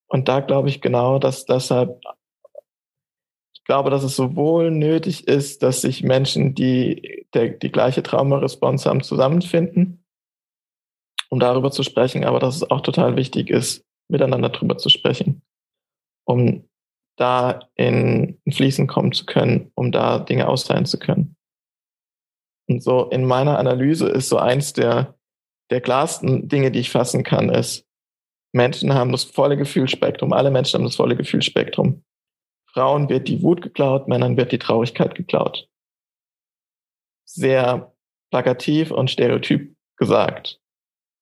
[0.09, 2.01] Und da glaube ich genau, dass deshalb,
[3.55, 8.89] ich glaube, dass es sowohl nötig ist, dass sich Menschen, die der, die gleiche Traumaresponse
[8.89, 10.05] haben, zusammenfinden,
[11.28, 15.43] um darüber zu sprechen, aber dass es auch total wichtig ist, miteinander darüber zu sprechen,
[16.24, 16.64] um
[17.16, 21.36] da in Fließen kommen zu können, um da Dinge austeilen zu können.
[22.68, 25.18] Und so in meiner Analyse ist so eins der,
[25.70, 27.88] der klarsten Dinge, die ich fassen kann, ist,
[28.52, 32.04] Menschen haben das volle Gefühlsspektrum, alle Menschen haben das volle Gefühlsspektrum.
[32.72, 35.68] Frauen wird die Wut geklaut, Männern wird die Traurigkeit geklaut.
[37.24, 37.92] Sehr
[38.30, 40.60] plakativ und stereotyp gesagt.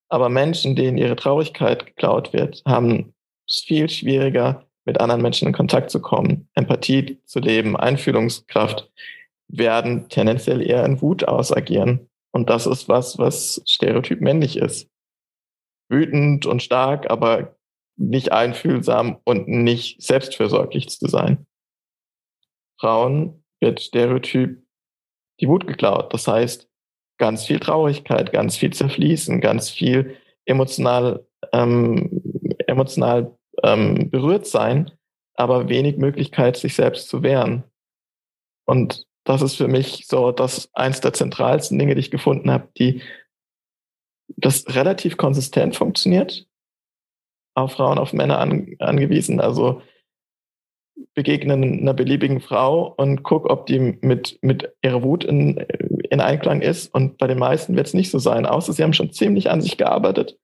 [0.09, 3.15] Aber Menschen, denen ihre Traurigkeit geklaut wird, haben
[3.49, 8.91] es viel schwieriger, mit anderen Menschen in Kontakt zu kommen, Empathie zu leben, Einfühlungskraft,
[9.49, 12.09] werden tendenziell eher in Wut ausagieren.
[12.33, 14.89] Und das ist was, was stereotyp männlich ist.
[15.89, 17.57] Wütend und stark, aber
[17.97, 21.47] nicht einfühlsam und nicht selbstfürsorglich zu sein.
[22.79, 24.63] Frauen wird stereotyp
[25.41, 26.13] die Wut geklaut.
[26.13, 26.69] Das heißt,
[27.19, 32.23] ganz viel Traurigkeit, ganz viel Zerfließen, ganz viel emotional, ähm,
[32.67, 34.91] emotional ähm, berührt sein,
[35.35, 37.65] aber wenig Möglichkeit, sich selbst zu wehren.
[38.67, 42.69] Und das ist für mich so das eins der zentralsten Dinge, die ich gefunden habe,
[42.79, 43.03] die
[44.29, 46.47] das relativ konsistent funktioniert,
[47.55, 49.41] auf Frauen, auf Männer an, angewiesen.
[49.41, 49.83] Also
[51.15, 55.57] begegnen einer beliebigen Frau und guck, ob die mit, mit ihrer Wut in,
[56.11, 56.93] in Einklang ist.
[56.95, 59.61] Und bei den meisten wird es nicht so sein, außer sie haben schon ziemlich an
[59.61, 60.39] sich gearbeitet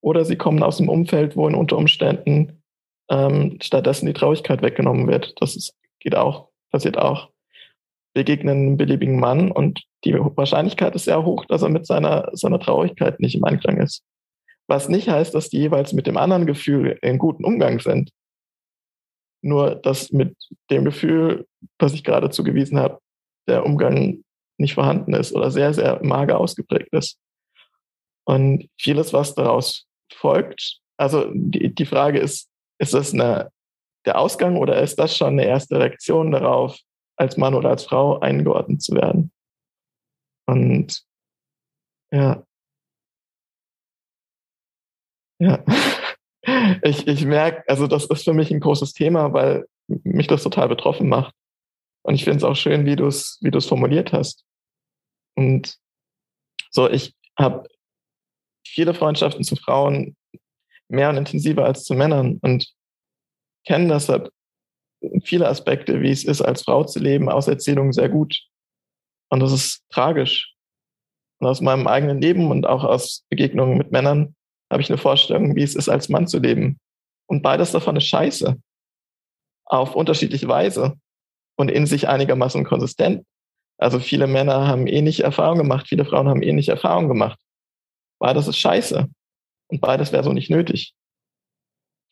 [0.00, 2.62] oder sie kommen aus einem Umfeld, wo in unter Umständen
[3.10, 5.34] ähm, stattdessen die Traurigkeit weggenommen wird.
[5.40, 7.30] Das ist, geht auch, passiert auch.
[8.18, 12.58] Begegnen einem beliebigen Mann und die Wahrscheinlichkeit ist sehr hoch, dass er mit seiner, seiner
[12.58, 14.02] Traurigkeit nicht im Einklang ist.
[14.66, 18.10] Was nicht heißt, dass die jeweils mit dem anderen Gefühl in guten Umgang sind.
[19.40, 20.34] Nur, dass mit
[20.68, 21.46] dem Gefühl,
[21.78, 22.98] das ich gerade zugewiesen habe,
[23.46, 24.24] der Umgang
[24.58, 27.20] nicht vorhanden ist oder sehr, sehr mager ausgeprägt ist.
[28.24, 32.50] Und vieles, was daraus folgt, also die, die Frage ist,
[32.80, 33.52] ist das eine,
[34.06, 36.80] der Ausgang oder ist das schon eine erste Reaktion darauf,
[37.18, 39.32] als Mann oder als Frau eingeordnet zu werden?
[40.46, 41.04] Und
[42.10, 42.42] ja.
[45.40, 45.64] Ja.
[46.82, 50.68] ich, ich merke, also das ist für mich ein großes Thema, weil mich das total
[50.68, 51.34] betroffen macht.
[52.02, 54.44] Und ich finde es auch schön, wie du es wie formuliert hast.
[55.36, 55.76] Und
[56.70, 57.68] so, ich habe
[58.66, 60.16] viele Freundschaften zu Frauen
[60.88, 62.72] mehr und intensiver als zu Männern und
[63.66, 64.32] kenne deshalb
[65.22, 68.36] viele Aspekte, wie es ist, als Frau zu leben, aus Erzählungen sehr gut.
[69.30, 70.54] Und das ist tragisch.
[71.40, 74.34] Und aus meinem eigenen Leben und auch aus Begegnungen mit Männern
[74.70, 76.78] habe ich eine Vorstellung, wie es ist, als Mann zu leben.
[77.26, 78.56] Und beides davon ist scheiße.
[79.66, 80.94] Auf unterschiedliche Weise
[81.56, 83.24] und in sich einigermaßen konsistent.
[83.78, 87.38] Also viele Männer haben ähnliche Erfahrungen gemacht, viele Frauen haben ähnliche Erfahrungen gemacht.
[88.18, 89.08] Beides ist scheiße.
[89.70, 90.94] Und beides wäre so nicht nötig.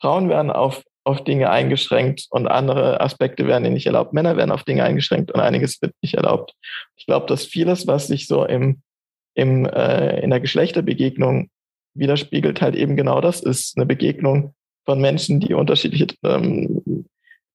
[0.01, 4.13] Frauen werden auf, auf Dinge eingeschränkt und andere Aspekte werden ihnen nicht erlaubt.
[4.13, 6.53] Männer werden auf Dinge eingeschränkt und einiges wird nicht erlaubt.
[6.97, 8.83] Ich glaube, dass vieles, was sich so im,
[9.35, 11.49] im, äh, in der Geschlechterbegegnung
[11.95, 13.77] widerspiegelt, halt eben genau das ist.
[13.77, 14.55] Eine Begegnung
[14.85, 17.07] von Menschen, die unterschiedliche ähm,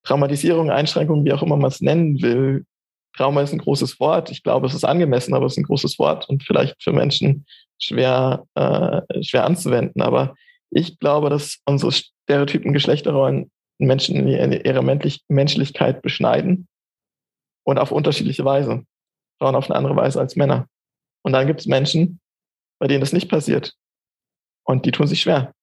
[0.03, 2.65] Traumatisierungen, Einschränkungen, wie auch immer man es nennen will.
[3.18, 4.32] Trauma ist ein großes Wort.
[4.32, 7.45] Ich glaube, es ist angemessen, aber es ist ein großes Wort und vielleicht für Menschen
[7.78, 10.02] schwer, äh, schwer anzuwenden.
[10.02, 10.36] Aber
[10.69, 11.91] ich glaube, dass unsere
[12.32, 16.70] Stereotypen Geschlechterrollen Menschen in ihrer Menschlichkeit beschneiden
[17.66, 18.86] und auf unterschiedliche Weise.
[19.38, 20.70] Frauen auf eine andere Weise als Männer.
[21.24, 22.22] Und dann gibt es Menschen,
[22.80, 23.74] bei denen das nicht passiert.
[24.64, 25.53] Und die tun sich schwer.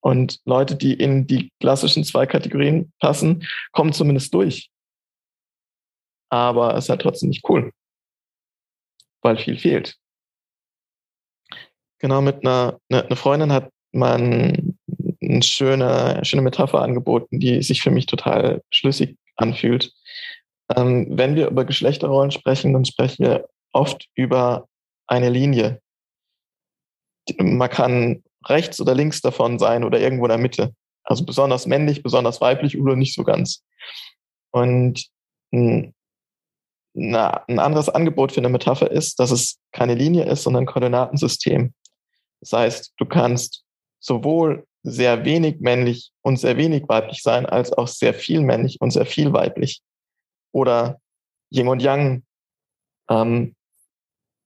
[0.00, 4.70] Und Leute, die in die klassischen zwei Kategorien passen, kommen zumindest durch.
[6.30, 7.72] Aber es ist halt trotzdem nicht cool,
[9.22, 9.98] weil viel fehlt.
[11.98, 14.76] Genau, mit einer eine ne Freundin hat man
[15.22, 19.92] eine schöne, schöne Metapher angeboten, die sich für mich total schlüssig anfühlt.
[20.74, 24.68] Ähm, wenn wir über Geschlechterrollen sprechen, dann sprechen wir oft über
[25.06, 25.80] eine Linie.
[27.38, 30.74] Man kann rechts oder links davon sein oder irgendwo in der Mitte.
[31.04, 33.62] Also besonders männlich, besonders weiblich oder nicht so ganz.
[34.50, 35.06] Und
[35.52, 35.94] ein,
[36.94, 41.74] ein anderes Angebot für eine Metapher ist, dass es keine Linie ist, sondern ein Koordinatensystem.
[42.44, 43.64] Das heißt, du kannst
[44.00, 48.90] sowohl sehr wenig männlich und sehr wenig weiblich sein, als auch sehr viel männlich und
[48.90, 49.80] sehr viel weiblich.
[50.52, 51.00] Oder
[51.50, 52.22] Yin und Yang,
[53.08, 53.56] ähm,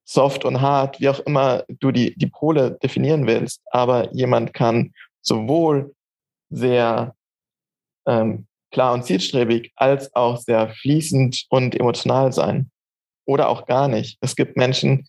[0.05, 3.63] soft und hart, wie auch immer du die, die Pole definieren willst.
[3.67, 5.93] Aber jemand kann sowohl
[6.51, 7.17] sehr
[8.07, 12.71] ähm, klar und zielstrebig als auch sehr fließend und emotional sein.
[13.27, 14.19] Oder auch gar nicht.
[14.21, 15.09] Es gibt Menschen,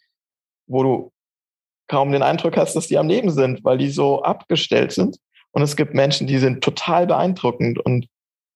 [0.66, 1.12] wo du
[1.90, 5.18] kaum den Eindruck hast, dass die am Leben sind, weil die so abgestellt sind.
[5.52, 8.08] Und es gibt Menschen, die sind total beeindruckend und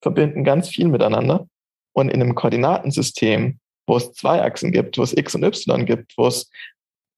[0.02, 1.48] verbinden ganz viel miteinander.
[1.92, 6.18] Und in einem Koordinatensystem wo es zwei Achsen gibt, wo es X und Y gibt,
[6.18, 6.50] wo es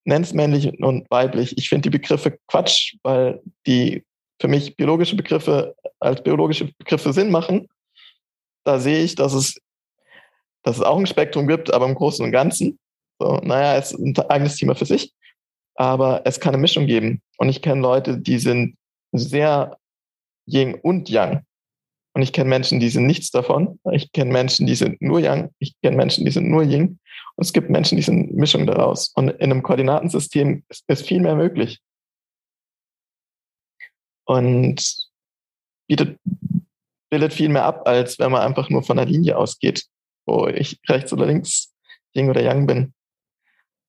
[0.03, 1.57] nennt männlich und weiblich.
[1.57, 4.03] Ich finde die Begriffe Quatsch, weil die
[4.39, 7.67] für mich biologische Begriffe als biologische Begriffe Sinn machen.
[8.63, 9.57] Da sehe ich, dass es,
[10.63, 12.79] dass es auch ein Spektrum gibt, aber im Großen und Ganzen.
[13.19, 15.13] So, naja, es ist ein eigenes Thema für sich.
[15.75, 17.21] Aber es kann eine Mischung geben.
[17.37, 18.77] Und ich kenne Leute, die sind
[19.11, 19.77] sehr
[20.47, 21.45] Yin und Yang.
[22.13, 23.79] Und ich kenne Menschen, die sind nichts davon.
[23.91, 25.51] Ich kenne Menschen, die sind nur Yang.
[25.59, 26.99] Ich kenne Menschen, die sind nur Yin.
[27.35, 29.09] Und es gibt Menschen, die sind Mischung daraus.
[29.15, 31.81] Und in einem Koordinatensystem ist, viel mehr möglich.
[34.25, 35.09] Und
[35.87, 36.17] bietet,
[37.09, 39.85] bildet viel mehr ab, als wenn man einfach nur von der Linie ausgeht,
[40.25, 41.75] wo ich rechts oder links
[42.15, 42.93] Yin oder Yang bin.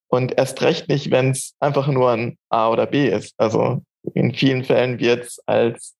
[0.09, 3.35] Und erst recht nicht, wenn es einfach nur ein A oder B ist.
[3.39, 3.83] Also
[4.15, 5.95] in vielen Fällen wird es als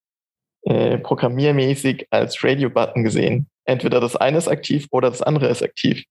[0.63, 3.49] äh, programmiermäßig als Radio-Button gesehen.
[3.65, 6.05] Entweder das eine ist aktiv oder das andere ist aktiv.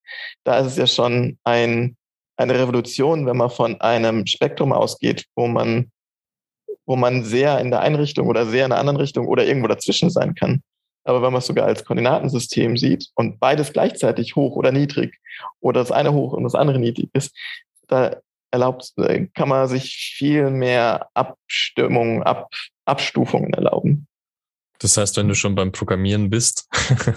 [0.44, 1.96] Da ist es ja schon ein,
[2.38, 5.92] eine Revolution, wenn man von einem Spektrum ausgeht, wo man,
[6.86, 9.68] wo man sehr in der einen Richtung oder sehr in der anderen Richtung oder irgendwo
[9.68, 10.62] dazwischen sein kann.
[11.06, 15.20] Aber wenn man es sogar als Koordinatensystem sieht und beides gleichzeitig hoch oder niedrig
[15.62, 17.32] oder das eine hoch und das andere niedrig ist,
[17.88, 18.18] da
[18.52, 22.50] erlaubt, äh, kann man sich viel mehr Abstimmungen, Ab,
[22.86, 24.08] Abstufungen erlauben.
[24.80, 26.68] Das heißt, wenn du schon beim Programmieren bist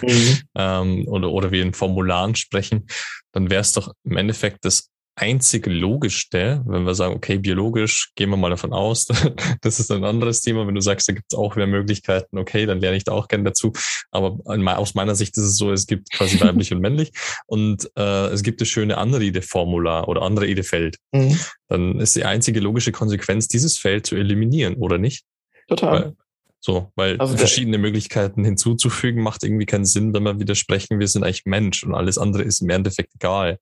[0.02, 0.38] mhm.
[0.54, 2.86] ähm, oder, oder wir in Formularen sprechen,
[3.32, 8.30] dann wäre es doch im Endeffekt das einzige Logischste, wenn wir sagen, okay, biologisch, gehen
[8.30, 9.06] wir mal davon aus,
[9.60, 10.66] das ist ein anderes Thema.
[10.66, 13.28] Wenn du sagst, da gibt es auch mehr Möglichkeiten, okay, dann lerne ich da auch
[13.28, 13.72] gerne dazu.
[14.10, 14.38] Aber
[14.78, 17.12] aus meiner Sicht ist es so, es gibt quasi weiblich und männlich
[17.46, 20.96] und äh, es gibt das schöne Anrede-Formular oder Anrede-Feld.
[21.12, 21.38] Mhm.
[21.68, 25.24] Dann ist die einzige logische Konsequenz, dieses Feld zu eliminieren, oder nicht?
[25.68, 25.92] Total.
[25.92, 26.16] Weil,
[26.60, 31.22] so, weil also verschiedene Möglichkeiten hinzuzufügen macht irgendwie keinen Sinn, wenn wir widersprechen, wir sind
[31.22, 33.58] eigentlich Mensch und alles andere ist im Endeffekt egal.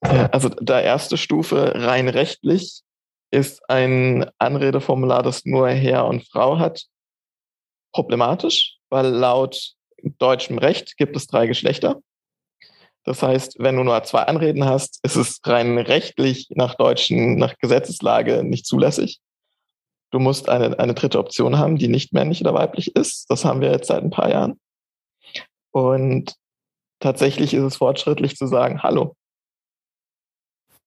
[0.00, 2.82] Also da erste Stufe rein rechtlich
[3.30, 6.84] ist ein Anredeformular, das nur Herr und Frau hat,
[7.92, 9.74] problematisch, weil laut
[10.18, 12.00] deutschem Recht gibt es drei Geschlechter.
[13.04, 17.56] Das heißt, wenn du nur zwei Anreden hast, ist es rein rechtlich nach deutschen, nach
[17.58, 19.20] Gesetzeslage nicht zulässig.
[20.10, 23.26] Du musst eine, eine dritte Option haben, die nicht männlich oder weiblich ist.
[23.30, 24.60] Das haben wir jetzt seit ein paar Jahren.
[25.70, 26.34] Und
[27.00, 29.14] tatsächlich ist es fortschrittlich zu sagen, hallo.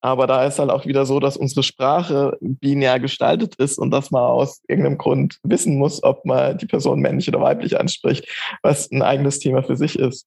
[0.01, 4.09] Aber da ist halt auch wieder so, dass unsere Sprache binär gestaltet ist und dass
[4.09, 8.27] man aus irgendeinem Grund wissen muss, ob man die Person männlich oder weiblich anspricht,
[8.63, 10.25] was ein eigenes Thema für sich ist.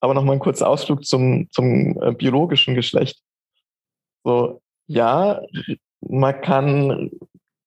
[0.00, 3.20] Aber nochmal ein kurzer Ausflug zum, zum äh, biologischen Geschlecht.
[4.24, 5.42] So, ja,
[6.00, 7.10] man kann,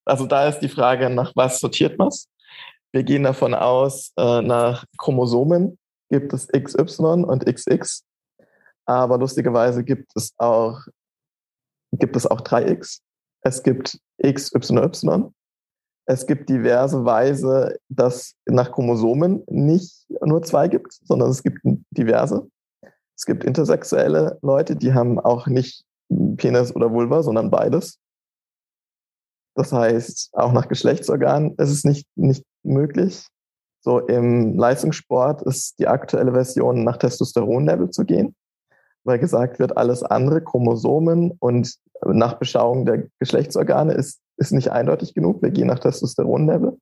[0.05, 2.09] also da ist die Frage, nach was sortiert man
[2.91, 5.77] Wir gehen davon aus, äh, nach Chromosomen
[6.09, 8.03] gibt es XY und XX.
[8.85, 10.79] Aber lustigerweise gibt es auch,
[11.91, 12.99] gibt es auch 3X.
[13.41, 15.31] Es gibt XYY.
[16.09, 21.59] Es gibt diverse Weise, dass nach Chromosomen nicht nur zwei gibt, sondern es gibt
[21.91, 22.47] diverse.
[23.17, 25.83] Es gibt intersexuelle Leute, die haben auch nicht
[26.37, 27.99] Penis oder Vulva, sondern beides.
[29.55, 33.27] Das heißt, auch nach Geschlechtsorganen ist es nicht, nicht möglich.
[33.81, 38.35] So im Leistungssport ist die aktuelle Version nach Testosteronlevel zu gehen,
[39.07, 41.75] weil gesagt wird, alles andere, Chromosomen und
[42.05, 45.41] nach Beschauung der Geschlechtsorgane ist, ist nicht eindeutig genug.
[45.41, 46.77] Wir gehen nach Testosteronlevel.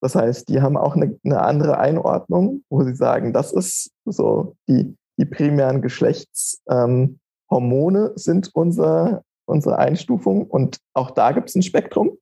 [0.00, 4.54] Das heißt, die haben auch eine, eine andere Einordnung, wo sie sagen, das ist so
[4.68, 7.18] die, die primären Geschlechtshormone
[7.50, 10.46] ähm, sind unser, unsere Einstufung.
[10.46, 12.16] Und auch da gibt es ein Spektrum.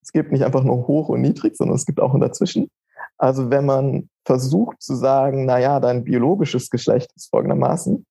[0.00, 2.70] Es gibt nicht einfach nur hoch und niedrig, sondern es gibt auch ein dazwischen.
[3.18, 8.06] Also wenn man versucht zu sagen, na ja, dein biologisches Geschlecht ist folgendermaßen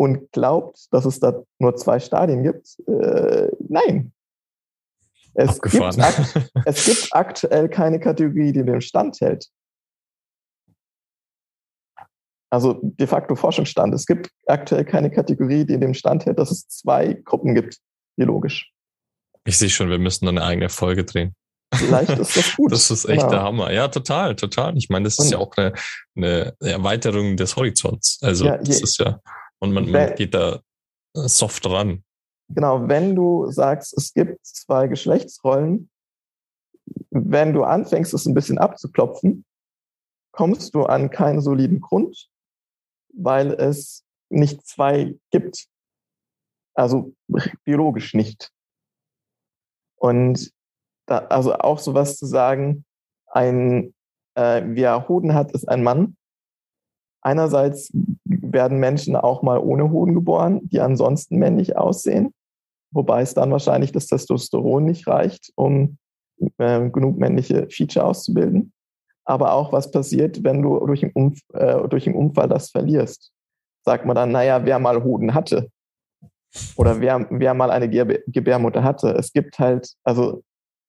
[0.00, 4.14] und glaubt, dass es da nur zwei Stadien gibt, äh, nein.
[5.34, 5.74] Es gibt,
[6.64, 9.48] es gibt aktuell keine Kategorie, die dem Stand hält.
[12.48, 13.92] Also de facto Forschungsstand.
[13.92, 17.76] Es gibt aktuell keine Kategorie, die dem Stand hält, dass es zwei Gruppen gibt,
[18.16, 18.72] biologisch.
[19.44, 21.34] Ich sehe schon, wir müssen eine eigene Folge drehen.
[21.74, 22.72] Vielleicht ist das gut.
[22.72, 23.30] Das ist echt genau.
[23.30, 23.70] der Hammer.
[23.70, 24.78] Ja, total, total.
[24.78, 25.74] Ich meine, das ist und, ja auch eine,
[26.16, 28.18] eine Erweiterung des Horizonts.
[28.22, 29.20] Also ja, das je, ist ja,
[29.60, 30.60] und man, man geht da
[31.14, 32.04] soft ran.
[32.48, 35.88] Genau, wenn du sagst, es gibt zwei Geschlechtsrollen,
[37.10, 39.44] wenn du anfängst, es ein bisschen abzuklopfen,
[40.32, 42.28] kommst du an keinen soliden Grund,
[43.12, 45.66] weil es nicht zwei gibt.
[46.74, 47.14] Also
[47.64, 48.50] biologisch nicht.
[49.96, 50.52] Und
[51.06, 52.84] da, also auch sowas zu sagen,
[53.26, 53.94] ein,
[54.34, 56.16] äh, wer Hoden hat, ist ein Mann.
[57.22, 57.92] Einerseits
[58.52, 62.32] werden Menschen auch mal ohne Hoden geboren, die ansonsten männlich aussehen,
[62.90, 65.98] wobei es dann wahrscheinlich das Testosteron nicht reicht, um
[66.58, 68.72] äh, genug männliche Feature auszubilden.
[69.24, 73.32] Aber auch was passiert, wenn du durch einen, Umf äh, durch einen Unfall das verlierst.
[73.84, 75.70] Sagt man dann, naja, wer mal Hoden hatte
[76.76, 79.10] oder wer, wer mal eine Gebärmutter hatte.
[79.10, 80.42] Es gibt halt, also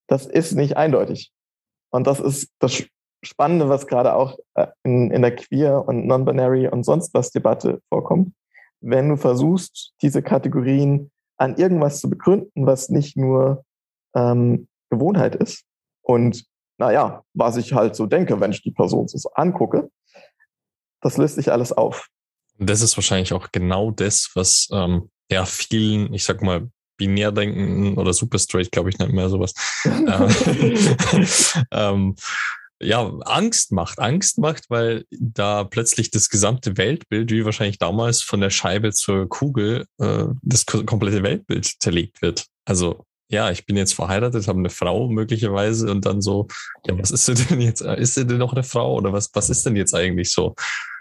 [0.07, 1.31] das ist nicht eindeutig.
[1.91, 2.83] Und das ist das
[3.23, 7.81] Spannende, was gerade auch äh, in, in der Queer- und Non-Binary und sonst was Debatte
[7.89, 8.34] vorkommt.
[8.81, 13.64] Wenn du versuchst, diese Kategorien an irgendwas zu begründen, was nicht nur
[14.15, 15.65] ähm, Gewohnheit ist
[16.02, 16.45] und
[16.77, 19.91] naja, was ich halt so denke, wenn ich die Person so angucke,
[21.02, 22.07] das löst sich alles auf.
[22.57, 28.14] Das ist wahrscheinlich auch genau das, was ähm, ja vielen, ich sag mal, Binärdenken oder
[28.14, 29.53] super straight, glaube ich, nicht mehr sowas.
[29.85, 30.77] Äh,
[31.72, 32.15] ähm,
[32.82, 33.99] ja, Angst macht.
[33.99, 39.28] Angst macht, weil da plötzlich das gesamte Weltbild, wie wahrscheinlich damals von der Scheibe zur
[39.30, 42.45] Kugel, äh, das komplette Weltbild zerlegt wird.
[42.66, 46.48] Also ja, ich bin jetzt verheiratet, habe eine Frau möglicherweise und dann so,
[46.86, 47.82] ja, was ist sie denn jetzt?
[47.82, 50.56] Ist sie denn noch eine Frau oder was, was ist denn jetzt eigentlich so?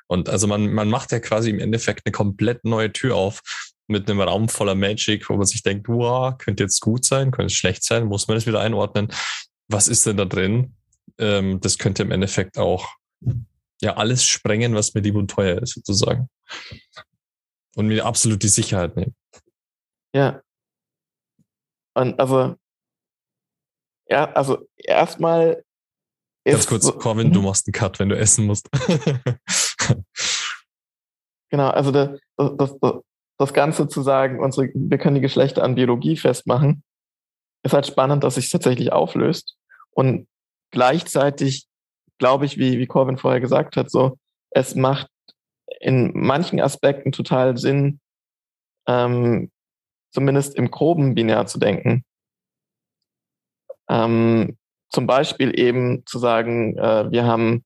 [0.06, 3.40] Und also man, man macht ja quasi im Endeffekt eine komplett neue Tür auf
[3.88, 7.52] mit einem Raum voller Magic, wo man sich denkt, wow, könnte jetzt gut sein, könnte
[7.52, 9.08] schlecht sein, muss man das wieder einordnen.
[9.68, 10.76] Was ist denn da drin?
[11.20, 12.88] Ähm, das könnte im Endeffekt auch
[13.80, 16.28] ja alles sprengen, was mir lieb und teuer ist, sozusagen.
[17.76, 19.14] Und mir absolut die Sicherheit nehmen.
[20.14, 20.42] Ja.
[21.94, 22.56] Und also,
[24.08, 25.64] ja, also erstmal.
[26.44, 28.68] Ganz kurz, Corvin, du machst einen Cut, wenn du essen musst.
[31.50, 32.94] genau, also das, das, das,
[33.38, 36.82] das Ganze zu sagen, unsere, wir können die Geschlechter an Biologie festmachen,
[37.62, 39.56] ist halt spannend, dass sich tatsächlich auflöst.
[39.90, 40.28] Und
[40.70, 41.66] gleichzeitig
[42.20, 44.16] glaube ich, wie, wie Corbin vorher gesagt hat, so,
[44.50, 45.08] es macht
[45.80, 47.98] in manchen Aspekten total Sinn,
[48.86, 49.50] ähm,
[50.12, 52.04] zumindest im groben binär zu denken.
[53.88, 54.56] Ähm,
[54.90, 57.64] zum Beispiel eben zu sagen, äh, wir haben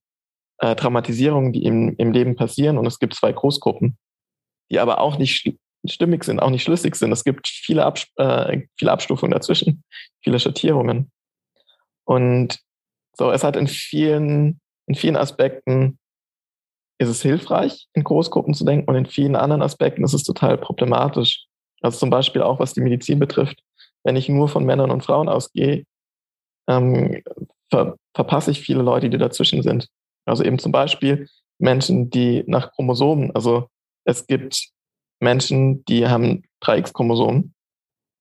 [0.59, 3.99] äh, Traumatisierungen, die im, im Leben passieren und es gibt zwei Großgruppen,
[4.71, 5.57] die aber auch nicht
[5.87, 7.13] stimmig sind, auch nicht schlüssig sind.
[7.13, 9.83] Es gibt viele, Abs äh, viele Abstufungen dazwischen,
[10.23, 11.11] viele Schattierungen.
[12.05, 12.61] Und
[13.17, 15.99] so, es hat in vielen, in vielen Aspekten
[16.99, 20.59] ist es hilfreich, in Großgruppen zu denken und in vielen anderen Aspekten ist es total
[20.59, 21.47] problematisch.
[21.81, 23.61] Also zum Beispiel auch, was die Medizin betrifft.
[24.05, 25.85] Wenn ich nur von Männern und Frauen ausgehe,
[26.69, 27.23] ähm,
[27.71, 29.89] ver verpasse ich viele Leute, die dazwischen sind.
[30.25, 31.29] Also eben zum Beispiel
[31.59, 33.69] Menschen, die nach Chromosomen, also
[34.05, 34.69] es gibt
[35.21, 37.55] Menschen, die haben 3x-Chromosomen,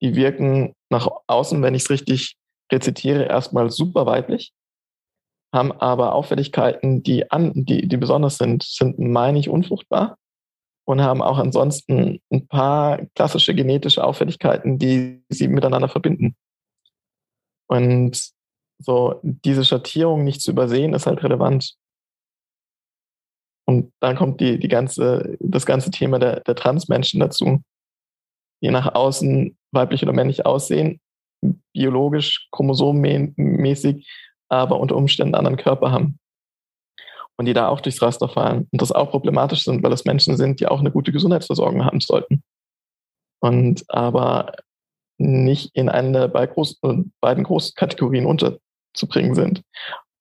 [0.01, 2.37] die wirken nach außen, wenn ich es richtig
[2.71, 4.51] rezitiere, erstmal super weiblich,
[5.53, 10.17] haben aber Auffälligkeiten, die, an, die, die besonders sind, sind, meine ich, unfruchtbar
[10.85, 16.35] und haben auch ansonsten ein paar klassische genetische Auffälligkeiten, die sie miteinander verbinden.
[17.67, 18.31] Und
[18.79, 21.75] so diese Schattierung nicht zu übersehen, ist halt relevant.
[23.65, 27.61] Und dann kommt die, die ganze, das ganze Thema der, der Transmenschen dazu,
[28.61, 30.99] die nach außen weiblich oder männlich aussehen,
[31.73, 34.07] biologisch, chromosomenmäßig,
[34.53, 36.19] aber unter Umständen einen anderen Körper haben.
[37.35, 38.67] Und die da auch durchs Raster fallen.
[38.71, 41.99] Und das auch problematisch sind, weil es Menschen sind, die auch eine gute Gesundheitsversorgung haben
[41.99, 42.43] sollten.
[43.39, 44.53] Und aber
[45.17, 49.63] nicht in einer der beiden großen Kategorien unterzubringen sind.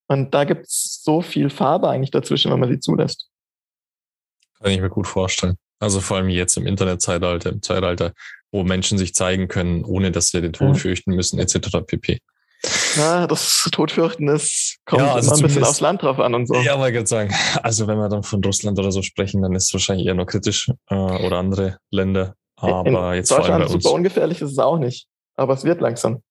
[0.08, 3.28] Und da gibt es so viel Farbe eigentlich dazwischen, wenn man sie zulässt.
[4.58, 5.56] Kann ich mir gut vorstellen.
[5.80, 8.12] Also vor allem jetzt im Internetzeitalter, im Zeitalter,
[8.52, 10.74] wo Menschen sich zeigen können, ohne dass sie den Tod ja.
[10.74, 11.78] fürchten müssen, etc.
[11.86, 12.20] pp.
[12.96, 16.46] Ja, das Todfürchten ist, kommt ja, also immer ein bisschen aufs Land drauf an und
[16.46, 16.54] so.
[16.54, 19.68] Ja, mal ich sagen, also wenn wir dann von Russland oder so sprechen, dann ist
[19.68, 22.34] es wahrscheinlich eher noch kritisch äh, oder andere Länder.
[22.56, 23.82] Aber In jetzt Deutschland vor allem bei uns.
[23.82, 25.06] super ungefährlich ist es auch nicht.
[25.36, 26.22] Aber es wird langsam.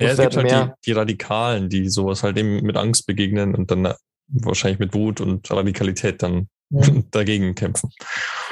[0.00, 3.70] Ja, es gibt halt die, die Radikalen, die sowas halt eben mit Angst begegnen und
[3.70, 3.94] dann
[4.28, 6.48] wahrscheinlich mit Wut und Radikalität dann
[7.10, 7.90] dagegen kämpfen.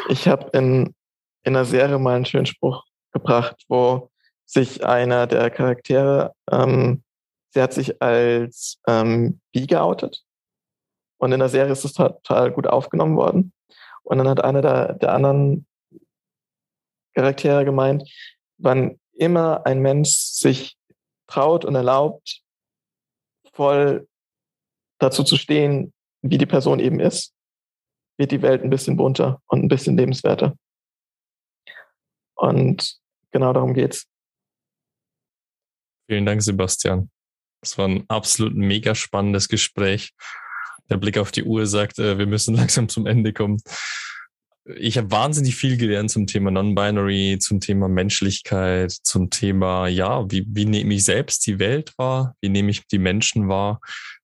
[0.09, 0.95] Ich habe in,
[1.43, 4.11] in einer Serie mal einen schönen Spruch gebracht, wo
[4.47, 7.03] sich einer der Charaktere, ähm,
[7.51, 10.23] sie hat sich als ähm, bi geoutet.
[11.19, 13.53] Und in der Serie ist es total gut aufgenommen worden.
[14.03, 15.67] Und dann hat einer der, der anderen
[17.15, 18.09] Charaktere gemeint,
[18.59, 20.79] wann immer ein Mensch sich
[21.27, 22.43] traut und erlaubt,
[23.53, 24.09] voll
[24.99, 27.35] dazu zu stehen, wie die Person eben ist,
[28.17, 30.57] wird die Welt ein bisschen bunter und ein bisschen lebenswerter.
[32.35, 32.99] Und
[33.31, 34.07] genau darum geht's.
[36.09, 37.11] Vielen Dank, Sebastian.
[37.61, 40.13] Das war ein absolut mega spannendes Gespräch.
[40.89, 43.59] Der Blick auf die Uhr sagt, äh, wir müssen langsam zum Ende kommen.
[44.77, 50.45] Ich habe wahnsinnig viel gelernt zum Thema Non-Binary, zum Thema Menschlichkeit, zum Thema, ja, wie,
[50.49, 52.37] wie nehme ich selbst die Welt wahr?
[52.41, 53.81] Wie nehme ich die Menschen wahr?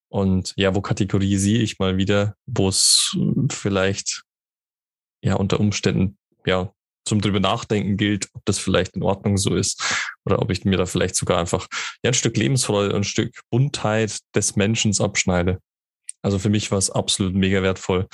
[0.08, 3.16] Und ja, wo kategorisiere ich mal wieder, wo es
[3.50, 4.22] vielleicht
[5.22, 6.72] ja unter Umständen ja
[7.06, 10.76] zum drüber nachdenken gilt, ob das vielleicht in Ordnung so ist oder ob ich mir
[10.76, 11.66] da vielleicht sogar einfach
[12.02, 15.60] ja ein Stück Lebensfreude, ein Stück Buntheit des Menschen abschneide.
[16.22, 18.08] Also für mich war es absolut mega wertvoll.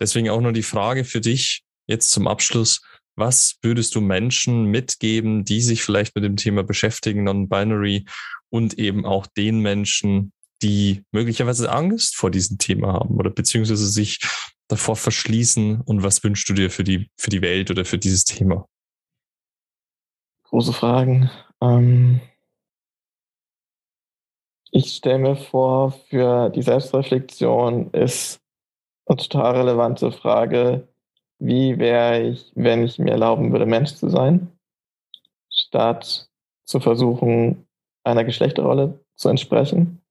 [0.00, 2.82] Deswegen auch nur die Frage für dich jetzt zum Abschluss.
[3.16, 8.04] Was würdest du Menschen mitgeben, die sich vielleicht mit dem Thema beschäftigen, non-binary
[8.48, 10.32] und eben auch den Menschen,
[10.62, 14.20] die möglicherweise Angst vor diesem Thema haben oder beziehungsweise sich
[14.68, 18.24] davor verschließen und was wünschst du dir für die, für die Welt oder für dieses
[18.24, 18.66] Thema?
[20.44, 21.30] Große Fragen.
[21.60, 22.20] Ähm
[24.70, 28.40] ich stelle mir vor, für die Selbstreflexion ist
[29.06, 30.86] eine total relevante Frage,
[31.38, 34.52] wie wäre ich, wenn ich mir erlauben würde, Mensch zu sein,
[35.50, 36.28] statt
[36.64, 37.66] zu versuchen,
[38.04, 40.02] einer Geschlechterrolle zu entsprechen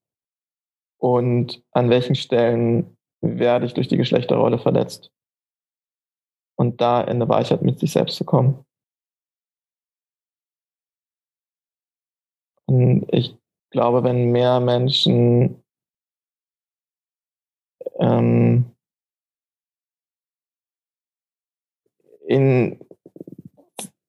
[0.98, 5.10] und an welchen Stellen werde ich durch die Geschlechterrolle verletzt.
[6.56, 8.64] Und da in eine Weichheit mit sich selbst zu kommen.
[12.66, 13.36] Und ich
[13.70, 15.62] glaube, wenn mehr Menschen
[17.98, 18.70] ähm,
[22.26, 22.78] in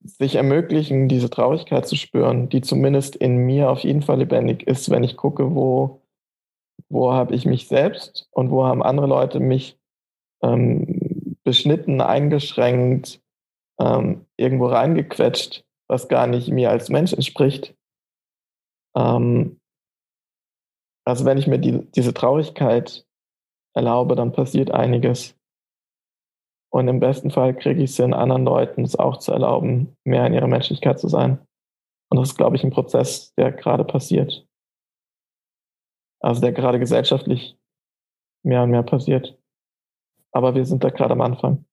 [0.03, 4.89] sich ermöglichen, diese Traurigkeit zu spüren, die zumindest in mir auf jeden Fall lebendig ist,
[4.89, 5.98] wenn ich gucke, wo
[6.89, 9.79] wo habe ich mich selbst und wo haben andere Leute mich
[10.41, 13.21] ähm, beschnitten, eingeschränkt,
[13.79, 17.75] ähm, irgendwo reingequetscht, was gar nicht mir als Mensch entspricht.
[18.95, 19.59] Ähm,
[21.05, 23.05] also wenn ich mir die, diese Traurigkeit
[23.73, 25.35] erlaube, dann passiert einiges.
[26.71, 30.27] Und im besten Fall kriege ich es in anderen Leuten, es auch zu erlauben, mehr
[30.27, 31.39] in ihrer Menschlichkeit zu sein.
[32.11, 34.47] Und das ist, glaube ich, ein Prozess, der gerade passiert.
[36.19, 37.57] Also der gerade gesellschaftlich
[38.43, 39.37] mehr und mehr passiert.
[40.31, 41.65] Aber wir sind da gerade am Anfang.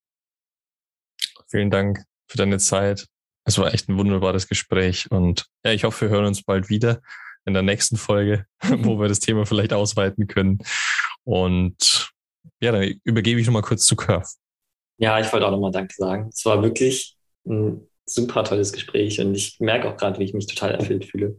[1.48, 3.06] Vielen Dank für deine Zeit.
[3.44, 7.00] Es war echt ein wunderbares Gespräch und ja, ich hoffe, wir hören uns bald wieder
[7.44, 8.46] in der nächsten Folge,
[8.78, 10.58] wo wir das Thema vielleicht ausweiten können.
[11.24, 12.12] Und
[12.60, 14.26] ja, dann übergebe ich nochmal kurz zu Curve.
[14.98, 16.30] Ja, ich wollte auch nochmal Danke sagen.
[16.32, 17.16] Es war wirklich
[17.46, 21.38] ein super tolles Gespräch und ich merke auch gerade, wie ich mich total erfüllt fühle.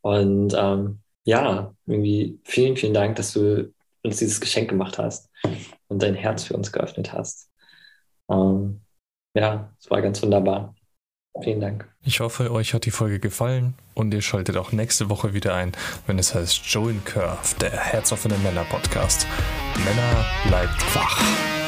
[0.00, 3.72] Und ähm, ja, irgendwie vielen, vielen Dank, dass du
[4.02, 5.30] uns dieses Geschenk gemacht hast
[5.88, 7.50] und dein Herz für uns geöffnet hast.
[8.30, 8.80] Ähm,
[9.34, 10.74] ja, es war ganz wunderbar.
[11.42, 11.88] Vielen Dank.
[12.02, 15.72] Ich hoffe, euch hat die Folge gefallen und ihr schaltet auch nächste Woche wieder ein,
[16.06, 19.26] wenn es heißt Join Curve, der Herzogene Männer Podcast.
[19.84, 21.59] Männer bleibt wach.